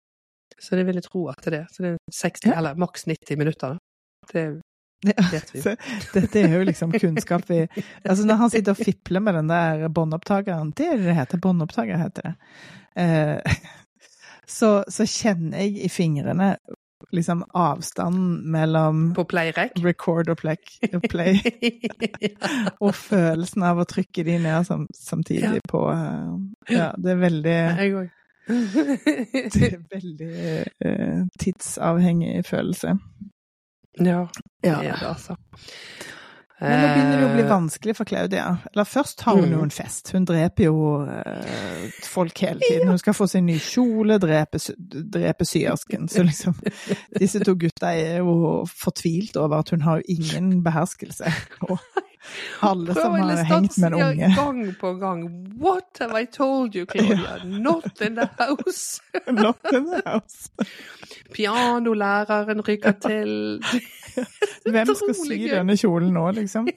[0.60, 1.66] Så det vil jeg tro at det er.
[1.72, 2.56] Så det er 60, Ja.
[2.58, 3.78] eller maks 90 minutter, da.
[4.32, 4.46] Det
[5.32, 5.60] vet vi.
[5.62, 5.76] så
[6.14, 7.60] dette er jo liksom kunnskap vi
[8.02, 11.38] Altså, når han sitter og fipler med den der båndopptakeren Det er det det heter.
[11.38, 12.34] Båndopptaker heter det.
[12.98, 13.54] Eh,
[14.48, 16.56] så, så kjenner jeg i fingrene
[17.14, 19.76] liksom avstanden mellom På playrek.
[19.84, 20.56] record og play,
[21.08, 21.38] play
[22.82, 27.58] og følelsen av å trykke de ned sam, samtidig på eh, Ja, det er veldig.
[28.48, 30.32] Det er veldig
[30.86, 32.94] uh, tidsavhengig følelse.
[33.98, 34.24] ja,
[34.62, 35.36] det er det, altså.
[36.60, 38.46] Men nå begynner det å bli Eh, vanskelig for Claudia.
[38.72, 39.62] Eller først har hun jo Mm.
[39.68, 40.10] en fest.
[40.12, 42.88] Hun dreper jo eh, folk hele tiden.
[42.88, 44.58] Hun skal få seg ny kjole, drepe,
[45.14, 46.08] drepe syersken.
[46.10, 46.56] Så liksom
[47.18, 51.30] Disse to gutta er jo fortvilt over at hun har jo ingen beherskelse.
[51.70, 51.78] Og
[52.60, 54.34] alle som har hengt med en unge.
[54.36, 55.22] Gang på gang.
[55.60, 57.44] What have I told you, Claudia?
[57.44, 59.00] Not in the house.
[59.26, 60.50] Not in the house.
[61.34, 63.62] Pianolæreren rykker til.
[64.72, 66.68] Hvem skal sy denne kjolen nå, liksom?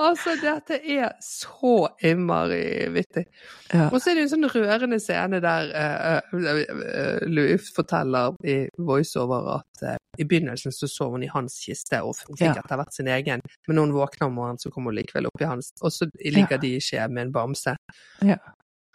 [0.00, 3.24] Altså, dette er så innmari vittig.
[3.72, 3.88] Ja.
[3.90, 9.50] Og så er det en sånn rørende scene der uh, uh, Louis forteller i voiceover
[9.58, 12.62] at eh, i begynnelsen så sov hun i hans kiste, og hun fikk Ja.
[12.64, 15.40] etter hvert sin egen, men når hun våkna om morgenen, så kommer hun likevel opp
[15.40, 17.76] i hans, og så ligger de i skje med en bamse.
[18.22, 18.36] Ja.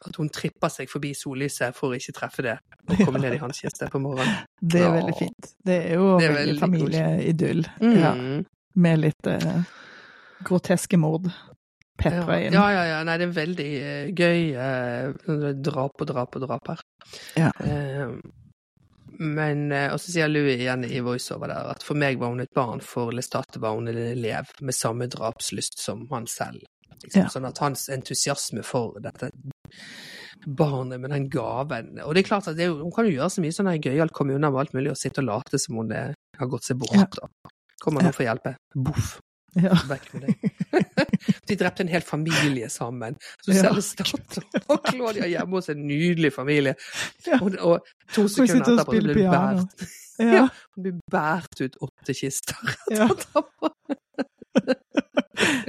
[0.05, 2.57] At hun tripper seg forbi sollyset for å ikke treffe det,
[2.89, 4.43] og komme ned i hans kiste på morgenen.
[4.61, 4.91] Det er Ja.
[5.01, 5.53] veldig fint.
[5.66, 7.66] Det er jo Det er veldig veldig familieidyll.
[7.82, 7.97] Mm.
[7.99, 8.13] Ja.
[8.76, 9.63] Med litt eh,
[10.43, 11.32] groteske mord.
[11.97, 12.53] Pepra Ja, inn.
[12.53, 13.03] ja, ja, ja.
[13.07, 14.53] Nei, det er veldig eh, gøy.
[14.53, 16.82] eh, sånn drap og drap og drap her.
[17.38, 17.51] Ja.
[17.63, 18.09] Eh,
[19.20, 22.43] men eh, Og så sier Louis igjen i voiceover der at for meg var hun
[22.43, 26.66] et barn, for Lestate var hun en elev med samme drapslyst som han selv.
[27.03, 27.22] Liksom.
[27.22, 27.30] Ja.
[27.32, 29.32] Sånn at hans entusiasme for dette
[30.45, 33.43] barnet med den gaven Og det er klart at det hun kan jo gjøre så
[33.43, 36.13] mye sånn gøyalt komme unna med alt mulig og sitte og late som hun er,
[36.39, 36.95] har gått seg bort.
[36.95, 37.51] Ja.
[37.82, 38.55] Kommer noen for å hjelpe.
[38.76, 39.16] Boff.
[39.55, 39.76] Ja.
[39.88, 40.36] Vekk med deg.
[41.49, 43.16] De drepte en hel familie sammen.
[43.45, 46.76] Så selv Statoil Stat og Claudia hjemme hos en nydelig familie.
[47.41, 49.88] Og, og to sekunder etterpå blir hun båret
[50.22, 50.45] Ja.
[50.76, 52.76] hun blir båret ut åtte kister.
[52.95, 53.09] Ja.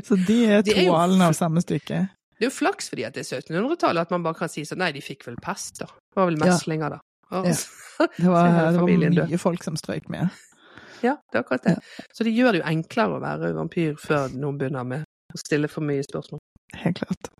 [0.06, 2.04] Så de er to toalene av samme stykke.
[2.36, 4.78] Det er jo flaks fordi at det er 1700-tallet at man bare kan si sånn
[4.82, 5.88] nei, de fikk vel pest, da.
[5.88, 7.00] Det var vel meslinger, da.
[7.32, 7.56] Og, Ja.
[7.96, 9.30] Det var, det var mye død.
[9.40, 10.28] folk som strøyk med.
[11.00, 11.74] ja, det er akkurat det.
[12.12, 15.70] Så det gjør det jo enklere å være vampyr før noen begynner med å stille
[15.70, 16.42] for mye spørsmål.
[16.82, 17.30] Helt klart.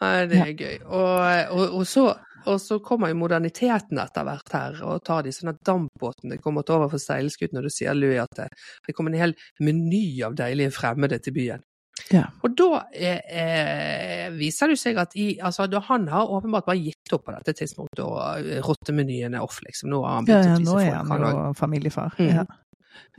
[0.00, 0.80] Nei, det er gøy.
[0.84, 2.06] Og, og, og, så,
[2.46, 6.66] og så kommer jo moderniteten etter hvert her, og tar de sånn at dampbåtene kommer
[6.66, 8.50] til over for seilskuten, og du sier Louis at det,
[8.86, 9.34] det kommer en hel
[9.64, 11.64] meny av deilige fremmede til byen.
[12.12, 12.26] Ja.
[12.44, 17.24] Og da eh, viser det seg at i, altså, han har åpenbart bare gitt opp
[17.26, 19.90] på dette tidspunktet, og eh, rottemenyen er off, liksom.
[19.94, 22.20] Nå har han Ja, begynt ja, å nå er Han jo familiefar.
[22.20, 22.28] Mm.
[22.36, 22.44] Ja.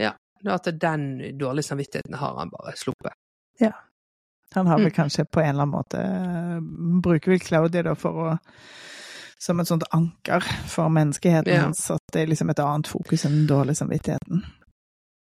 [0.05, 0.13] ja,
[0.53, 1.07] at den
[1.39, 3.17] dårlige samvittigheten har han bare sluppet.
[4.55, 4.91] Han har vel Mm.
[4.95, 6.59] kanskje på en eller annen måte eh,
[7.03, 8.37] Bruker vel Claudia da for å
[9.39, 11.61] Som et sånt anker for menneskeheten Ja.
[11.65, 11.91] hans.
[11.91, 14.41] At det er liksom et annet fokus enn den dårlige samvittigheten.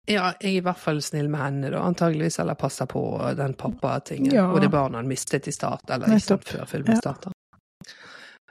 [0.08, 3.02] Ja, jeg er i hvert fall snill med henne, da, antageligvis, eller passer på
[3.36, 4.32] den pappa-tingen.
[4.32, 4.46] Ja.
[4.54, 7.00] Og det barnet han mistet i start, eller ikke sant, før filmen Ja.
[7.02, 7.32] starter.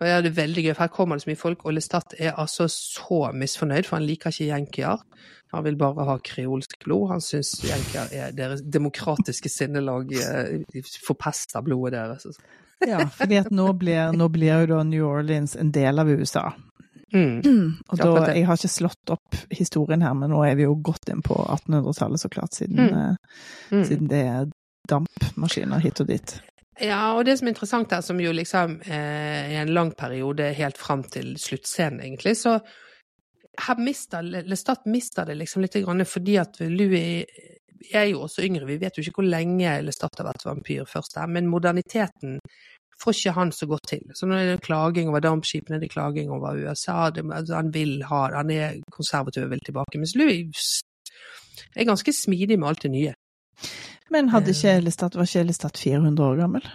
[0.01, 2.15] Og ja, det er veldig gøy, for her kommer det så mye folk, og Lestat
[2.19, 5.03] er altså så misfornøyd, for han liker ikke jenkier.
[5.55, 7.09] Han vil bare ha kreolsk blod.
[7.13, 12.41] Han syns jenkier er deres demokratiske sinnelag, eh, forpester blodet deres.
[12.85, 16.49] Ja, fordi at nå blir, nå blir jo da New Orleans en del av USA.
[17.15, 17.39] Mm.
[17.95, 18.35] Og da.
[18.35, 21.39] Jeg har ikke slått opp historien her, men nå er vi jo godt inn på
[21.39, 22.99] 1800-tallet, så klart, siden, Mm.
[22.99, 23.17] eh,
[23.71, 23.85] Mm.
[23.87, 24.51] siden det er
[24.91, 26.41] dampmaskiner hit og dit.
[26.83, 30.49] Ja, og det som er interessant her, som jo liksom eh, i en lang periode
[30.59, 32.59] helt fram til sluttscenen, egentlig, så
[33.63, 37.23] her mister Lestat mister det liksom litt grann fordi at Louis
[37.95, 41.19] er jo også yngre, vi vet jo ikke hvor lenge Lestat har vært vampyr først
[41.21, 42.41] her, men moderniteten
[43.03, 44.05] får ikke han så godt til.
[44.15, 47.73] Så nå er det klaging over dampskipene, det er klaging over USA, det, altså han
[47.75, 49.99] vil ha Han er konservativ og vil tilbake.
[49.99, 50.81] Mens Louis
[51.77, 53.15] er ganske smidig med alt det nye.
[54.13, 56.67] Men hadde Kjelestad, var ikke Lestat 400 år gammel?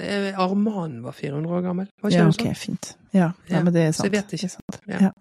[0.00, 2.56] Eh, Arman var 400 år gammel, var ikke Ja, det ok, sånn?
[2.58, 2.96] fint.
[3.14, 4.02] Ja, ja, men det er sant.
[4.02, 4.48] så jeg vet ikke.
[4.56, 4.80] Sant.
[4.90, 5.12] Ja.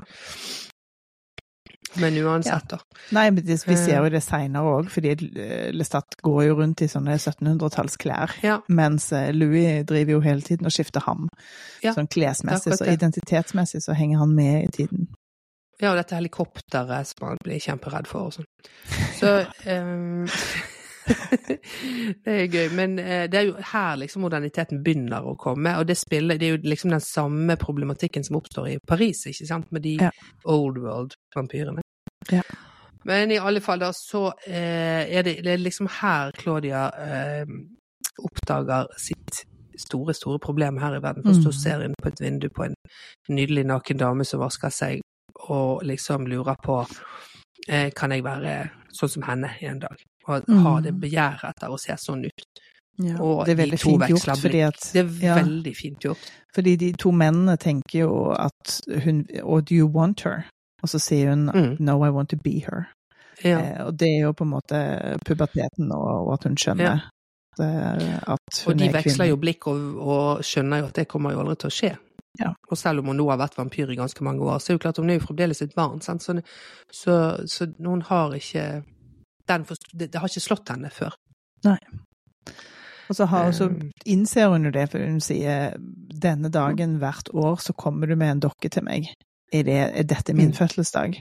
[2.01, 2.79] Men uansett, da.
[3.13, 6.81] Nei, men det, vi ser jo det seinere òg, fordi eh, Lestat går jo rundt
[6.81, 8.33] i sånne 1700-tallsklær.
[8.41, 8.55] Ja.
[8.73, 11.27] Mens eh, Louis driver jo hele tiden og skifter ham.
[11.85, 15.11] Sånn klesmessig, så identitetsmessig så henger han med i tiden.
[15.81, 18.49] Ja, og dette helikopteret som han blir kjemperedd for og sånn.
[19.19, 19.31] Så
[19.69, 20.25] ehm,
[22.25, 22.67] Det er gøy.
[22.75, 26.47] Men eh, det er jo her liksom moderniteten begynner å komme, og det spiller Det
[26.47, 30.11] er jo liksom den samme problematikken som oppstår i Paris, ikke sant, med de Ja.
[30.45, 31.81] old world-vampyrene.
[32.31, 32.41] Ja.
[33.03, 37.45] Men i alle fall da, så eh, er det, det er liksom her Claudia eh,
[38.23, 39.43] oppdager sitt
[39.77, 41.23] store, store problem her i verden.
[41.25, 42.75] For så ser hun på et vindu på en
[43.29, 45.01] nydelig naken dame som vasker seg,
[45.49, 46.79] og liksom lurer på
[47.67, 49.99] eh, kan jeg være sånn som henne i en dag?
[50.27, 50.83] Og ha Mm.
[50.83, 52.45] det begjæret etter å se sånn ut.
[53.01, 53.17] Ja.
[53.19, 55.35] Og det er de veldig to fint gjort, fordi at Det er ja.
[55.35, 56.17] veldig fint gjort.
[56.53, 60.45] Fordi de to mennene tenker jo at hun Og do you want her?
[60.83, 61.77] Og så sier hun Mm.
[61.79, 62.87] no, I want to be her.
[63.43, 63.59] Ja.
[63.59, 66.99] Eh, og det er jo på en måte puberteten, og, og at hun skjønner Ja.
[67.59, 68.67] at, hun er kvinne.
[68.67, 71.55] Og de er veksler jo blikk og, og skjønner jo at det kommer jo aldri
[71.57, 71.97] til å skje.
[72.39, 72.53] Ja.
[72.71, 74.79] Og selv om hun nå har vært vampyr i ganske mange år, så er det
[74.79, 76.01] jo klart hun er jo fremdeles et barn.
[76.01, 76.21] Sant?
[76.25, 76.41] Så,
[76.91, 77.17] så,
[77.47, 78.83] så hun har ikke
[79.47, 81.15] det, det har ikke slått henne før.
[81.67, 81.77] Nei.
[83.09, 85.75] Og så, har, så Um, innser hun jo det, for hun sier
[86.23, 89.09] denne dagen hvert år så kommer du med en dokke til meg.
[89.53, 90.57] Er, det, er dette min Mm.
[90.57, 91.19] fødselsdag?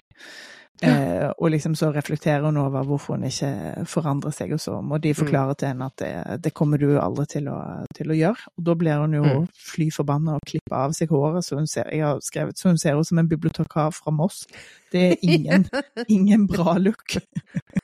[0.83, 4.99] Eh, og liksom så reflekterer hun over hvorfor hun ikke forandrer seg og sånn, og
[4.99, 5.03] Mm.
[5.03, 8.49] de forklarer til henne at det, det kommer du aldri til å, til å gjøre.
[8.59, 9.49] Og da blir hun jo Mm.
[9.55, 12.79] fly forbanna og klipper av seg håret, så hun ser, jeg har skrevet, så hun
[12.79, 14.47] ser ut som en bibliotekar fra Moss.
[14.91, 15.69] Det er ingen,
[16.09, 17.17] ingen bra look.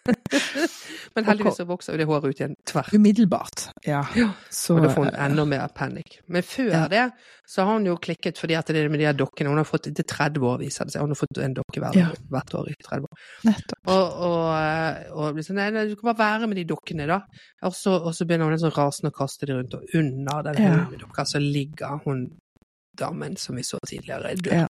[1.14, 2.92] Men heldigvis så vokser jo det håret ut igjen tvert.
[2.94, 3.68] Umiddelbart.
[3.86, 4.02] Ja.
[4.16, 6.18] Ja, Så, Og da får hun enda mer panikk.
[6.28, 6.88] Men før Ja.
[6.88, 7.12] det
[7.48, 9.48] så har hun jo klikket fordi at det er med de dokkene.
[9.48, 11.00] Hun har fått til 30 år, viser det seg.
[11.00, 12.08] Hun har fått en dokke hvert, Ja.
[12.30, 13.22] hvert år i 30 år.
[13.48, 13.92] Nettopp.
[13.94, 17.20] Og, og, eh, og liksom, nei, du kan bare være med de dukkene, da.
[17.68, 20.62] Og så, og så begynner hun liksom rasende å kaste de rundt, og under den
[20.64, 20.76] Ja.
[20.84, 22.26] haugen så ligger hun
[22.98, 24.52] damen som vi så tidligere, død.
[24.64, 24.66] Ja.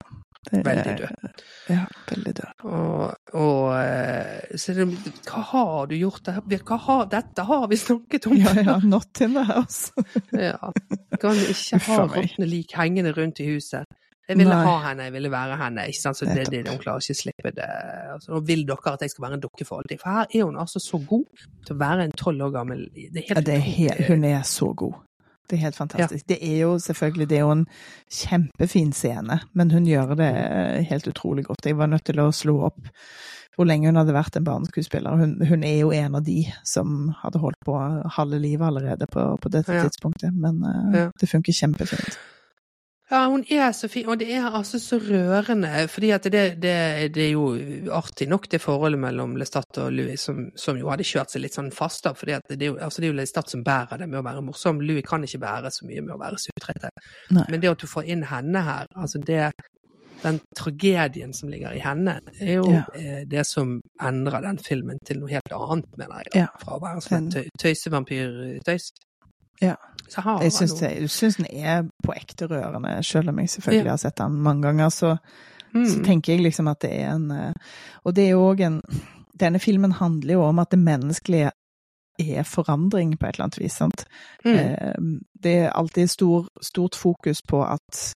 [0.53, 1.39] Er- Veldig død.
[1.67, 2.61] Ja, veldig død.
[2.71, 4.85] Og, og eh, så det,
[5.27, 6.29] hva har du gjort?
[6.63, 8.35] Hva har, dette har vi snakket om!
[8.39, 9.91] Ja, ja, not in the house.
[10.31, 10.71] Ja.
[11.19, 13.83] Kan ikke ha råtne lik hengende rundt i huset?
[14.27, 14.65] Jeg ville Nei.
[14.67, 15.85] ha henne, jeg ville være henne.
[15.87, 16.17] ikke sant?
[16.19, 16.63] Så det, det.
[16.67, 17.67] Hun klarer ikke å slippe det.
[18.13, 20.01] Altså, nå vil dere at jeg skal være en dukke for alltid.
[20.01, 21.23] For her er hun altså så god
[21.65, 24.23] til å være en tolv år gammel Det er Ja, helt det er helt, hun
[24.27, 24.97] er så god.
[25.47, 26.27] Det er helt fantastisk.
[26.27, 27.65] Det er jo selvfølgelig det er jo en
[28.11, 30.29] kjempefin scene, men hun gjør det
[30.89, 31.65] helt utrolig godt.
[31.69, 32.81] Jeg var nødt til å slå opp
[33.57, 35.15] hvor lenge hun hadde vært en barneskuespiller.
[35.17, 37.73] Hun, hun er jo en av de som hadde holdt på
[38.19, 39.87] halve livet allerede på, på dette Ja.
[39.87, 41.05] tidspunktet, men uh, Ja.
[41.19, 42.19] det funker kjempefint.
[43.09, 45.87] Ja, hun er så fin, og det er altså så rørende.
[45.87, 46.73] fordi at det, det,
[47.15, 47.45] det er jo
[47.95, 51.55] artig nok, det forholdet mellom Lestat og Louis, som, som jo hadde kjørt seg litt
[51.55, 52.19] sånn fast av.
[52.19, 54.43] at det er jo, altså det er jo Lestat som bærer det med å være
[54.43, 54.81] morsom.
[54.83, 56.91] Louis kan ikke bære så mye med å være sutrete.
[57.31, 59.51] Men det at du får inn henne her, altså det
[60.23, 62.83] den tragedien som ligger i henne, er jo Ja.
[62.95, 66.31] eh, det som endrer den filmen til noe helt annet, mener jeg.
[66.33, 66.39] da.
[66.39, 66.47] Ja.
[66.59, 67.29] Fra å være sånn
[67.61, 68.91] tøysevampyr-tøys.
[69.61, 69.75] Ja.
[70.09, 73.49] Så har Jeg syns, det, jeg syns den er på ekte rørende, selv om jeg
[73.49, 74.89] selvfølgelig har sett den mange ganger.
[74.89, 75.17] Så,
[75.73, 76.03] så Mm.
[76.05, 77.53] tenker jeg liksom at det er en eh,
[78.05, 78.81] Og det er jo òg en
[79.39, 81.51] Denne filmen handler jo om at det menneskelige
[82.19, 83.73] er forandring på et eller annet vis.
[83.77, 84.05] sant?
[84.45, 84.55] Mm.
[84.55, 84.93] Eh,
[85.43, 88.13] Det er alltid stor, stort fokus på at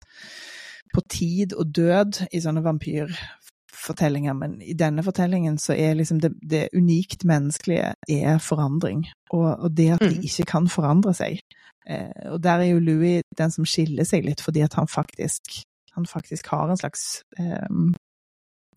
[0.95, 6.33] på tid og død i sånne vampyrfortellinger, men i denne fortellingen så er liksom det,
[6.51, 10.23] det unikt menneskelige er forandring, og, og det at de Mm.
[10.25, 11.41] ikke kan forandre seg.
[11.89, 15.63] Eh, og der er jo Louis den som skiller seg litt, fordi at han faktisk,
[15.97, 17.65] han faktisk har en slags eh,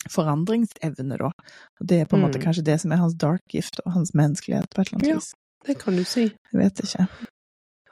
[0.09, 1.29] forandringsevne, da.
[1.79, 2.45] Og det er på en måte Mm.
[2.45, 5.15] kanskje det som er hans dark gift og hans menneskelighet, på et eller annet Ja.
[5.15, 5.33] vis.
[5.65, 6.21] Det kan du si.
[6.23, 7.07] Jeg vet ikke.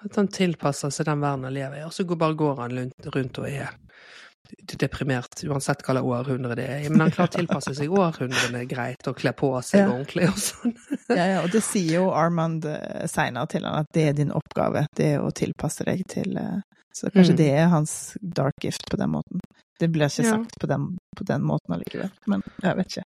[0.05, 2.91] At han tilpasser seg den verden han lever i, og så går- bare går han
[3.13, 3.69] rundt og er
[4.79, 6.89] deprimert, uansett hva slags århundre det er.
[6.89, 9.87] Men han klarer å tilpasse seg århundrene greit, og kle på seg Ja.
[9.93, 10.75] ordentlig og sånn.
[11.09, 14.31] Ja, ja, og det sier jo Armand seinere senere til han at det er din
[14.31, 16.59] oppgave, det er å tilpasse deg til eh,
[16.93, 17.37] Så kanskje Mm.
[17.37, 19.39] det er hans dark gift på den måten.
[19.79, 20.31] Det blir ikke Ja.
[20.35, 23.03] sagt på den, på den måten allikevel, men jeg vet ikke.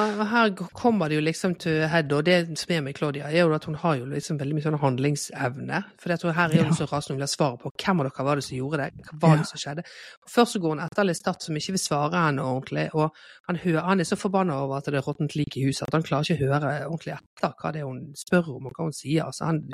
[0.00, 3.42] Og her kommer det jo liksom til head, og det som er med Claudia, er
[3.44, 5.82] jo at hun har jo liksom veldig mye sånn handlingsevne.
[6.00, 6.64] For her er Ja.
[6.64, 8.76] hun så rasende, hun vil ha svaret på hvem av dere var det som gjorde
[8.78, 9.36] det, hva var Ja.
[9.42, 9.84] det som skjedde.
[10.30, 13.10] Først så går hun etter Lestat som ikke vil svare henne ordentlig, og
[13.48, 15.92] han, hører, han er så forbanna over at det er råttent lik i huset at
[15.92, 18.84] han klarer ikke å høre ordentlig etter hva det er hun spør om og hva
[18.84, 19.24] hun sier.
[19.26, 19.68] Altså han,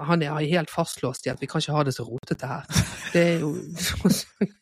[0.00, 2.64] han er helt fastlåst i at vi kan ikke ha det så rotete her.
[3.12, 3.52] Det er jo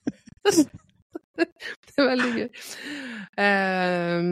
[1.39, 2.49] det er veldig gøy.
[3.41, 4.31] Um,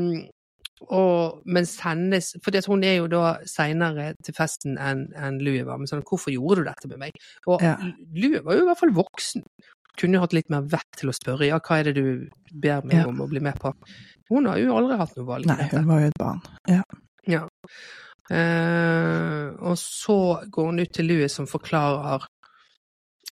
[0.90, 5.78] og, mens hennes For hun er jo da seinere til festen enn en Louie var.
[5.78, 7.20] Men sånn, hvorfor gjorde du dette med meg?
[7.46, 7.76] Og Ja.
[8.16, 9.44] Louie var jo i hvert fall voksen.
[10.00, 12.82] Kunne jo hatt litt mer vett til å spørre ja, hva er det du ber
[12.84, 13.06] meg Ja.
[13.08, 13.72] om å bli med på.
[14.32, 15.46] Hun har jo aldri hatt noe valg.
[15.46, 16.40] Nei, hun var jo et barn.
[16.66, 16.82] Ja.
[17.30, 17.42] Ja.
[18.32, 20.16] Uh, og så
[20.50, 22.24] går hun ut til Louie, som forklarer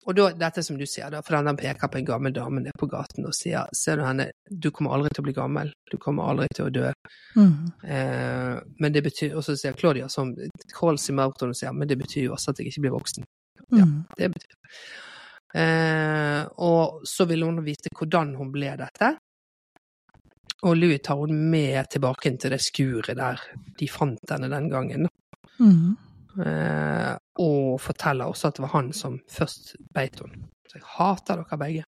[0.05, 2.77] Og da, dette som du sier, da, for den peker på en gammel dame nede
[2.79, 5.97] på gaten og sier Ser du henne, du kommer aldri til å bli gammel, du
[6.01, 6.91] kommer aldri til å dø.
[7.39, 7.55] Mm.
[7.89, 8.53] Eh,
[8.85, 10.35] men det betyr, Og så sier Claudia som
[10.77, 13.29] Halls i Maraton og sier men det betyr jo også at jeg ikke blir voksen.
[13.73, 13.87] Ja.
[13.89, 13.99] Mm.
[14.19, 14.79] Det betyr.
[15.55, 19.15] Eh, og så vil hun vite hvordan hun ble dette.
[20.65, 23.41] Og Louis tar hun med tilbake til det skuret der
[23.79, 25.09] de fant henne den gangen.
[25.61, 25.97] Mm.
[26.45, 30.47] Eh, og forteller også at det var han som først beit henne.
[30.71, 31.85] Så jeg hater dere begge.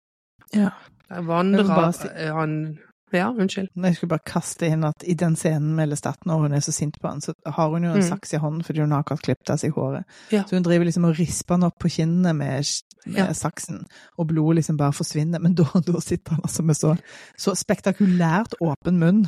[0.53, 0.69] Ja.
[1.09, 2.79] Der Jeg vandrer si- eh, han
[3.13, 3.67] Ja, unnskyld.
[3.75, 6.71] Jeg skulle bare kaste inn at i den scenen med Lestat, når hun er så
[6.73, 8.09] sint på han, så har hun jo en Mm.
[8.09, 10.03] saks i hånden fordi hun har akkurat klippet av seg håret.
[10.31, 10.41] Ja.
[10.43, 12.65] Så hun driver liksom og risper han opp på kinnene med,
[13.05, 13.27] med Ja.
[13.33, 13.85] saksen,
[14.17, 15.39] og blodet liksom bare forsvinner.
[15.39, 16.97] Men da, da sitter han altså med så,
[17.37, 19.27] så spektakulært åpen munn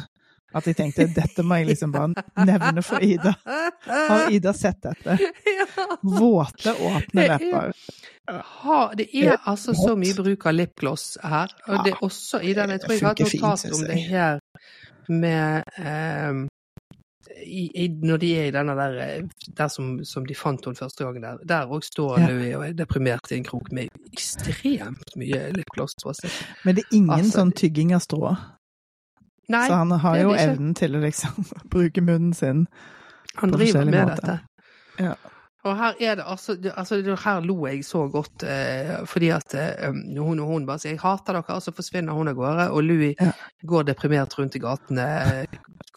[0.56, 3.34] at jeg tenkte dette må jeg liksom bare nevne for Ida.
[3.90, 5.18] Har Ida sett dette?
[6.02, 7.72] Våte, åpne er- lepper.
[8.26, 11.52] Ha, det er altså så mye bruk av lipgloss her.
[11.68, 14.40] Og det er også i den Jeg tror jeg har et notat om det her
[15.14, 16.40] med um,
[17.46, 19.28] i, i, Når de er i denne der eh,
[19.58, 21.38] Der som, som de fant henne første gangen der.
[21.46, 22.32] Der òg står Ja.
[22.32, 25.94] Louis og er deprimert i en krok med ekstremt mye lipgloss.
[26.64, 28.34] Men det er ingen Altså, sånn tygging av strå.
[29.50, 32.66] Nei, så han har jo evnen til å liksom bruke munnen sin.
[33.36, 34.16] han på driver med måter.
[34.16, 34.40] dette.
[35.04, 35.16] Ja.
[35.66, 39.88] Og her er det altså, altså Her lo jeg så godt, eh, fordi at eh,
[40.22, 42.68] hun og hun bare sier 'jeg hater dere', og så forsvinner hun av gårde.
[42.72, 43.32] Og Louis Ja.
[43.66, 45.02] går deprimert rundt i gatene,
[45.42, 45.46] eh,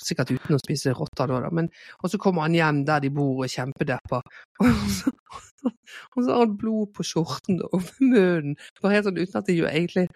[0.01, 1.51] sikkert uten å spise rotter da, da.
[1.53, 1.69] Men,
[2.03, 4.23] og så kommer han hjem der de bor og kjempedepper.
[5.61, 5.71] Og så,
[6.17, 8.57] og så har han blod på skjorten og på munnen.
[8.81, 10.09] Bare helt sånn uten at det gjør egentlig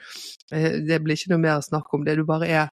[0.52, 2.16] eh, Det blir ikke noe mer snakk om det.
[2.16, 2.68] Du bare er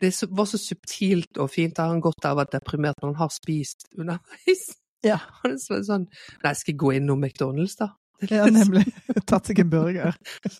[0.00, 1.76] Det var så subtilt og fint.
[1.76, 4.64] Da har han godt av å være deprimert når han har spist underveis.
[5.04, 5.20] Ja.
[5.42, 6.08] Han er så sånn
[6.42, 7.92] Nei, skal jeg gå innom McDonald's, da.
[8.30, 8.86] Ja, nemlig.
[9.30, 10.16] Tatt seg en burger.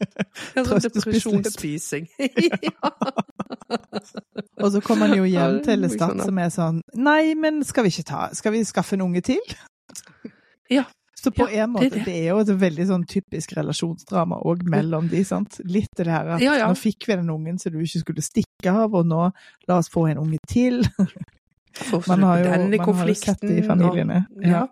[0.55, 2.09] er sånn depresjonsspising.
[2.69, 2.91] ja.
[4.61, 7.87] Og så kommer han jo hjem til jeg Lestat som er sånn Nei, men skal
[7.87, 9.41] vi ikke ta Skal vi skaffe en unge til?
[10.71, 10.85] Ja.
[11.25, 12.05] Så på Ja, en det er måte, det.
[12.05, 15.61] det er jo et veldig sånn typisk relasjonsdrama òg mellom de, sant.
[15.65, 16.69] Litt det her at Ja, ja.
[16.69, 19.31] nå fikk vi den ungen så du ikke skulle stikke av, og nå
[19.69, 20.83] la oss få en unge til.
[22.07, 24.27] Man har jo, man har jo sett det i familiene.
[24.37, 24.67] og- Ja.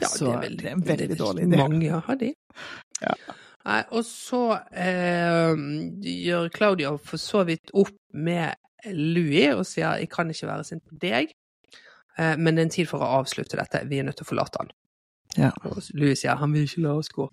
[0.00, 1.56] Ja, Så det er, veldig, det en veldig det er dårlig idé.
[1.56, 2.34] Mange har de.
[3.00, 3.14] Ja.
[3.66, 4.40] Nei, og så
[4.72, 5.54] eh,
[6.26, 8.54] gjør Claudia for så vidt opp med
[8.92, 11.30] Louis og sier 'jeg kan ikke være sint på deg',
[12.18, 14.28] eh, men det er en tid for å avslutte dette, vi er nødt til å
[14.34, 14.68] forlate han.
[15.36, 15.50] Ja.
[15.64, 17.28] Og Louis sier 'han vil ikke la oss gå'.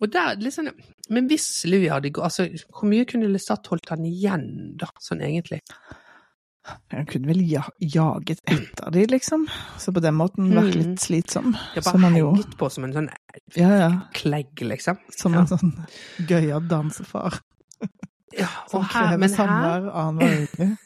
[0.00, 0.68] Og der, liksom,
[1.10, 5.20] men hvis Louis hadde gått altså, Hvor mye kunne Lestat holdt han igjen, da, sånn
[5.22, 5.60] egentlig?
[6.90, 9.46] Han kunne vel ja, jaget etter de, liksom.
[9.78, 10.82] Så på den måten vært Mm.
[10.82, 11.54] litt slitsom.
[11.80, 13.08] Som bare han jo hengt på som en sånn
[13.54, 13.90] Ja, ja.
[14.12, 14.98] klegg, liksom.
[15.16, 15.40] Som Ja.
[15.40, 15.86] en sånn
[16.26, 17.40] gøyal dansefar.
[18.36, 20.78] Ja, Som og her, krever samvær annenhver uke.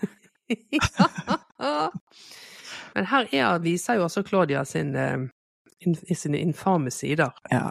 [1.61, 1.89] ja.
[2.95, 5.17] Men her er, viser jo også Claudia sin, eh,
[5.87, 7.33] in, sine infame sider.
[7.51, 7.69] Ja.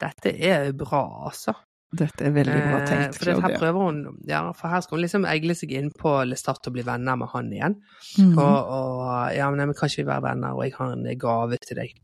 [0.00, 1.54] Dette er bra, altså.
[1.90, 3.96] Dette er veldig bra Eh, tenkt, for her prøver hun,
[4.28, 7.32] ja, for her skal hun liksom egle seg inn på Lestat og bli venner med
[7.32, 7.74] han igjen.
[8.18, 8.36] Mm.
[8.38, 11.10] Og, og ja, men, nei, men kan ikke vi være venner, og jeg har en
[11.18, 11.98] gave til deg.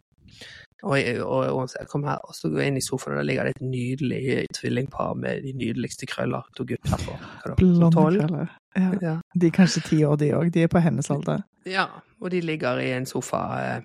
[0.82, 3.28] Og, og, og sier kom her, og så går jeg inn i sofaen, og der
[3.30, 6.44] ligger det et nydelig tvillingpar med de nydeligste krøller.
[6.58, 7.16] To gutter på
[7.56, 8.56] Blonde krøller.
[8.76, 8.90] Ja.
[9.00, 9.14] Ja.
[9.32, 10.50] De er kanskje ti år, de òg.
[10.52, 11.46] De er på hennes alder.
[11.66, 11.86] Ja,
[12.20, 13.80] og de ligger i en sofa.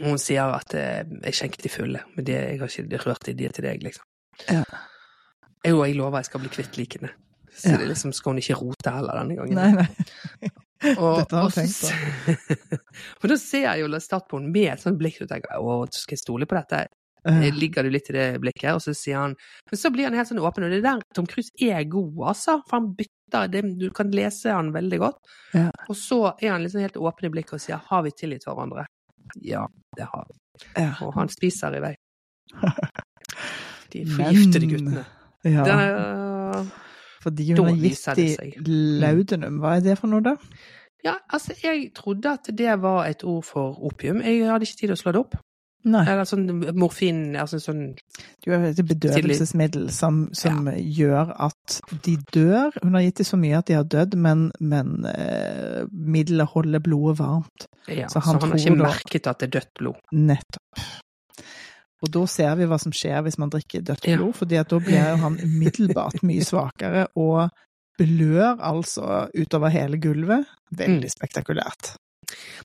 [0.00, 3.34] Hun sier at eh, jeg skjenket de fulle, men det, jeg har ikke rørt de,
[3.38, 4.06] de til deg, liksom.
[4.48, 4.64] Ja.
[5.64, 7.12] Jo, jeg lover jeg skal bli kvitt likene.
[7.54, 7.76] Så Ja.
[7.78, 9.54] det liksom skal hun ikke rote heller denne gangen.
[9.54, 10.50] Nei, nei.
[10.98, 12.78] Og, Dette har hun tenkt på.
[13.22, 15.76] For da ser jeg jo start på henne med et sånt blikk og tenker å,
[15.94, 16.82] skal jeg stole på dette?
[17.24, 18.74] Eh, Ligger du litt i det blikket?
[18.74, 19.36] Og så sier han
[19.70, 22.18] Men så blir han helt sånn åpen, og det er der Tom Cruise er god,
[22.34, 22.58] altså.
[22.68, 25.22] For han bytter det, Du kan lese han veldig godt.
[25.54, 25.70] Ja.
[25.88, 28.84] Og så er han liksom helt åpen i blikket og sier har vi tillit hverandre?
[29.42, 30.38] Ja, det har vi.
[30.76, 30.92] ja.
[31.02, 31.94] Og han spiser i vei.
[33.92, 35.04] De forgiftede guttene.
[35.44, 35.64] ja.
[35.64, 36.70] Det,
[37.22, 38.56] Fordi hun har gitt seg.
[39.00, 39.60] laudanum.
[39.62, 40.36] Hva er det for noe, da?
[41.04, 44.22] ja, altså, jeg trodde at det var et ord for opium.
[44.24, 45.34] Jeg hadde ikke tid til å slå det opp.
[45.84, 46.00] Nei.
[46.08, 46.46] Eller sånn
[46.80, 47.82] morfin altså sånn
[48.44, 52.72] Du har et bedøvelsesmiddel som, som gjør at de dør.
[52.82, 56.80] Hun har gitt dem så mye at de har dødd, men, men eh, middelet holder
[56.80, 57.66] blodet varmt.
[57.88, 60.00] ja, Så Så han han, har ikke merket at det er dødt blod.
[60.12, 60.86] Nettopp.
[62.04, 64.16] Og da ser vi hva som skjer hvis man drikker dødt Ja.
[64.16, 67.50] blod, fordi at da blir han umiddelbart mye svakere og
[68.00, 70.48] blør altså utover hele gulvet.
[70.74, 71.14] Veldig Mm.
[71.14, 71.94] spektakulært.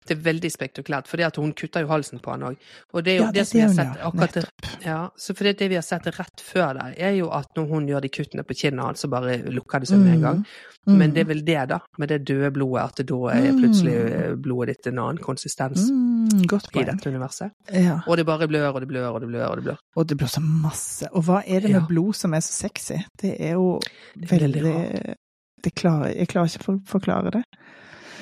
[0.08, 2.58] Det er veldig spektakulært, for hun kutter jo halsen på han òg.
[2.94, 4.50] Og det er jo Ja, det, det som vi har sett akkurat
[4.86, 7.68] ja, så for det, det vi har sett rett før der, er jo at når
[7.68, 10.44] hun gjør de kuttene på kinnet hans, så bare lukker det seg med en gang.
[10.88, 10.98] Mm.
[10.98, 13.96] Men det er vel det, da, med det døde blodet, at det da er plutselig
[14.00, 16.46] eh, blodet ditt en annen konsistens mm,
[16.80, 17.54] i dette universet.
[17.76, 18.00] Ja.
[18.08, 19.82] Og det bare blør og det blør og det blør og det blør.
[20.00, 21.10] Og det blir så masse.
[21.14, 21.88] Og hva er det med Ja.
[21.88, 23.02] blod som er så sexy?
[23.22, 23.80] Det er jo
[24.16, 25.16] Det er veldig veldig
[25.64, 27.44] det klarer, Jeg klarer ikke å forklare det.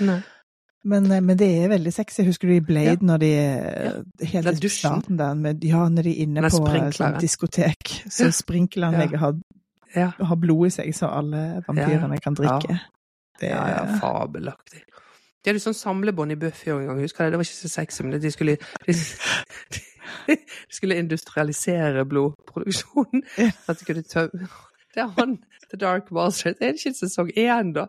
[0.01, 0.21] Nei.
[0.87, 2.23] Men, eh, men det er veldig sexy.
[2.27, 3.91] Husker du i Blade når de ja.
[4.31, 8.29] Helt i starten der, med, ja, når de er inne på eh, sånn diskotek, så
[8.29, 8.35] Ja.
[8.37, 9.35] sprinkleranlegget har,
[9.95, 10.11] Ja.
[10.19, 12.79] har blod i seg, så alle vampyrene kan drikke.
[13.39, 14.81] Det Ja, ja, er fabelaktig.
[15.45, 17.31] De hadde sånn samlebånd i Buffy en gang, husker jeg.
[17.31, 18.57] Det var ikke så sexy, men de skulle,
[18.87, 18.93] de,
[20.27, 20.37] de
[20.69, 23.23] skulle industrialisere blodproduksjonen.
[23.37, 23.51] Ja.
[23.67, 24.47] At de kunne tømme
[24.95, 25.37] Det er han,
[25.71, 26.53] The Dark Master.
[26.55, 27.85] Det er ikke sesong én, da?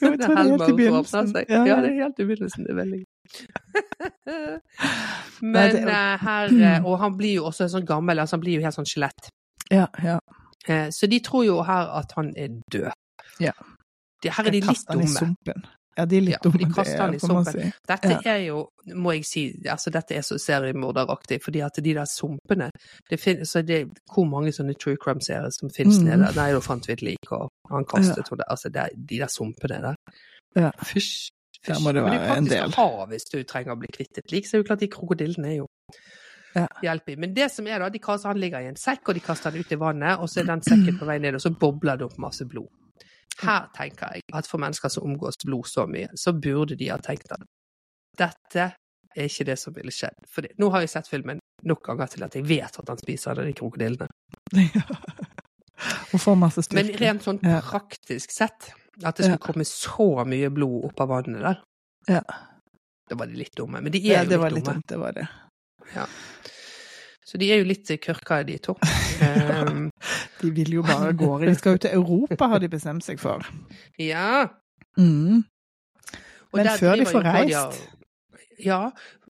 [0.00, 1.30] Jo, det er helt i begynnelsen.
[1.48, 2.64] Ja, Ja, det er helt i begynnelsen.
[2.66, 3.02] Det er veldig.
[5.42, 8.42] Men Nei, det eh, her eh, Og han blir jo også sånn gammel, altså han
[8.44, 9.28] blir jo helt sånn skjelett.
[9.70, 10.16] Ja, ja.
[10.66, 12.90] Eh, Så de tror jo her at han er død.
[13.40, 13.54] Ja.
[14.26, 15.54] Her er de litt dumme.
[16.00, 17.52] Ja, de er litt Ja, dumme, de det får man sumpen.
[17.52, 17.72] si.
[17.90, 18.20] Dette Ja.
[18.32, 18.60] er jo,
[18.96, 22.70] må jeg si, altså dette er så seriemorderaktig, fordi at de der sumpene
[23.10, 26.04] det finnes, så det, Hvor mange sånne true crime-serier som finnes Mm.
[26.08, 26.34] nede?
[26.36, 29.80] Nei, da fant vi et lik, og han kastet henne Altså, det, de der sumpene
[29.82, 29.94] der.
[30.56, 30.70] Ja.
[30.82, 31.28] Fysj.
[31.66, 32.70] Der må det være en del.
[32.72, 34.88] ha hvis du trenger å bli kvitt et lik, så er det jo klart de
[34.88, 35.66] krokodillene er jo
[36.56, 36.66] Ja.
[36.82, 37.16] hjelp i.
[37.16, 39.50] Men det som er da, de kaster, han ligger i en sekk, og de kaster
[39.52, 41.96] han ut i vannet, og så er den sekken på vei ned, og så bobler
[41.98, 42.66] det opp masse blod.
[43.40, 46.98] Her tenker jeg at for mennesker som omgås blod så mye, så burde de ha
[46.98, 47.42] tenkt at
[48.18, 48.72] dette
[49.16, 50.18] er ikke det som ville skjedd.
[50.28, 53.34] For nå har jeg sett filmen nok ganger til at jeg vet at han spiser
[53.40, 54.08] de krokodillene.
[56.12, 56.84] Og får masse styrke.
[56.90, 57.60] Men rent sånn Ja.
[57.64, 61.62] praktisk sett, at det skulle komme så mye blod opp av vannet der,
[62.08, 62.20] Ja.
[63.08, 63.80] da var de litt dumme.
[63.80, 64.74] Men de er ja, jo det litt var litt dumme.
[64.74, 65.28] dumt, det var det.
[67.30, 68.74] Så de er jo litt kørka, de to.
[69.22, 69.84] Um,
[70.40, 71.46] De vil jo bare av gårde.
[71.46, 73.46] De skal jo til Europa, har de bestemt seg for.
[74.00, 74.48] ja.
[74.98, 75.44] Mm.
[76.52, 77.52] Men før de får reist.
[77.54, 78.64] Claudia-.
[78.66, 78.80] Ja,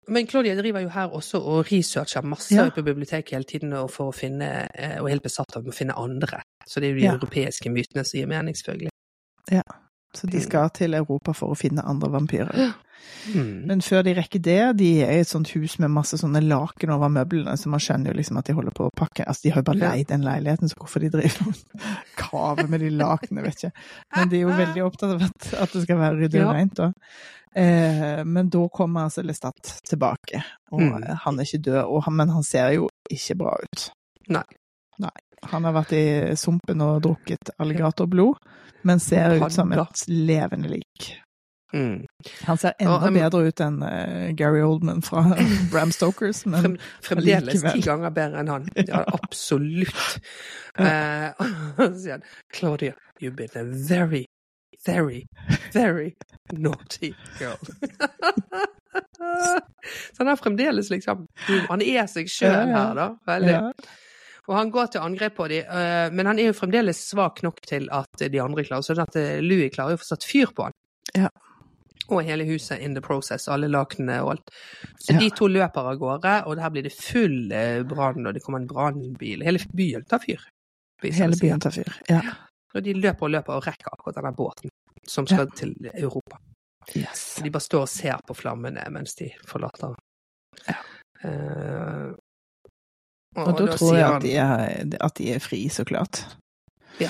[0.09, 2.65] men Claudia driver jo her også og researcher masse Ja.
[2.73, 5.75] på biblioteket hele tiden og for å finne, eh, og er helt besatt av å
[5.75, 6.41] finne andre.
[6.65, 7.13] Så det er jo de Ja.
[7.19, 8.89] europeiske mytene som gir mening, selvfølgelig.
[10.13, 12.73] Så de skal til Europa for å finne andre vampyrer.
[13.33, 13.65] Mm.
[13.69, 16.89] Men før de rekker det, de er i et sånt hus med masse sånne laken
[16.93, 19.51] over møblene, så man skjønner jo liksom at de holder på å pakke Altså, de
[19.53, 21.85] har jo bare leid den leiligheten, så hvorfor de driver og
[22.21, 23.71] kaver med de lakenene, vet ikke.
[24.17, 26.75] Men de er jo veldig opptatt av at, at det skal være ryddig og rent,
[26.81, 26.91] da.
[27.55, 31.03] Eh, men da kommer altså Lestat tilbake, og Mm.
[31.25, 33.89] han er ikke død, og han, men han ser jo ikke bra ut.
[34.29, 34.45] Nei.
[35.01, 35.15] Nei.
[35.49, 36.05] Han har vært i
[36.37, 38.37] sumpen og drukket alligatorblod,
[38.87, 41.11] men ser ut som et levende lik.
[41.73, 42.05] Mm.
[42.43, 45.23] Han ser enda um, bedre ut enn uh, Gary Oldman fra
[45.71, 48.67] Bram Stokers, men Frem, fremdeles ti ganger bedre enn han.
[48.87, 50.01] Ja, absolutt.
[50.79, 52.21] Eh, og så sier han
[52.55, 54.21] Claudia, you've been a very,
[54.85, 55.25] very,
[55.73, 56.13] very
[56.53, 57.09] naughty
[57.41, 57.59] girl.
[60.15, 61.27] så han er fremdeles liksom
[61.67, 63.09] Han er seg sjøl her, da.
[63.27, 63.51] Veldig.
[63.51, 63.73] ja.
[64.51, 67.61] Og han går til angrep på dem, eh, men han er jo fremdeles svak nok
[67.63, 70.51] til at de andre klarer Sånn at eh, Louis klarer jo å få satt fyr
[70.57, 70.75] på han.
[71.15, 71.29] Ja.
[72.11, 74.51] Og hele huset in the process, alle lakenene og alt.
[74.99, 75.19] Så Ja.
[75.21, 78.59] de to løper av gårde, og her blir det full eh, brann, og det kommer
[78.59, 79.45] en brannbil.
[79.47, 80.43] Hele byen tar fyr.
[81.01, 81.87] Hele byen tar fyr.
[82.09, 82.19] Ja.
[82.75, 84.69] Og de løper og løper og rekker akkurat denne båten
[85.07, 86.37] som skal til Europa.
[86.95, 87.39] Yes.
[87.43, 89.95] De bare står og ser på flammene mens de forlater.
[90.67, 90.75] Ja.
[93.35, 96.23] Og da da tror jeg at de, er, at de er fri, så klart.
[96.99, 97.09] Ja.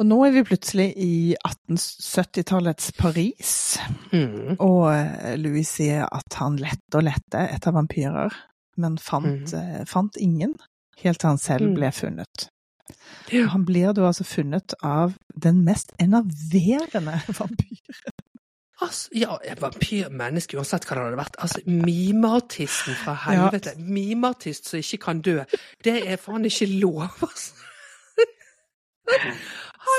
[0.00, 1.12] Og nå er vi plutselig i
[1.46, 3.78] 1870-tallets Paris,
[4.12, 4.56] Mm.
[4.60, 8.34] og eh, Louis sier at han lette og lette etter vampyrer,
[8.82, 10.56] men fant, eh, fant ingen,
[11.04, 11.74] helt til han selv Mm.
[11.78, 12.48] ble funnet.
[13.32, 13.46] Ja.
[13.54, 18.18] Han blir da altså funnet av den mest enerverende vampyren.
[18.80, 21.36] Altså, ja, en vampyrmenneske, uansett hva det hadde vært.
[21.44, 23.34] Altså, mimeartisten fra Ja.
[23.50, 23.74] helvete.
[23.78, 25.44] Mimeartist som ikke kan dø.
[25.84, 27.52] Det er faen ikke lov, altså.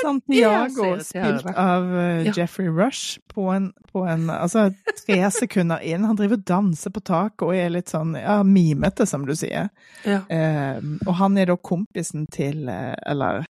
[0.02, 2.32] Santiago, spilt av eh, Ja.
[2.36, 4.70] Jeffrey Rush, på en, på en Altså,
[5.06, 6.04] tre sekunder inn.
[6.08, 9.68] Han driver og danser på taket og er litt sånn ja, mimete, som du sier.
[10.08, 10.22] Ja.
[10.28, 13.44] Eh, og han er da kompisen til, eh, eller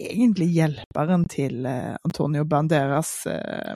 [0.00, 3.74] egentlig hjelperen til eh, Antonio Banderas eh,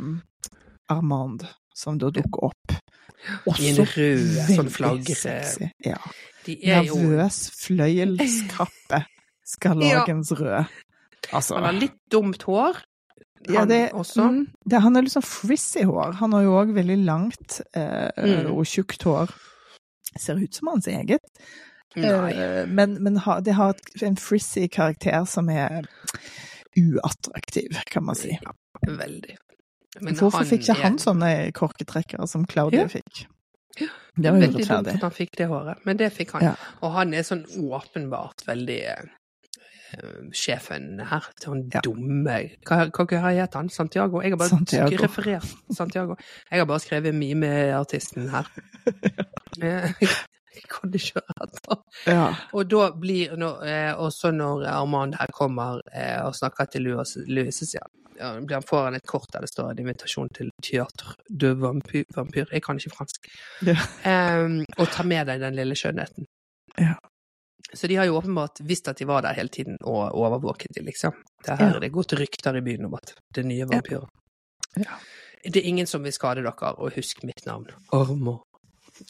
[0.90, 1.46] Armand,
[1.76, 2.76] som da dukker opp.
[3.60, 5.16] I en rød sånn veldig flagre.
[5.16, 5.70] sexy.
[5.84, 5.98] Ja.
[6.50, 9.02] Er Nervøs fløyelskappe.
[9.50, 10.70] Skarlagens rød.
[11.36, 12.78] Altså Han har litt dumt hår.
[13.48, 14.24] ja, Han det, også.
[14.30, 16.16] Mm, det, han er litt sånn frizzy hår.
[16.22, 18.50] Han har jo òg veldig langt eh, Mm.
[18.54, 19.30] og tjukt hår.
[20.18, 21.20] Ser ut som hans eget.
[21.96, 25.86] Eh, men men ha, det har en frizzy karakter som er
[26.78, 28.36] uattraktiv, kan man si.
[28.86, 29.36] Veldig.
[30.00, 32.86] Men Hvorfor fikk ikke er- han sånne korketrekkere som Claudia Ja.
[32.86, 33.26] fikk?
[33.80, 33.86] Ja,
[34.16, 36.42] Det var Veldig dumt at han fikk det håret, men det fikk han.
[36.42, 36.54] Ja.
[36.82, 39.02] Og han er sånn åpenbart veldig eh,
[40.32, 41.24] sjefen her.
[41.42, 41.80] Sånn Ja.
[41.80, 43.68] dumme Hva, hva, heter han?
[43.68, 44.20] Santiago?
[44.22, 44.96] Jeg har bare Santiago.
[44.96, 46.16] referert Santiago.
[46.50, 48.46] Jeg har bare skrevet mimeartisten her.
[50.54, 51.76] Jeg kan ikke høre etter.
[52.10, 52.24] Ja.
[52.56, 57.60] Og da blir eh, også når Armand her kommer eh, og snakker til Louis, Louis
[57.74, 57.84] ja,
[58.40, 62.04] blir han får han et kort der det står en invitasjon til teater de vampyr.
[62.16, 62.50] vampyr.
[62.52, 63.30] Jeg kan ikke fransk.
[63.64, 63.76] Ja.
[64.04, 66.26] Em, og ta med deg den lille skjønnheten.
[66.78, 66.96] Ja.
[67.72, 70.82] Så de har jo åpenbart visst at de var der hele tiden og overvåket de,
[70.82, 71.14] liksom.
[71.46, 71.76] Det her Ja.
[71.76, 74.08] er det gått rykter i byen om at det er nye vampyrer.
[74.76, 74.98] Ja.
[75.44, 77.70] Det er ingen som vil skade dere, og husk mitt navn.
[77.92, 78.42] Ormo.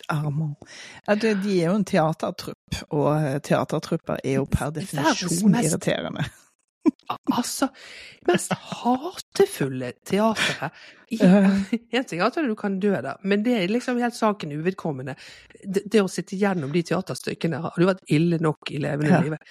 [0.09, 0.57] Armand.
[1.07, 6.25] Ja, de er jo en teatertrupp, og eh, teatertrupper er jo per definisjon mest- irriterende.
[7.35, 7.67] Altså,
[8.29, 10.71] mest hatefulle teateret
[11.11, 15.17] Én ting er at du kan dø der, men det er liksom helt saken uvedkommende.
[15.65, 19.21] Det, det å sitte gjennom de teaterstykkene har jo vært ille nok i levende Ja.
[19.27, 19.43] livet.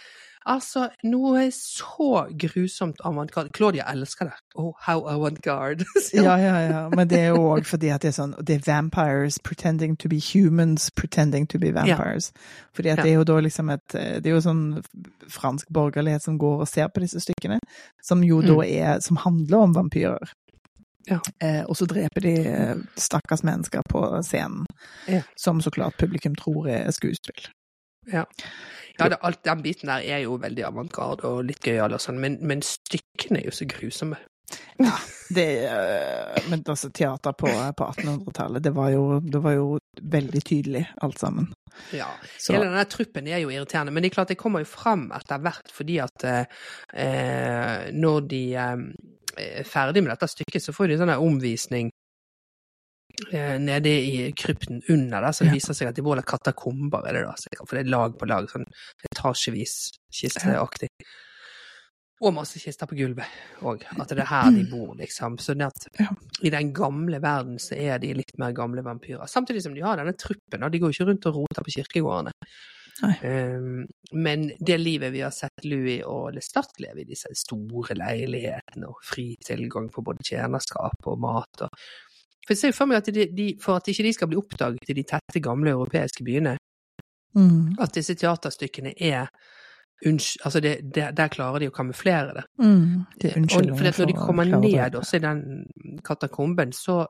[0.48, 3.50] Altså, noe så grusomt avantgarde.
[3.54, 4.38] Claudia elsker det.
[4.56, 5.86] Oh, how avantgarde.
[6.14, 6.90] Ja, ja, ja.
[6.96, 10.08] Men det er jo òg fordi at det er sånn Det er vampires pretending to
[10.10, 12.32] be humans pretending to be vampires.
[12.74, 13.04] Fordi at Ja.
[13.04, 14.82] det er jo da liksom et Det er jo sånn
[15.30, 17.60] fransk borgerlighet som går og ser på disse stykkene,
[18.02, 20.24] som jo da er Som handler om vampyrer.
[20.24, 20.36] Mm.
[21.10, 21.20] Ja.
[21.42, 24.66] Eh, og så dreper de eh, stakkars mennesker på scenen,
[25.08, 25.22] Ja.
[25.38, 27.48] som så klart publikum tror er skuespill.
[29.00, 32.18] Ja, det, alt den biten der er jo veldig avantgarde og litt gøyal og sånn,
[32.20, 34.18] men, men stykkene er jo så grusomme.
[35.30, 38.72] Det, eh, men altså, teater på, på 1800-tallet, det,
[39.32, 39.68] det var jo
[40.02, 41.52] veldig tydelig, alt sammen.
[41.94, 42.08] Ja.
[42.38, 45.06] Så- Hele denne truppen er jo irriterende, men det er klart det kommer jo frem
[45.16, 46.60] etter hvert fordi at eh,
[47.06, 48.84] eh, når de eh,
[49.62, 51.92] er ferdig med dette stykket, så får de en sånn omvisning
[53.60, 57.24] nede i krypten under der, så det viser seg at de måler katakomber, er det
[57.28, 58.68] da, for det er lag på lag, sånn
[59.10, 59.76] etasjevis
[60.14, 60.92] kisteaktig.
[62.20, 65.38] Og masse kister på gulvet òg, at det er her de bor, liksom.
[65.40, 66.10] Så at Ja.
[66.44, 69.26] i den gamle verden så er de litt mer gamle vampyrer.
[69.28, 72.32] Samtidig som de har denne truppen, og de går ikke rundt og roter på kirkegårdene.
[73.24, 78.90] Um, men det livet vi har sett Louis og Lestat leve i, disse store leilighetene
[78.90, 81.70] og fri tilgang på både tjenerskap og mat og
[82.46, 84.90] For jeg ser for meg at de, de, for at ikke de skal bli oppdaget
[84.90, 86.58] i de tette, gamle europeiske byene,
[87.36, 87.76] Mm.
[87.78, 89.28] at disse teaterstykkene er
[90.46, 92.44] Altså, det, det, der klarer de å kamuflere det.
[92.64, 93.02] Mm.
[93.20, 95.42] Det Og for at når de kommer ned også i den
[96.08, 97.02] katakomben, så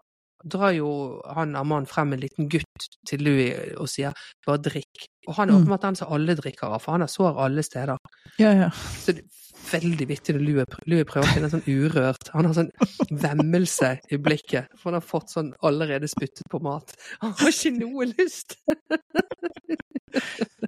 [0.46, 4.14] drar jo han Arman frem en liten gutt til Louis og sier
[4.48, 5.08] 'bare drikk'.
[5.28, 5.66] Og han er Mm.
[5.66, 7.98] åpenbart den som alle drikker av, for han har sår alle steder.
[8.40, 8.70] Ja, ja.
[8.70, 12.30] Så det er veldig vittig når Louis, Louis prøver å finne sånn urørt.
[12.34, 12.72] Han har sånn
[13.12, 16.94] vemmelse i blikket, for han har fått sånn allerede spyttet på mat.
[17.22, 18.56] Han har ikke noe lyst!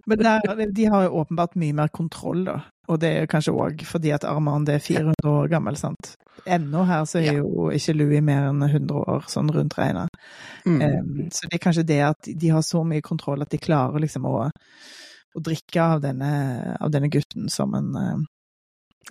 [0.06, 2.60] Men der, de har jo åpenbart mye mer kontroll, da.
[2.92, 6.16] Og det er kanskje òg fordi at Arman er 400 år gammel, sant.
[6.46, 10.08] Ennå her så er jo ikke Louis mer enn 100 år, sånn rundt regna.
[10.66, 10.82] Mm.
[10.82, 14.00] Um, så det er kanskje det at de har så mye kontroll at de klarer
[14.04, 16.32] liksom å, å drikke av denne,
[16.82, 18.22] av denne gutten som en eh,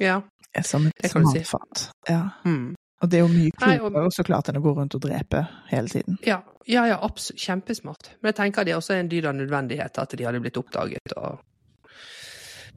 [0.00, 0.22] Ja.
[0.64, 1.38] som et Det kan du si.
[1.38, 1.90] matfat.
[2.08, 2.30] Ja.
[2.44, 2.74] Mm.
[3.02, 5.46] Og det er jo mye klokere og- så klart enn å gå rundt og drepe
[5.70, 6.18] hele tiden.
[6.26, 7.40] Ja, ja, ja absolutt.
[7.40, 8.10] Kjempesmart.
[8.20, 11.14] Men jeg tenker det er også en dyd av nødvendighet at de hadde blitt oppdaget
[11.16, 11.38] og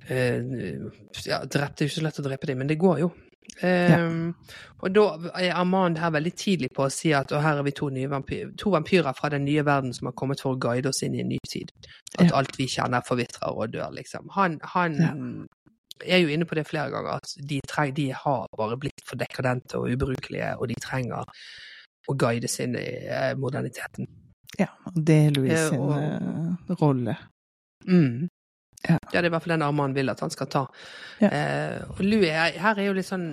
[0.07, 0.39] eh,
[1.25, 1.77] ja, drept.
[1.77, 3.11] Det er jo ikke så lett å drepe dem, men det går jo.
[3.61, 4.31] Eh,
[4.83, 5.03] Og da
[5.39, 8.69] er Armand her veldig tidlig på å si at her er vi to, vampyr, to
[8.73, 11.29] vampyrer fra den nye verden som har kommet for å guide oss inn i en
[11.29, 11.71] ny tid.
[12.19, 12.35] At Ja.
[12.37, 14.27] alt vi kjenner forvitrer og dør, liksom.
[14.35, 15.47] Han, han
[16.05, 19.15] er jo inne på det flere ganger, at de, treng, de har bare blitt for
[19.15, 21.23] dekadente og ubrukelige, og de trenger
[22.09, 24.07] å guides inn i eh, moderniteten.
[24.59, 27.15] Ja, og det er Louis Eh, sin og- eh, rolle.
[27.87, 28.27] Mm.
[28.83, 28.97] Ja.
[29.11, 30.65] Det er i hvert fall den Arman vil at han skal ta.
[31.21, 31.29] Ja.
[31.29, 33.27] Eh, og Louis er, her er jo litt sånn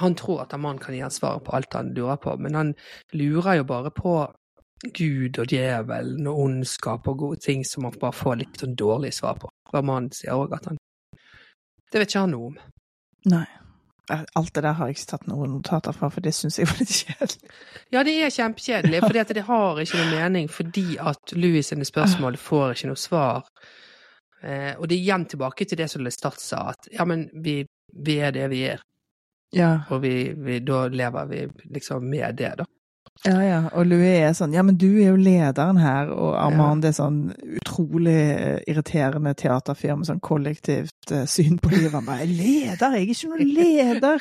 [0.00, 2.72] Han tror at Arman kan gi han svaret på alt han lurer på, men han
[3.16, 4.16] lurer jo bare på
[4.92, 9.14] Gud og djevelen og ondskap og gode ting som han bare får litt sånn dårlig
[9.16, 9.48] svar på.
[9.72, 10.76] Arman sier òg at han
[11.92, 12.58] Det vet ikke han noe om.
[13.32, 13.46] Nei.
[14.08, 16.78] Alt det der har jeg ikke tatt noen notater fra, for det syns jeg var
[16.78, 17.54] litt kjedelig.
[17.94, 22.38] Ja, det er kjempekjedelig, for det har ikke noe mening fordi at Louis sine spørsmål
[22.38, 23.48] får ikke noe svar.
[24.42, 27.62] Eh, og det er igjen tilbake til det som Lestat sa, at ja, men vi,
[27.96, 28.80] vi er det vi er,
[29.54, 29.78] Ja.
[29.90, 32.64] og vi, vi, da lever vi liksom med det, da.
[33.24, 33.60] ja, ja.
[33.72, 37.32] Og Louis er sånn Ja, men du er jo lederen her, og Armand er sånn
[37.62, 41.92] utrolig eh, irriterende teaterfyr med sånn kollektivt eh, syn på livet.
[41.96, 42.92] Han bare 'Leder?
[42.98, 44.20] Jeg er ikke noen leder!'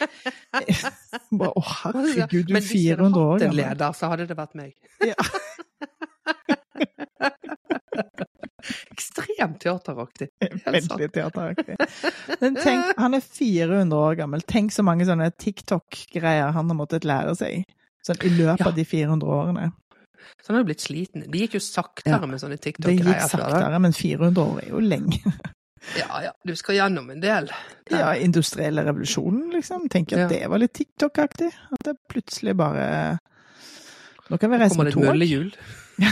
[1.41, 4.27] bare, Å, herregud, du Men er hvis jeg hadde år hatt en leder, så hadde
[4.31, 4.71] det vært meg.
[5.03, 5.15] Ja.
[8.91, 10.29] Ekstremt teateraktig.
[10.65, 11.75] Veldig teateraktig.
[12.41, 14.41] Men tenk, han er 400 år gammel.
[14.49, 17.65] Tenk så mange sånne TikTok-greier han har måttet lære seg.
[18.05, 18.69] Sånn i løpet Ja.
[18.71, 19.71] av de 400 årene.
[20.41, 21.25] Så han har jo blitt sliten.
[21.31, 22.25] Det gikk jo saktere Ja.
[22.25, 23.03] med sånne TikTok-greier.
[23.03, 25.21] Det gikk saktere, men 400 år er jo lenge.
[25.99, 26.31] Ja, ja.
[26.41, 27.45] Du skal gjennom en del.
[27.93, 29.83] Ja, industrielle revolusjonen, liksom.
[29.93, 30.23] Tenker Ja.
[30.25, 31.51] at det var litt TikTok-aktig.
[31.71, 33.19] At det plutselig bare
[34.31, 35.03] Nå kan vi reise Kommer med tog.
[35.03, 35.51] Ja, det et møllehjul.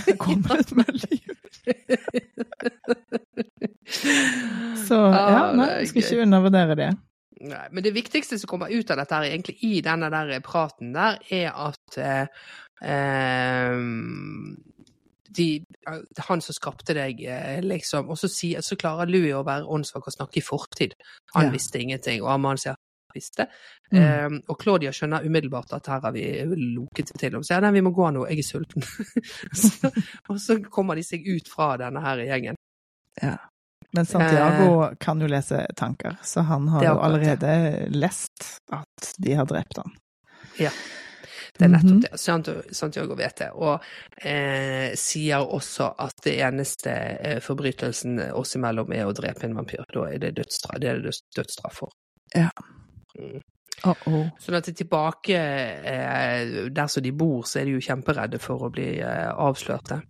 [4.87, 6.89] Så ja, Ja, nei, det er jeg skal ikke undervurdere det.
[7.43, 10.93] Nei, men det viktigste som kommer ut av dette her, egentlig i denne der praten
[10.95, 12.27] der, er at eh,
[12.87, 13.75] eh,
[15.33, 15.47] de,
[16.29, 20.13] han som skapte deg, eh, liksom Og så, så klarer Louis å være åndssvak og
[20.15, 20.95] snakke i fortid.
[21.35, 21.51] Han Ja.
[21.55, 22.75] visste ingenting, og Amal sier
[23.15, 23.47] visste.
[23.91, 23.99] Mm.
[24.01, 26.25] Eh, og Claudia skjønner umiddelbart at her har vi
[26.75, 27.35] loket til.
[27.39, 28.83] Og sier nei, vi må gå nå, jeg er sulten.
[29.63, 29.91] så,
[30.29, 32.55] og så kommer de seg ut fra denne her gjengen.
[33.21, 33.35] Ja.
[33.93, 37.89] Men Santiago kan jo lese tanker, så han har jo allerede det.
[37.93, 39.91] lest at de har drept han.
[41.53, 42.01] Det er nettopp Mhm.
[42.01, 42.19] det.
[42.73, 43.51] Santiago, vet det.
[43.53, 43.83] Og
[44.25, 46.89] eh, sier også at det eneste
[47.21, 49.85] eh, forbrytelsen oss imellom er å drepe en vampyr.
[49.93, 51.93] Da er det dødsstraff, det er det dødsstraff for.
[52.33, 52.49] Ja.
[53.19, 53.41] Mm.
[53.85, 54.29] Uh -oh.
[54.39, 58.71] Sånn at tilbake eh, der som de bor, så er de jo kjemperedde for å
[58.71, 60.01] bli eh, avslørte.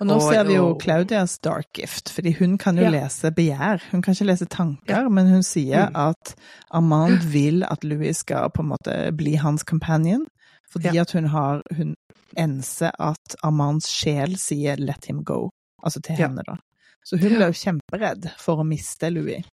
[0.00, 2.90] Og nå Og- ser vi jo Claudias dark gift, fordi hun kan jo Ja.
[2.90, 3.80] lese begjær.
[3.92, 5.96] Hun kan ikke lese tanker, men hun sier Mm.
[6.10, 6.34] at
[6.72, 10.26] Armand vil at Louis skal på en måte bli hans companion,
[10.72, 11.02] fordi Ja.
[11.02, 11.94] at hun har Hun
[12.36, 15.50] enser at Armands sjel sier 'let him go',
[15.84, 16.26] altså til Ja.
[16.26, 16.56] henne, da.
[17.04, 19.44] Så hun ble jo kjemperedd for å miste Louis.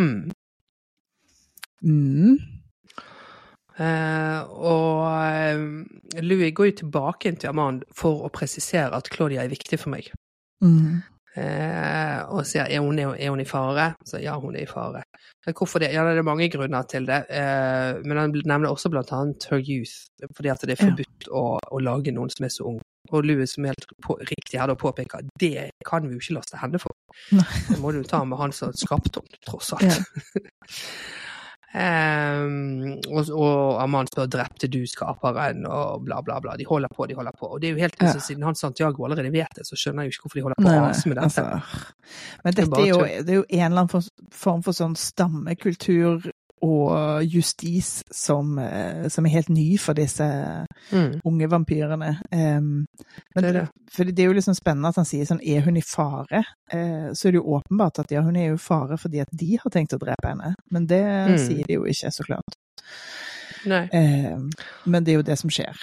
[0.00, 0.30] Mm.
[1.84, 2.38] Mm.
[3.76, 9.52] Eh, og eh, Louis går jo tilbake til Amand for å presisere at Claudia er
[9.52, 10.08] viktig for meg.
[10.64, 11.02] Mm.
[11.36, 13.90] Eh, og sier er hun, er hun i fare?
[14.08, 15.02] Så ja, hun er i fare.
[15.52, 15.90] Hvorfor det?
[15.92, 17.26] Ja, det er mange grunner til det.
[17.28, 20.88] Eh, men han nevner også blant annet her youth, fordi at det er Ja.
[20.88, 22.80] forbudt å, å lage noen som er så ung.
[23.12, 26.56] Og Louis som helt på, riktig her da påpeker det kan vi jo ikke laste
[26.58, 26.96] henne for.
[27.36, 27.44] Nei.
[27.68, 30.00] Det må du ta med han som skapte henne, tross alt.
[31.76, 36.56] Ehm, og, og Amand spør 'drepte du skaperen?' og bla, bla, bla.
[36.56, 37.46] De holder på, de holder på.
[37.52, 38.12] Og det er jo helt Ja.
[38.18, 40.68] Siden han Santiago allerede vet det, så skjønner jeg jo ikke hvorfor de holder på
[40.68, 41.22] å nei, med dette.
[41.22, 41.92] altså.
[42.44, 44.96] Men Det dette bare er jo, det er jo en eller annen form for sånn
[44.96, 46.30] stammekultur
[46.62, 50.24] og justis som, eh, som er helt ny for disse
[50.92, 51.20] Mm.
[51.24, 52.20] unge vampyrene.
[52.32, 52.86] Um,
[53.34, 53.68] men Det er det.
[53.90, 56.44] For det er jo liksom spennende at han sier sånn, er hun i fare?
[56.72, 59.28] Uh, så er det jo åpenbart at ja, hun er jo i fare fordi at
[59.34, 60.54] de har tenkt å drepe henne.
[60.70, 61.38] Men det Mm.
[61.38, 62.54] sier de jo ikke, så klart.
[63.92, 64.36] Eh,
[64.86, 65.74] men det er jo det som skjer.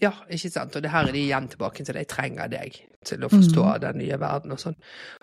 [0.00, 0.76] Ja, ikke sant.
[0.76, 3.80] Og det her er de igjen tilbake til de trenger deg til å forstå Mm.
[3.80, 4.76] den nye verden og sånn.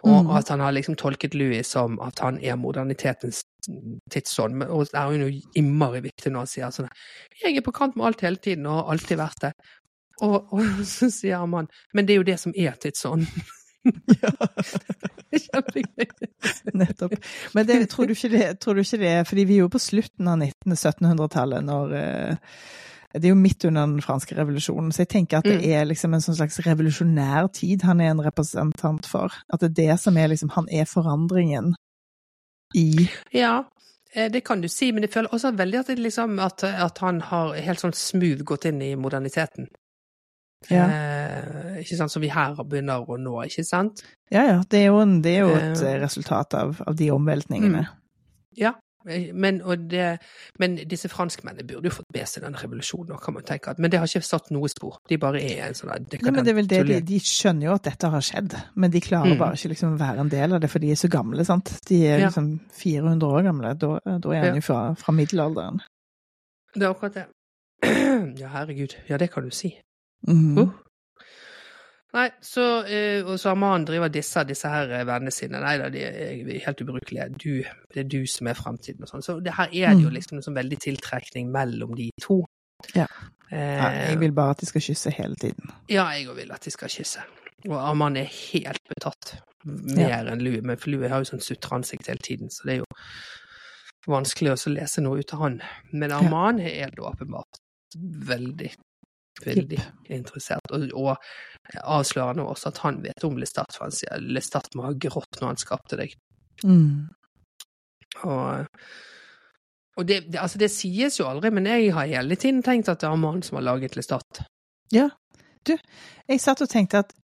[0.03, 0.35] Og Mm.
[0.37, 3.43] at han har liksom tolket Louis som at han er modernitetens
[4.11, 4.53] tidsånd.
[4.53, 6.89] Men- Og det er hun jo innmari viktig når han sier sånn
[7.43, 9.53] Jeg er på kant med alt hele tiden og har alltid vært det.
[10.21, 13.27] Og, og så sier man Men det er jo det som er tidsånd.
[15.35, 16.07] Kjempegøy.
[16.73, 17.13] Nettopp.
[17.53, 20.27] Men det, tror, du det, tror du ikke det Fordi vi er jo på slutten
[20.31, 22.35] av 1900-1700-tallet når eh,
[23.15, 25.69] Det er jo midt under den franske revolusjonen, så jeg tenker at det Mm.
[25.71, 29.31] er liksom en sånn slags revolusjonær tid han er en representant for.
[29.53, 31.73] At det er det som er liksom Han er forandringen
[32.75, 33.63] i Ja,
[34.13, 36.97] eh, det kan du si, men jeg føler også veldig at, det liksom, at, at
[36.99, 39.67] han har helt sånn smooth gått inn i moderniteten.
[40.69, 40.85] Ja.
[40.89, 44.01] Eh, ikke sant, Som vi her begynner å nå, ikke sant?
[44.31, 45.99] Ja ja, det er jo, det er jo et Eh.
[46.01, 47.87] resultat av, av de omveltningene.
[48.57, 48.73] Ja,
[49.05, 50.19] Men, det,
[50.59, 53.69] men disse franskmennene burde jo fått med seg den revolusjonen, kan man tenke.
[53.69, 54.97] at- Men det har ikke satt noe spor.
[55.07, 57.73] De bare er en sånn dekadent men det er vel det, de, de skjønner jo
[57.73, 59.37] at dette har skjedd, men de klarer Mm.
[59.37, 61.79] bare ikke liksom være en del av det, for de er så gamle, sant.
[61.87, 62.27] De er Ja.
[62.29, 65.79] liksom 400 år gamle, da, da er han jo fra, fra middelalderen.
[66.73, 67.25] Det er akkurat det.
[68.39, 68.95] Ja, herregud.
[69.09, 69.75] Ja, det kan du si.
[70.27, 70.57] Mm.
[70.57, 70.69] Uh.
[72.15, 75.59] Nei, så eh, Og så Aman driver disse disse her eh, vennene sine.
[75.59, 77.25] Nei da, de er helt ubrukelige.
[77.35, 77.49] Du,
[77.93, 79.23] det er du som er fremtiden og sånn.
[79.25, 80.15] Så det her er det jo Mm.
[80.15, 82.39] liksom en sånn veldig tiltrekning mellom de to.
[82.95, 83.07] Ja.
[83.51, 85.71] Eh, Ja, jeg vil bare at de skal kysse hele tiden.
[85.91, 87.23] Ja, jeg òg vil at de skal kysse.
[87.67, 89.35] Og Arman er helt betatt.
[89.65, 90.61] Mer enn Lue.
[90.61, 92.89] Men for Lue har jo sånn sutreansikt hele tiden, så det er jo
[94.07, 95.61] vanskelig å lese noe ut av han.
[95.91, 97.57] Men Aman er det åpenbart
[97.97, 98.71] veldig,
[99.43, 99.81] veldig
[100.15, 100.71] interessert.
[100.75, 101.15] Og, og
[101.81, 105.41] avslører nå også at han vet om Lestat, for han sier Lestat må ha grått
[105.41, 106.15] når han skapte deg.
[106.63, 107.07] Mm.
[108.23, 108.83] Og,
[109.97, 113.03] og det, det, altså det sies jo aldri, men jeg har hele tiden tenkt at
[113.03, 114.45] det er mannen som har laget Lestat.
[116.29, 117.15] Jeg satt og tenkte at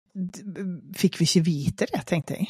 [0.97, 2.49] fikk vi ikke vite det, tenkte jeg.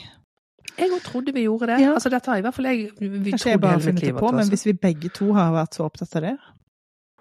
[0.78, 1.80] Jeg òg trodde vi gjorde det.
[1.82, 1.94] Ja.
[1.96, 4.30] Altså dette har i hvert fall jeg vi Kanskje jeg bare har funnet det på,
[4.32, 6.36] men hvis vi begge to har vært så opptatt av det,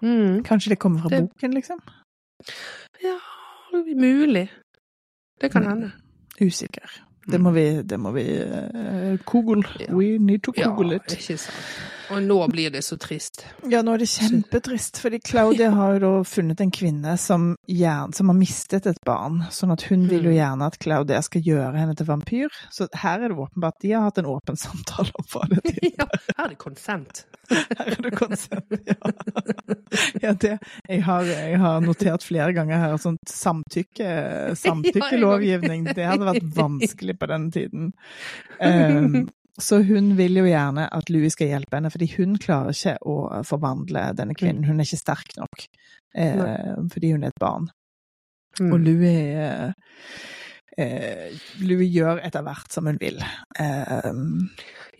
[0.02, 0.42] mm.
[0.46, 1.82] kanskje det kommer fra Det- boken, liksom?
[3.02, 3.16] Ja,
[3.96, 4.50] mulig.
[5.40, 5.68] Det kan Mm.
[5.68, 5.90] hende.
[6.42, 6.88] Usikker.
[7.30, 9.62] Det må vi, det må vi uh, Google.
[9.80, 9.92] Ja.
[9.94, 11.12] We need to Ja, Google it.
[11.12, 11.56] ikke sant.
[12.10, 13.44] Og nå blir det så trist.
[13.70, 18.14] Ja, nå er det kjempetrist, fordi Claudia har jo da funnet en kvinne som, gjerne,
[18.16, 20.36] som har mistet et barn, sånn at hun vil jo Mm.
[20.40, 22.48] gjerne at Claudia skal gjøre henne til vampyr.
[22.70, 25.90] Så her er det åpenbart de har hatt en åpen samtale om hva det er.
[25.98, 26.06] Ja,
[26.36, 27.24] her er det konsent.
[27.50, 28.94] Her er det konsent, ja.
[30.24, 30.58] ja det,
[30.88, 34.10] jeg, har, jeg har notert flere ganger her sånt samtykke,
[34.66, 35.88] samtykkelovgivning.
[35.94, 37.92] Det hadde vært vanskelig på denne tiden.
[38.60, 39.28] Um,
[39.62, 43.44] så hun vil jo gjerne at Louis skal hjelpe henne, fordi hun klarer ikke å
[43.46, 44.64] forvandle denne kvinnen.
[44.66, 45.64] Hun er ikke sterk nok,
[46.14, 47.70] eh, fordi hun er et barn.
[48.60, 48.72] Mm.
[48.72, 49.72] Og Louis eh,
[50.78, 53.20] eh, Louis gjør etter hvert som hun vil.
[53.58, 54.12] Eh,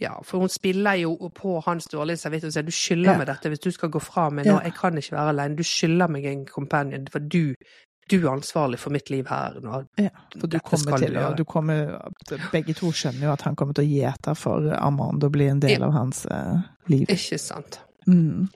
[0.01, 3.19] Ja, for hun spiller jo på hans dårlige samvittighet og sier du skylder Ja.
[3.19, 4.61] meg dette hvis du skal gå fra meg nå, Ja.
[4.65, 7.55] jeg kan ikke være alene, du skylder meg en companion, for du,
[8.11, 9.83] du er ansvarlig for mitt liv her nå.
[10.01, 11.95] Ja, for du kommer til å du kommer,
[12.53, 15.51] Begge to skjønner jo at han kommer til å gi etter for Armand og bli
[15.51, 15.87] en del Ja.
[15.87, 16.59] av hans uh,
[16.91, 17.07] liv.
[17.09, 17.81] Ikke sant?
[18.09, 18.49] Mm.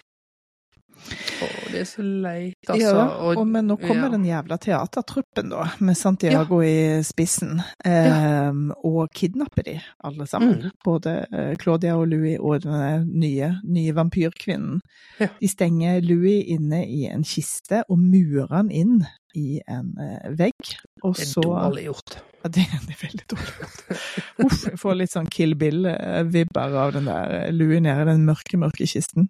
[1.05, 2.79] Å, det er så leit, altså.
[2.81, 4.13] ja, og, og, men nå kommer ja.
[4.15, 9.75] den jævla teatertruppen, da, med Santiago i spissen, eh, og kidnapper de
[10.07, 10.63] alle sammen.
[10.65, 10.77] Mm.
[10.87, 14.81] Både eh, Claudia og Louis og den nye, nye vampyrkvinnen.
[15.21, 15.29] Ja.
[15.41, 19.03] De stenger Louis inne i en kiste og murer han inn
[19.35, 20.71] i en eh, vegg.
[21.03, 22.15] Og Det er så dårlig gjort.
[22.45, 24.01] Ja, det, det er veldig dårlig gjort.
[24.45, 28.25] Uff, jeg får litt sånn Kill Bill-vibber av den der Louie Louis nede i den
[28.29, 29.29] mørke, mørke kisten.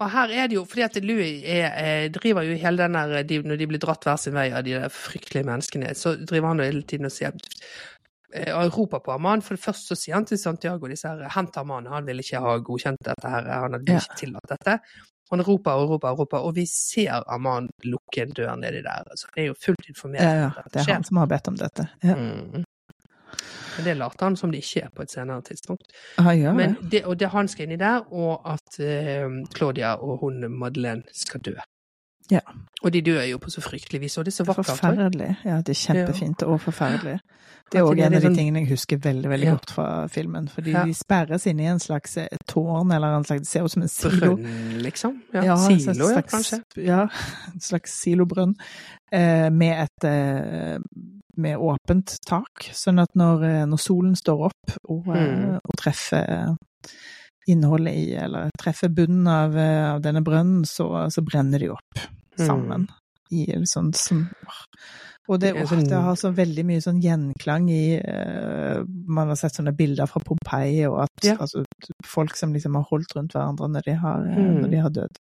[0.00, 3.22] Og her er det jo, fordi at Louis er, eh, driver jo hele den der,
[3.22, 6.52] de, når de blir dratt hver sin vei av de der fryktelige menneskene, så driver
[6.52, 7.32] han jo hele tiden og sier
[8.34, 9.42] eh, og roper på Amman.
[9.42, 12.42] for det første så sier han til Santiago disse her, hent Amman, han vil ikke
[12.42, 14.02] ha godkjent dette her, han hadde Ja.
[14.02, 14.80] ikke tillatt dette.
[15.30, 19.08] Han roper og roper og roper, og vi ser Aman lukke en dør nedi der,
[19.18, 20.22] så det er jo fullt informert.
[20.22, 21.88] Ja, ja, det er han som har bedt om dette.
[22.04, 22.14] Ja.
[22.14, 22.64] Mm.
[23.76, 25.90] Men det later han som det ikke er på et senere tidspunkt.
[26.18, 26.90] Ah, ja, Men det.
[26.90, 29.26] det, og det han skal inn i der, og at eh,
[29.56, 31.56] Claudia og hun Madeleine skal dø.
[32.30, 32.40] Ja.
[32.82, 34.66] Og de dør jo på så fryktelig vis, og det er så vakkert.
[34.78, 35.36] Forferdelig.
[35.44, 37.20] Ja, det er kjempefint og forferdelig.
[37.72, 39.54] Det er òg en av de sånn- tingene jeg husker veldig veldig Ja.
[39.56, 40.48] godt fra filmen.
[40.48, 40.84] Fordi Ja.
[40.84, 43.82] de sperres inne i en slags eh, tårn, eller en slags Det ser ut som
[43.82, 44.36] en silo.
[44.36, 45.20] Brønn, liksom.
[45.34, 46.62] Ja, Ja, en slags, ja, kanskje.
[46.76, 47.00] Ja,
[47.54, 48.54] en slags silobrønn.
[49.12, 50.78] Eh, med et eh,
[51.36, 55.54] med åpent tak, sånn at når, eh, når solen står opp og, eh, Mm.
[55.56, 56.56] og treffer
[57.48, 61.98] innholdet i, eller treffer bunnen av, av denne brønnen, så, så brenner de opp
[62.38, 62.88] sammen.
[63.32, 64.28] I sånn, som
[65.28, 65.88] Og det, Mm.
[65.88, 70.20] Det har så veldig mye sånn gjenklang i uh, Man har sett sånne bilder fra
[70.22, 71.34] Pompeii, og at Ja.
[71.36, 71.64] altså,
[72.04, 74.60] folk som liksom har holdt rundt hverandre når de har, eh, Mm.
[74.62, 75.16] når de har dødd.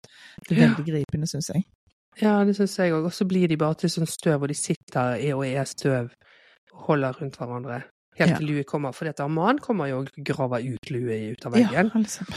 [0.48, 0.68] Det er Ja.
[0.76, 1.64] veldig gripende, syns jeg.
[2.22, 3.06] Ja, det syns jeg òg.
[3.06, 6.12] Og så blir de bare til sånn støv, og de sitter i og er støv
[6.74, 7.84] og holder rundt hverandre.
[8.20, 8.38] Helt Ja.
[8.38, 11.72] til lue kommer, for dette Arman kommer jo og graver ut lue ut av veggen.
[11.74, 12.28] Ja, liksom,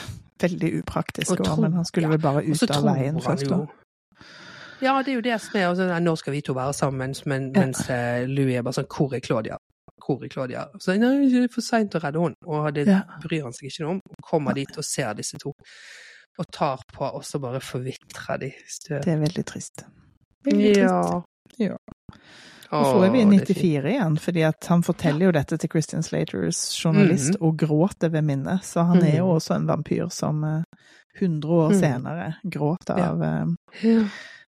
[0.40, 3.66] veldig upraktisk, Og tro- men han skulle ja, vel bare ut av veien først, da.
[4.82, 7.14] Ja, det er jo det som er og nei, Nå skal vi to være sammen,
[7.26, 9.56] men, mens uh, Louis er bare sånn Hvor er Claudia?
[10.06, 10.66] Hvor er Claudia?
[10.80, 12.36] Så nei, det er for seint å redde henne.
[12.46, 12.86] Og det
[13.24, 14.00] bryr han seg ikke noe om.
[14.09, 15.52] Og kommer dit og ser disse to.
[16.38, 19.02] Og tar på, og så bare forvitrer de støv.
[19.05, 19.82] Det er veldig trist.
[20.46, 20.86] Veldig trist.
[21.59, 21.68] Ja.
[21.72, 21.76] Ja.
[22.70, 26.60] Og så er vi i 94 igjen, fordi han forteller jo dette til Christian Slaters
[26.84, 27.42] journalist, Mhm.
[27.42, 28.60] og gråter ved minnet.
[28.64, 29.36] Så han er jo Mhm.
[29.36, 30.62] også en vampyr som, eh,
[31.20, 31.80] 100 år Mm.
[31.80, 33.46] senere gråter av, eh,
[33.82, 34.05] Ja.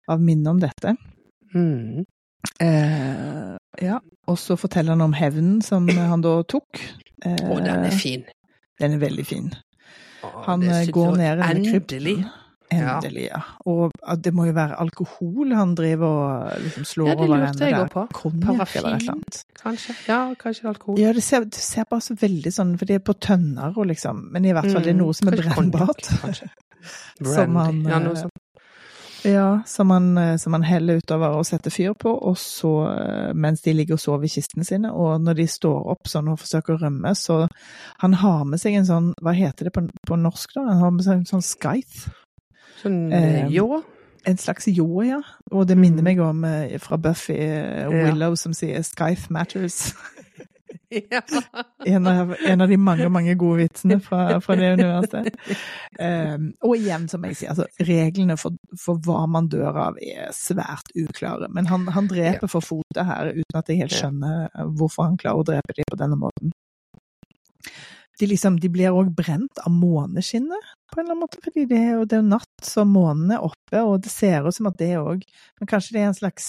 [0.09, 0.97] Av minnet om dette.
[1.55, 2.05] Mm.
[2.63, 3.99] Eh, ja,
[4.31, 6.81] og så forteller han om hevnen som han da tok.
[7.25, 8.25] Eh, Å, den er fin.
[8.81, 9.53] den er veldig fin.
[10.47, 12.27] Han eh, går ned i denne krypten.
[12.67, 13.39] Endelig, ja.
[13.71, 17.69] Og det må jo være alkohol han driver og liksom slår Ja, det over lurte
[17.69, 18.03] jeg òg på.
[18.17, 19.39] Konjakk eller et eller annet.
[19.61, 19.95] Kanskje.
[20.09, 20.99] Ja, kanskje alkohol.
[20.99, 23.87] Ja, det ser, det ser bare så veldig sånn, for det er på tønner og
[23.93, 26.11] liksom, men i hvert fall det er noe som er Mm, brennbart.
[27.23, 28.27] Som han, ja, eh.
[29.27, 33.33] Ja, som han, eh, som man heller utover og setter fyr på, og så, eh,
[33.35, 36.39] mens de ligger og sover i kistene sine, og når de står opp sånn og
[36.39, 37.49] forsøker å rømme, så
[38.05, 40.67] han har med seg en sånn, hva heter det på, på norsk da?
[40.71, 42.13] Han har med seg en sånn scythe.
[42.83, 43.83] Sånn eh, eh, ljå.
[44.27, 45.21] En slags ljå, ja.
[45.53, 46.05] Og det minner Mm.
[46.05, 46.43] meg om
[46.83, 48.35] fra Buffy Willow Ja.
[48.35, 49.95] Som sier 'Scythe matters'.
[51.11, 51.23] Ja.
[51.87, 55.37] En av, en av de mange, mange gode vitsene fra, fra det universet.
[56.01, 60.33] Um, og igjen, som jeg sier, altså, reglene for, for hva man dør av er
[60.35, 61.47] svært uklare.
[61.55, 64.49] Men han, han dreper for fotet her, uten at jeg helt skjønner
[64.81, 66.55] hvorfor han klarer å drepe dem på denne måten.
[68.19, 71.81] De, liksom, de blir òg brent av måneskinnet, på en eller annen måte, fordi det
[71.83, 74.79] er jo det er natt, så månen er oppe, og det ser ut som at
[74.81, 75.25] det òg
[75.61, 76.47] Men kanskje det er en slags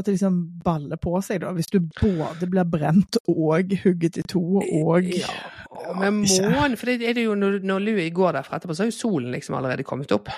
[0.00, 1.52] at det liksom baller på seg, da.
[1.56, 5.34] Hvis du både blir brent og hugget i to og Ja,
[5.96, 8.90] men månen For det er det jo når, når Louis går derfra etterpå, så har
[8.90, 10.28] jo solen liksom allerede kommet opp.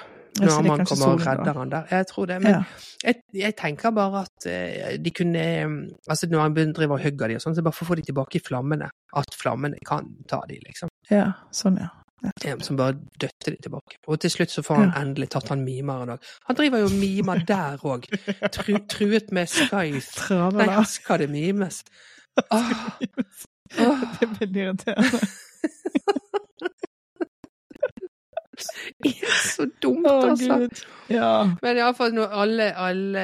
[0.41, 1.89] Når man kommer og redder han der.
[1.93, 2.39] Jeg tror det.
[2.43, 2.63] Men Ja.
[3.05, 5.43] jeg, jeg tenker bare at eh, de kunne
[6.09, 8.07] Altså når han driver og hugger de og sånn, så bare for å få de
[8.09, 8.89] tilbake i flammene.
[9.17, 10.89] At flammene kan ta de, liksom.
[11.11, 11.91] ja, sånn, ja.
[12.63, 13.99] Som bare døtter de tilbake.
[14.07, 16.31] Og til slutt så får han endelig tatt han mimeren òg.
[16.49, 18.07] Han driver jo og mimer der òg.
[18.55, 20.39] Tru, truet med Skythe.
[20.55, 21.83] Nei, her skal det mimes.
[22.51, 22.75] Åh.
[24.21, 25.23] Det blir irriterende.
[29.05, 30.59] Er så dumt, oh, altså.
[30.63, 30.83] Gud.
[31.13, 31.31] Ja.
[31.63, 33.23] Men iallfall når alle, alle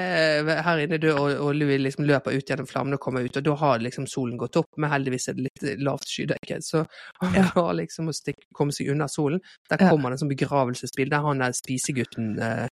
[0.67, 3.45] her inne dør, og, og Louis liksom løper ut gjennom flammene og kommer ut, og
[3.47, 6.85] da har liksom solen gått opp, men heldigvis er det litt lavt skydekke, så
[7.23, 7.47] han Ja.
[7.53, 9.41] klarer liksom å stikke, komme seg unna solen.
[9.71, 9.91] Der Ja.
[9.91, 12.67] kommer det en sånn begravelsesbil der han der spisegutten eh,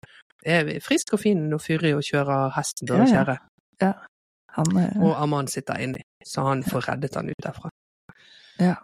[0.45, 3.15] er frisk og fin og fyrig og kjører hesten til Ja, å ja.
[3.25, 3.95] kjære,
[4.55, 7.71] Han eh, og Aman sitter inni, så han får reddet han ut derfra.
[8.63, 8.75] Ja.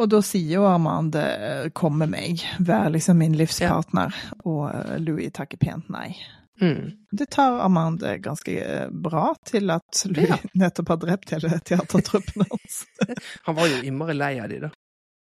[0.00, 4.14] Og da sier jo Armand eh, 'kom med meg', vær liksom min livspartner,
[4.48, 6.16] og eh, Louis takker pent nei.
[6.60, 6.92] Mm.
[7.12, 10.38] Det tar Armand ganske eh, bra til at Louis Ja.
[10.64, 12.84] nettopp har drept hele teatertruppen hans.
[13.46, 14.72] Han var jo innmari lei av de, da.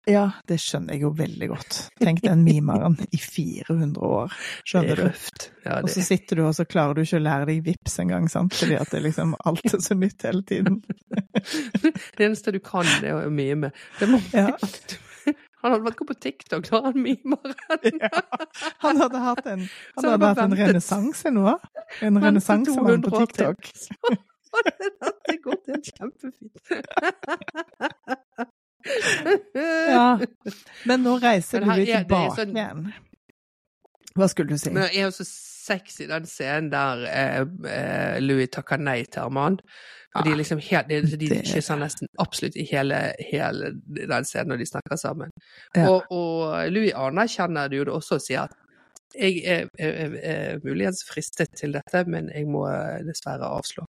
[0.09, 1.75] Ja, det skjønner jeg jo veldig godt.
[2.01, 4.33] Tenk den mimeren i 400 år,
[4.65, 5.19] skjønner er du?
[5.61, 5.83] Ja, det...
[5.83, 8.55] Og så sitter du og så klarer du ikke å lære deg vips engang, sant?
[8.57, 10.81] Fordi at det liksom alt er så nytt hele tiden.
[12.17, 13.69] det eneste du kan, er å mime.
[13.99, 14.49] Det må, Ja.
[15.61, 17.53] Han hadde vært god på TikTok, da han mimeren.
[18.01, 18.09] Ja.
[18.81, 19.67] Han hadde hatt en,
[19.99, 21.43] han hadde hatt en renessanse nå.
[22.01, 23.45] En Ventet renessansemann på 200 år til.
[23.45, 23.61] TikTok.
[25.29, 26.57] Det går til kjempefint.
[29.55, 30.19] Ja.
[30.85, 32.93] Men nå reiser Men her er- det er tilbake sånn- igjen.
[34.17, 34.69] Hva skulle du si?
[34.69, 37.41] Men det er jo så sexy, den scenen der eh,
[37.71, 39.61] eh, Louis takker nei til Armand.
[40.15, 44.25] Og de er liksom helt, de, de det- kysser nesten absolutt i hele, hele den
[44.27, 45.29] scenen når de snakker sammen.
[45.75, 45.85] Ja.
[45.87, 48.57] Og, og Louis anerkjenner det jo også og sier at
[49.15, 53.85] jeg er, er, er, muligens fristet til dette, men jeg må eh, dessverre avslå.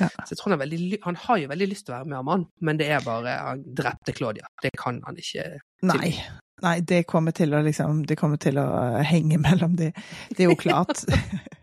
[0.00, 0.08] Ja.
[0.22, 2.46] Så jeg tror han, veldig, han har jo veldig lyst til å være med Armand,
[2.60, 4.48] men det er bare Han drepte Claudia.
[4.62, 5.48] Det kan han ikke.
[5.88, 6.14] Nei.
[6.62, 9.92] Nei, det kommer til å liksom Det kommer til å eh, henge mellom de.
[10.30, 11.04] Det er jo klart.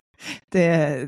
[0.51, 0.63] Det,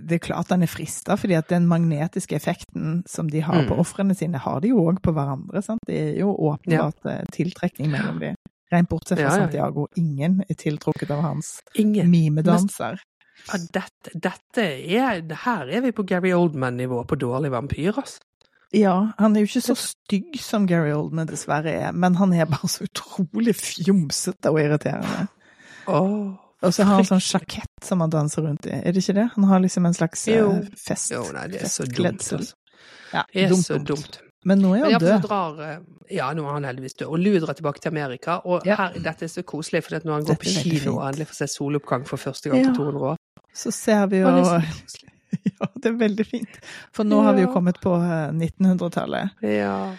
[0.07, 3.75] det er klart han er frista, fordi at den magnetiske effekten som de har på
[3.75, 3.81] Mm.
[3.83, 5.59] ofrene sine, har de jo òg på hverandre.
[5.61, 5.83] Sant?
[5.83, 7.17] Det er jo åpenbart ja.
[7.35, 8.31] tiltrekning mellom de.
[8.71, 9.45] Rent bortsett fra Ja, ja.
[9.45, 9.87] Santiago.
[9.99, 12.09] Ingen er tiltrukket av hans Ingen.
[12.11, 12.99] mimedanser.
[13.47, 18.19] Ja, dette, dette er Her er vi på Gary Oldman-nivå på dårlig vampyr, altså.
[18.71, 22.45] Ja, han er jo ikke så stygg som Gary Oldman dessverre er, men han er
[22.47, 25.25] bare så utrolig fjomsete og irriterende.
[25.91, 29.17] Oh, Og så har han sånn sjakett som han danser rundt i, er det ikke
[29.17, 29.25] det?
[29.35, 30.51] Han har liksom en slags eh, Jo.
[30.77, 31.11] fest.
[31.11, 32.53] Jo, nei, det er så dumt, altså.
[33.11, 34.21] Ja, Det er dumt, så dumt.
[34.45, 35.21] Men nå er han død.
[35.21, 35.77] drar eh,
[36.15, 37.07] Ja, nå er han heldigvis død.
[37.07, 38.39] Og Lou drar tilbake til Amerika.
[38.45, 38.75] Og Ja.
[38.75, 41.33] her, dette er så koselig, for når han går Dette på kino og endelig får
[41.43, 42.69] se soloppgang for første gang Ja.
[42.71, 43.17] på 200 år
[43.53, 44.27] Så ser vi jo.
[45.61, 46.57] Ja, det er veldig fint.
[46.93, 49.29] For nå har vi jo kommet på eh, 1900-tallet.
[49.47, 49.93] Ja.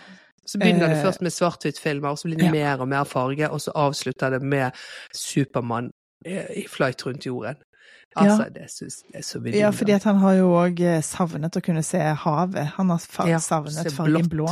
[0.45, 2.53] Så begynner det Eh, først med svart-hvitt-filmer, og så blir det ja.
[2.53, 4.73] mer og mer farge, og så avslutter det med
[5.15, 5.91] Supermann
[6.27, 7.57] eh, i flight rundt jorden.
[8.17, 9.61] Altså, det syns jeg er så vidunderlig.
[9.61, 12.67] Ja, fordi at han har jo òg savnet å kunne se havet.
[12.77, 14.49] Han har Ja, savnet fargen blå.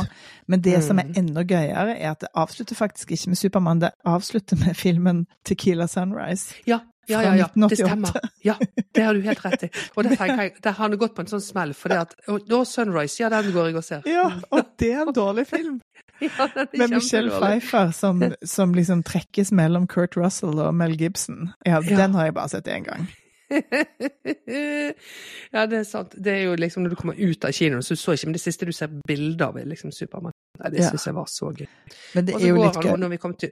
[0.47, 1.17] Men det som er Mm.
[1.17, 5.87] enda gøyere, er at det avslutter faktisk ikke med Supermann, det avslutter med filmen Tequila
[5.87, 6.53] Sunrise.
[6.65, 8.13] Ja, ja, ja, ja, det stemmer.
[8.43, 8.55] Ja,
[8.95, 9.69] det har du helt rett i.
[9.97, 12.65] Og der, jeg, der har han gått på en sånn smell, for det at og,
[12.67, 14.01] Sunrise, ja, den går jeg og ser.
[14.05, 15.81] Ja, og det er en dårlig film!
[16.21, 16.45] Ja,
[16.77, 17.31] Med Michelle.
[17.33, 21.49] Pfeiffer som, som liksom trekkes mellom Kurt Russell og Mel Gibson.
[21.65, 21.97] Ja, Ja.
[21.97, 23.07] den har jeg bare sett én gang.
[25.53, 26.15] ja, det er sant.
[26.17, 28.37] Det er jo liksom når du kommer ut av kinoen, så du så ikke, men
[28.37, 30.35] det siste du ser bilder av, er liksom Supermann.
[30.61, 30.89] Nei, det Ja.
[30.91, 31.67] syns jeg var så gøy.
[32.15, 32.97] Men det er jo litt gøy.
[32.99, 33.51] når vi kom til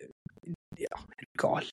[0.79, 1.65] Ja, er du gal?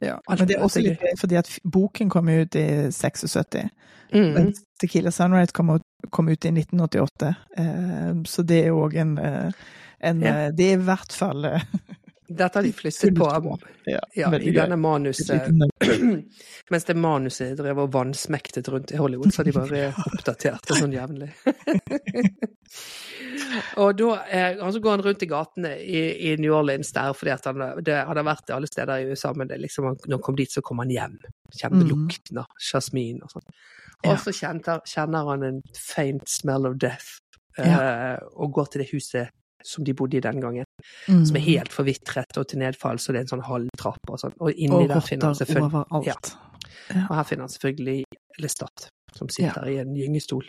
[0.00, 3.70] Ja, men det er også litt gøy, fordi at boken kom ut i 76.
[4.14, 4.32] Mm.
[4.34, 7.34] Mens Tequila Sunrise kom ut, kom ut i 1988.
[7.58, 9.52] Eh, så det er jo òg en, eh,
[10.00, 10.34] en Ja.
[10.46, 11.42] eh, Det er i hvert fall
[12.36, 13.58] Dette har de flyttet på på.
[13.86, 15.48] ja, ja, i denne manuset.
[16.72, 19.82] Mens det manuset drev og vannsmektet rundt i Hollywood, så har de bare
[20.12, 21.30] oppdatert det sånn jevnlig.
[23.82, 26.00] og da eh, altså går han rundt i gatene i,
[26.30, 29.50] i New Orleans der, fordi at han, det, hadde vært alle steder i USA, men
[29.50, 31.18] det liksom, når han kom dit, så kom han hjem.
[31.52, 31.88] Kjente Mhm.
[31.90, 33.48] lukten av jasmin og sånn.
[34.08, 37.20] Og så kjenner han en faint smell of death,
[37.58, 38.18] eh, Ja.
[38.34, 39.28] og går til det huset
[39.64, 40.64] som de bodde i den gangen
[41.08, 41.24] Mm.
[41.26, 44.32] som er helt forvitret og til nedfall, så det er en sånn halvtrapp og sånn.
[44.40, 46.06] Og inni Og der finner han selvfølgelig.
[46.06, 46.14] Ja.
[47.08, 48.04] Og her finner han selvfølgelig
[48.40, 50.44] Lestat, som sitter i en gyngestol.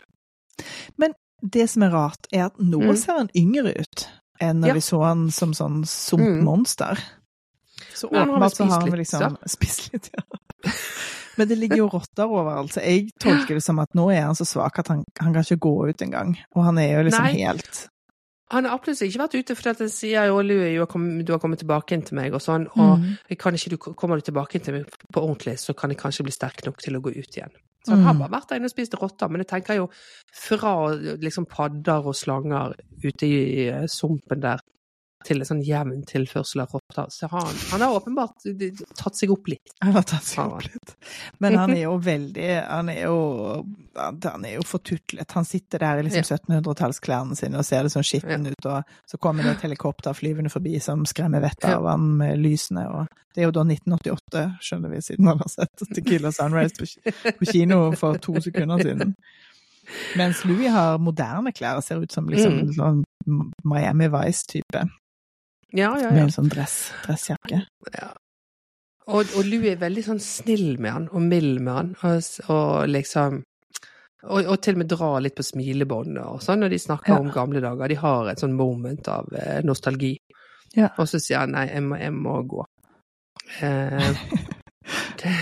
[0.98, 1.14] Men
[1.45, 2.95] Det som er rart, er at nå Mm.
[2.98, 4.07] ser han yngre ut
[4.40, 4.73] enn når Ja.
[4.73, 5.85] vi så han som sånn Mm.
[5.85, 6.98] sumpmonster.
[7.94, 10.72] Så har vel åpenbart så har han liksom spist litt, ja.
[11.38, 14.35] Men det ligger jo rotter overalt, så jeg tolker det som at nå er han
[14.35, 16.38] så svak at han, han kan ikke gå ut engang.
[16.56, 17.34] Og han er jo liksom Nei.
[17.44, 17.88] helt
[18.51, 21.25] Han har absolutt ikke vært ute, for at jeg sier jo Louis, du har kommet,
[21.25, 23.37] du har kommet tilbake inn til meg, og sånn, og Mm.
[23.39, 26.23] kan ikke, du, kommer du tilbake inn til meg på ordentlig, så kan jeg kanskje
[26.23, 27.49] bli sterk nok til å gå ut igjen.
[27.85, 28.19] Så han har Mm.
[28.19, 29.89] bare vært der inne og spist rotter, men jeg tenker jo
[30.33, 34.59] fra liksom padder og slanger ute i eh, sumpen der,
[35.25, 39.31] til en sånn jevn tilførsel av rotter, så han, han har åpenbart eh, tatt seg
[39.33, 39.73] opp litt.
[39.83, 40.93] Han har tatt seg opp litt.
[41.43, 43.17] Men han er jo veldig Han er jo,
[43.95, 45.31] han er jo fortutlet.
[45.37, 49.19] Han sitter der i liksom 1700-tallsklærne sine og ser det sånn skitten ut, og så
[49.21, 53.41] kommer det et helikopter flyvende forbi som skremmer vettet av han med lysene, og det
[53.41, 56.85] er jo da 1988, skjønner vi, siden han har sett Tequila Sunrise
[57.39, 59.15] på, kino for to sekunder siden.
[60.15, 62.69] Mens Louis har moderne klær og ser ut som liksom Mm.
[62.77, 63.01] sånn
[63.63, 64.83] Miami Vice-type,
[65.73, 67.63] Ja, ja, med en sånn dress, dressjakke.
[67.95, 68.11] Ja.
[69.07, 72.85] Og, og Lou er veldig sånn snill med han, og mild med han, og, og
[72.87, 73.41] liksom
[74.23, 77.17] og, og til og med drar litt på smilebåndet og sånn når de snakker Ja.
[77.19, 77.89] om gamle dager.
[77.91, 80.13] De har et sånn moment av eh, nostalgi.
[80.77, 80.93] Ja.
[80.95, 82.63] Og så sier han nei, jeg må, jeg må gå.
[83.59, 84.23] Eh,
[85.19, 85.33] det,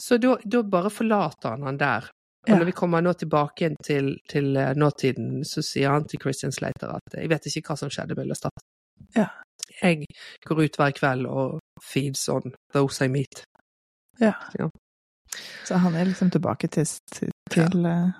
[0.00, 2.10] så da, da bare forlater han han der.
[2.46, 2.58] Og Ja.
[2.58, 6.96] når vi kommer nå tilbake til, til eh, nåtiden, så sier han til Christian Slater
[6.98, 8.66] at jeg vet ikke hva som skjedde med Lestat.
[9.14, 9.28] Ja.
[9.82, 10.06] Jeg
[10.44, 13.44] går ut hver kveld og feeds on those I meet.
[14.20, 14.32] Ja.
[14.58, 14.68] Ja.
[15.64, 16.86] Så han er liksom tilbake til,
[17.50, 18.14] til, eh,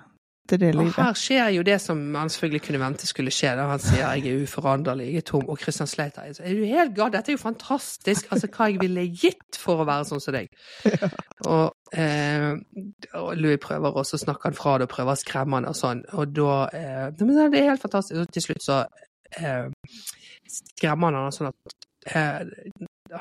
[0.49, 3.67] til det Og her skjer jo det som man selvfølgelig kunne vente skulle skje, da.
[3.71, 7.11] Han sier jeg er uforanderlig, jeg er tom, og Christian Slater er du helt gal,
[7.13, 10.51] dette er jo fantastisk, altså hva jeg ville gitt for å være sånn som deg.
[11.47, 12.53] Og, eh,
[13.13, 15.75] og Louis prøver også å snakke han fra det og prøver å skremme han og
[15.77, 18.79] sånn, og da eh, men Det er helt fantastisk, og til slutt så
[19.37, 19.69] eh,
[20.51, 21.75] skremmer han sånn at
[22.15, 22.41] eh,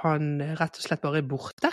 [0.02, 1.70] han rett og slett bare er borte.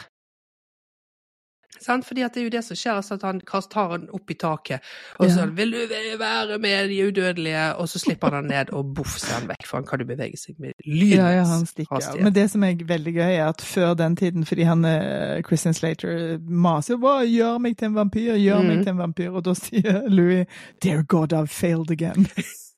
[1.81, 2.05] Sant?
[2.05, 4.35] Fordi at det er jo det som skjer, altså at han tar han opp i
[4.37, 4.79] taket,
[5.19, 5.45] og så Ja.
[5.47, 9.39] 'Vil du være med de udødelige?' Og så slipper han ned, og boff, så er
[9.39, 12.23] han vekk, for han kan jo bevege seg med lydens Ja, ja, han stikker hastighet.
[12.23, 15.73] Men det som er veldig gøy, er at før den tiden, fordi han eh, Christian
[15.73, 18.67] Slater maser bare 'gjør meg til en vampyr', 'gjør Mhm.
[18.67, 20.45] meg til en vampyr', og da sier Louis
[20.79, 22.27] 'dear God, I've failed again'.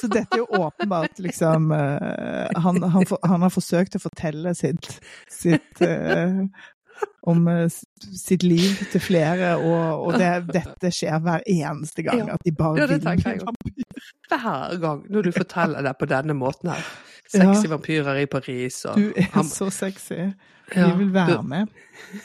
[0.00, 4.54] Så dette er jo åpenbart liksom eh, han, han, for, han har forsøkt å fortelle
[4.56, 4.88] sitt,
[5.30, 6.40] sitt uh,
[7.28, 7.66] om eh,
[8.16, 12.24] sitt liv til flere, og, og det, dette skjer hver eneste gang.
[12.24, 12.38] Ja.
[12.38, 13.74] At de bare Ja, det tenker jeg også.
[14.30, 16.90] Hver gang når du forteller det på denne måten her.
[17.30, 17.44] Ja.
[17.52, 20.16] Sexy vampyrer i Paris og Du er så sexy.
[20.74, 21.68] Ja, Vi vil være med.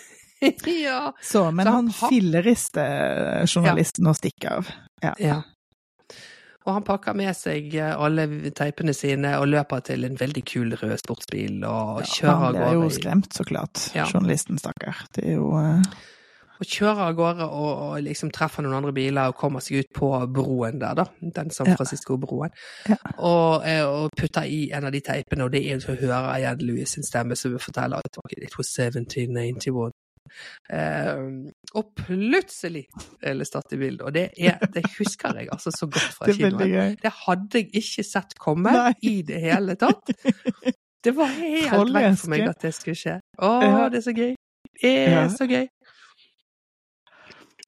[0.88, 1.12] ja.
[1.22, 4.72] Så, men Så han han- fillerister journalisten og stikker av.
[5.22, 5.44] Ja.
[6.66, 8.26] Og han pakker med seg eh, alle
[8.58, 12.66] teipene sine og løper til en veldig kul rød sportsbil og kjører han av gårde.
[12.66, 12.90] jo gårde.
[12.90, 13.86] jo skremt, så klart.
[13.94, 14.08] Ja.
[14.10, 15.06] Journalisten, stakkar.
[15.16, 15.84] Det er jo eh,
[16.56, 19.92] Og kjører av gårde og, og liksom treffer noen andre biler og kommer seg ut
[19.94, 21.06] på broen der, da.
[21.38, 22.56] Den San Francisco-broen.
[22.90, 22.98] Ja.
[23.18, 26.32] Og, eh, og putter i en av de teipene, og det er en som hører
[26.40, 29.94] igjen Louis sin stemme som forteller at det it was 1791.
[30.72, 31.22] Eh,
[31.76, 32.86] og plutselig
[33.22, 36.98] er Lestat i bildet, og det, er, det husker jeg altså så godt fra kinoen.
[37.02, 38.96] Det hadde jeg ikke sett komme Nei.
[39.06, 40.14] i det hele tatt.
[41.06, 43.20] Det var helt vekk for meg at det skulle skje.
[43.38, 43.54] Å,
[43.94, 44.36] det er så gøy.
[44.82, 45.68] Det er så gøy.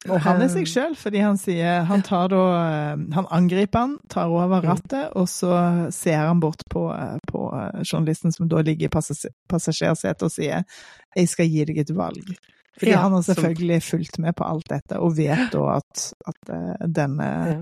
[0.10, 2.42] Og han er seg sjøl, fordi han sier Han tar da
[2.94, 4.68] eh, Han angriper han, tar over Mm.
[4.70, 8.90] rattet, og så ser han bort på, eh, på eh, journalisten som da ligger i
[8.94, 10.64] passas- passasjersetet og sier
[11.16, 12.38] 'Jeg skal gi deg et valg'.
[12.80, 16.14] Fordi Ja, han har som- selvfølgelig fulgt med på alt dette, og vet da at,
[16.28, 17.62] at denne, Ja.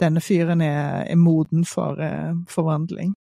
[0.00, 3.14] denne fyren er, er moden for uh, forvandling.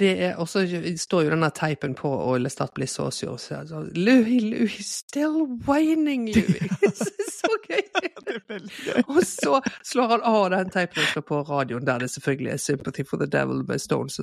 [0.00, 0.64] Det er, og så
[0.98, 3.36] står jo denne teipen på, og Lestat blir så sur.
[3.38, 6.68] Så, Louis, Louis, still whining, Louie.
[7.38, 7.48] så!
[7.68, 9.02] Det er veldig gøy.
[9.08, 12.62] Og så slår han av den teipen og slår på radioen, der det selvfølgelig er
[12.62, 14.20] 'Sympathy for the Devil' med Stones.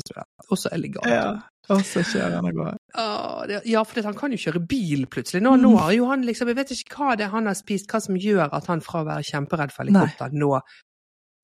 [0.50, 1.10] Og så elegant.
[1.10, 1.34] Ja.
[1.70, 3.62] Og så kjører han av gårde.
[3.66, 5.42] Ja, for han kan jo kjøre bil plutselig.
[5.42, 7.90] Nå, nå har jo han liksom Jeg vet ikke hva det er han har spist,
[7.90, 10.60] hva som gjør at han fra å være kjemperedd for helikopter nå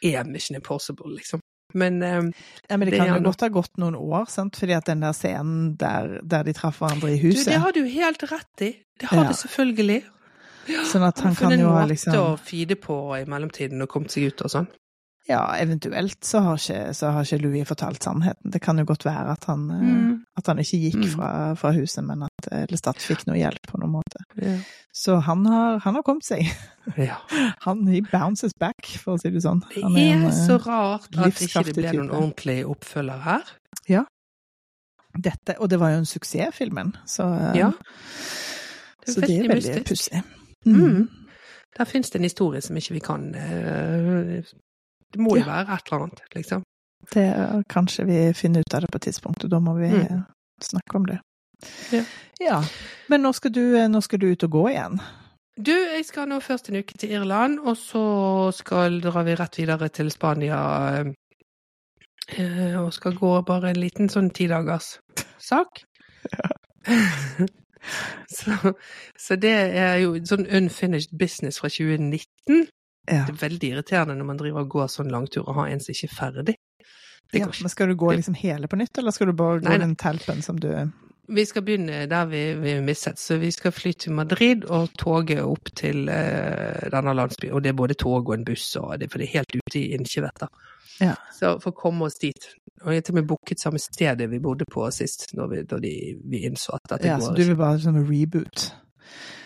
[0.04, 1.42] er Mission Impossible, liksom.
[1.74, 2.22] Men eh,
[2.70, 3.24] Ja, men det Det kan jo han.
[3.24, 4.56] godt ha gått noen år, sant?
[4.56, 7.72] fordi at den der scenen der, der de traff hverandre i du, huset det har
[7.72, 8.72] du helt rett i.
[9.00, 9.28] Det har Ja.
[9.30, 10.04] det selvfølgelig.
[10.86, 13.26] Sånn at han han funnet kan jo en ha måte liksom å feede på i
[13.26, 14.68] mellomtiden og kommet seg ut og sånn.
[15.30, 18.52] Ja, eventuelt så har ikke, så har ikke Louis fortalt sannheten.
[18.52, 20.26] Det kan jo godt være at han, eh, Mm.
[20.38, 21.10] at han ikke gikk Mm.
[21.16, 24.24] fra, fra huset, men at eh, Lestat fikk noe hjelp på noen måte.
[24.42, 24.58] Ja.
[24.92, 26.50] Så han har, han har kommet seg.
[26.98, 27.18] ja.
[27.66, 29.62] Han he bounces back, for å si det sånn.
[29.74, 33.22] Det Han er en, eh, så rart at ikke det ikke ble noen ordentlig oppfølger
[33.22, 33.44] her.
[35.22, 36.94] dette, og det var jo en suksess, filmen.
[37.06, 37.72] Så, eh, Ja.
[39.06, 40.24] Det så er det er veldig pussig.
[40.66, 41.10] Mm.
[41.78, 44.42] Der finnes det en historie som ikke vi kan eh,
[45.12, 45.46] Det må jo Ja.
[45.46, 46.64] være et eller annet, liksom.
[47.14, 49.90] Det er, kanskje vi finner ut av det på et tidspunkt, og da må vi
[49.90, 50.02] Mm.
[50.02, 50.22] eh,
[50.62, 51.20] snakke om det.
[51.92, 52.04] Ja.
[52.40, 52.62] Ja.
[53.10, 55.00] Men nå skal, du, eh, nå skal du ut og gå igjen.
[55.62, 59.58] Du, jeg skal nå først en uke til Irland, og så skal drar vi rett
[59.58, 61.04] videre til Spania.
[62.38, 65.00] eh, Og skal gå bare en liten sånn tidagers
[65.40, 65.84] sak.
[68.28, 68.74] så,
[69.18, 72.68] så det er jo sånn unfinished business fra 2019.
[73.10, 73.24] Ja.
[73.28, 75.96] Det er veldig irriterende når man driver og går sånn langtur og har en som
[75.96, 76.58] ikke er ferdig.
[77.32, 77.46] Ja.
[77.46, 77.56] går.
[77.62, 79.86] Men skal du gå liksom hele på nytt, eller skal du bare gå Nei, nei.
[79.86, 80.68] den telpen som du
[81.32, 85.38] Vi skal begynne der vi, vi mistet, så vi skal fly til Madrid og toge
[85.44, 87.54] opp til uh, denne landsbyen.
[87.56, 89.80] Og det er både tog og en buss, og det, for det er helt ute
[89.80, 90.52] i innkjevetter.
[91.00, 91.14] Ja.
[91.34, 92.50] Så for å komme oss dit.
[92.84, 95.64] Og jeg har til og med booket samme stedet vi bodde på sist, når vi,
[95.70, 95.94] da de,
[96.34, 98.68] vi innså at dette Ja, så du vil bare sånn reboot?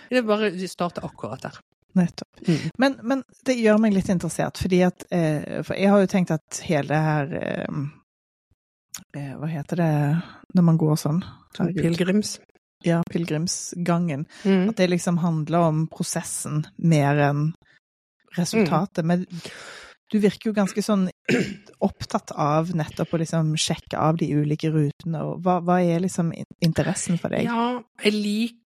[0.10, 1.62] Det er bare vi starter akkurat der.
[1.96, 2.42] Nettopp.
[2.48, 2.72] Mm.
[2.78, 6.34] Men, men det gjør meg litt interessert, fordi at eh, For jeg har jo tenkt
[6.36, 7.78] at hele det her eh,
[9.16, 9.94] eh, Hva heter det
[10.56, 11.22] når man går sånn?
[11.56, 11.84] Som Herregud.
[11.84, 12.36] pilegrims.
[12.86, 14.28] Ja, pilegrimsgangen.
[14.44, 14.70] Mm.
[14.70, 17.48] At det liksom handler om prosessen mer enn
[18.36, 19.04] resultatet.
[19.04, 19.08] Mm.
[19.08, 19.26] Men
[20.12, 21.08] du virker jo ganske sånn
[21.88, 25.24] opptatt av nettopp å liksom sjekke av de ulike rutene.
[25.24, 26.32] Og hva, hva er liksom
[26.64, 27.50] interessen for deg?
[27.50, 28.62] Ja, jeg liker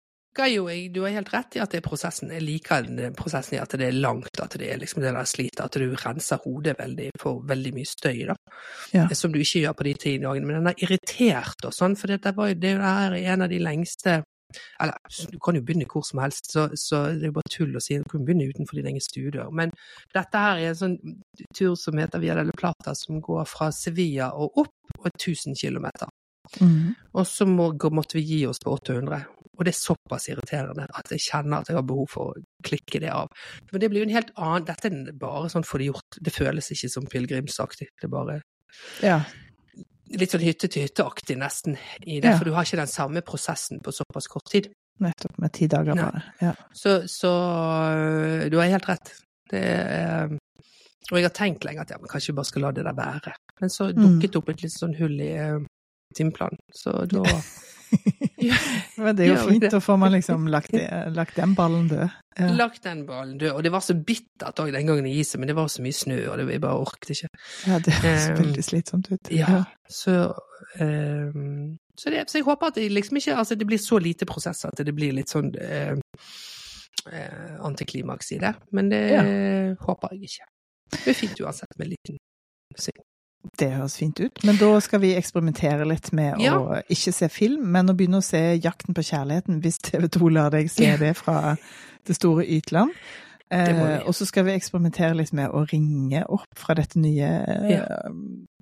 [0.46, 2.30] jo jeg, Du har helt rett i at det er prosessen.
[2.32, 5.26] Jeg liker den prosessen i at det er langt, at det er liksom det der
[5.26, 8.36] slitet, at du renser hodet veldig for veldig mye støy, da.
[8.94, 9.08] Ja.
[9.18, 10.46] Som du ikke gjør på de ti dagene.
[10.46, 13.60] Men den er irritert og sånn, for det, var, jo- det er en av de
[13.60, 14.22] lengste
[14.80, 14.96] eller,
[15.28, 17.82] du kan jo begynne hvor som helst, så, så det er jo bare tull å
[17.84, 17.98] si.
[18.00, 19.50] Du kan begynne utenfor dine egen studier.
[19.52, 19.74] Men
[20.16, 20.96] dette her er en sånn
[21.52, 25.90] tur som heter Via delle Plata, som går fra Sevilla og opp og 1000 km.
[26.62, 26.96] Mm.
[27.12, 29.20] Og så må, måtte vi gi oss på 800.
[29.58, 33.00] Og det er såpass irriterende at jeg kjenner at jeg har behov for å klikke
[33.02, 33.28] det av.
[33.72, 36.20] Men det blir jo en helt annen Dette er bare sånn få det gjort.
[36.22, 37.88] Det føles ikke som pilegrimsaktig.
[37.98, 38.42] Det er bare
[39.02, 39.22] Ja.
[40.10, 42.30] litt sånn hytte-til-hytte-aktig nesten i det.
[42.32, 42.38] Ja.
[42.38, 44.70] For du har ikke den samme prosessen på såpass kort tid.
[45.00, 45.38] Nettopp.
[45.40, 46.22] Med ti dager bare.
[46.42, 46.54] Ja.
[46.74, 49.12] Så, så øh, du har helt rett.
[49.52, 50.38] Det er
[51.12, 52.94] Og jeg har tenkt lenge at ja, men kanskje vi bare skal la det der
[52.98, 53.34] være.
[53.62, 54.02] Men så Mm.
[54.20, 55.60] dukket det opp et litt sånn hull i uh,
[56.14, 56.58] timeplanen.
[56.76, 57.22] Så da
[58.98, 60.74] Men det er jo fint, da får man liksom lagt,
[61.16, 62.08] lagt den ballen død.
[62.38, 62.48] Ja.
[62.54, 63.52] lagt den ballen død.
[63.58, 65.96] Og det var så bittert òg den gangen i isen, men det var så mye
[65.98, 67.30] snø, og det, jeg bare orket ikke.
[67.68, 69.32] ja, det høres Um, veldig slitsomt ut.
[69.34, 70.18] Ja, så
[70.80, 74.26] um, så, det, så jeg håper at det liksom ikke Altså, det blir så lite
[74.30, 75.98] prosess at det blir litt sånn uh,
[77.08, 78.54] uh, antiklimaks i det.
[78.72, 79.24] Men det Ja.
[79.82, 80.50] håper jeg ikke.
[80.94, 82.20] Det er fint uansett med en liten
[82.78, 83.02] sving.
[83.58, 84.44] Det høres fint ut.
[84.44, 86.58] Men da skal vi eksperimentere litt med Ja.
[86.58, 90.30] å ikke se film, men å begynne å se Jakten på kjærligheten, hvis TV 2
[90.30, 91.56] lar deg se det fra
[92.06, 92.92] det store Ytland.
[93.50, 97.30] Eh, og så skal vi eksperimentere litt med å ringe opp fra dette nye
[97.72, 97.86] ja.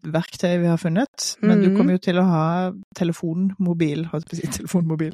[0.06, 1.38] verktøyet vi har funnet.
[1.42, 1.78] Men du Mhm.
[1.78, 5.14] kommer jo til å ha telefonmobil, holdt på å si telefonmobil,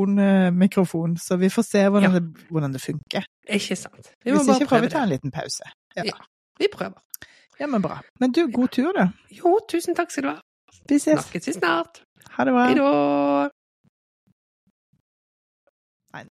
[0.00, 2.18] telefonmikrofon, så vi får se hvordan, Ja.
[2.20, 3.24] det, hvordan det funker.
[3.48, 4.12] Ikke sant.
[4.24, 5.62] Vi må Hvis bare ikke prøver vi ta en liten pause.
[5.96, 6.02] Ja.
[6.04, 6.12] Ja.
[6.58, 6.96] Vi prøver.
[7.58, 8.00] Ja, men bra.
[8.20, 9.08] Men du, god tur da.
[9.32, 10.40] Jo, tusen takk skal du ha.
[10.88, 11.18] Vi ses.
[11.20, 12.02] Snakkes vi snart.
[12.36, 12.66] Ha det bra.
[12.68, 12.90] Hei da.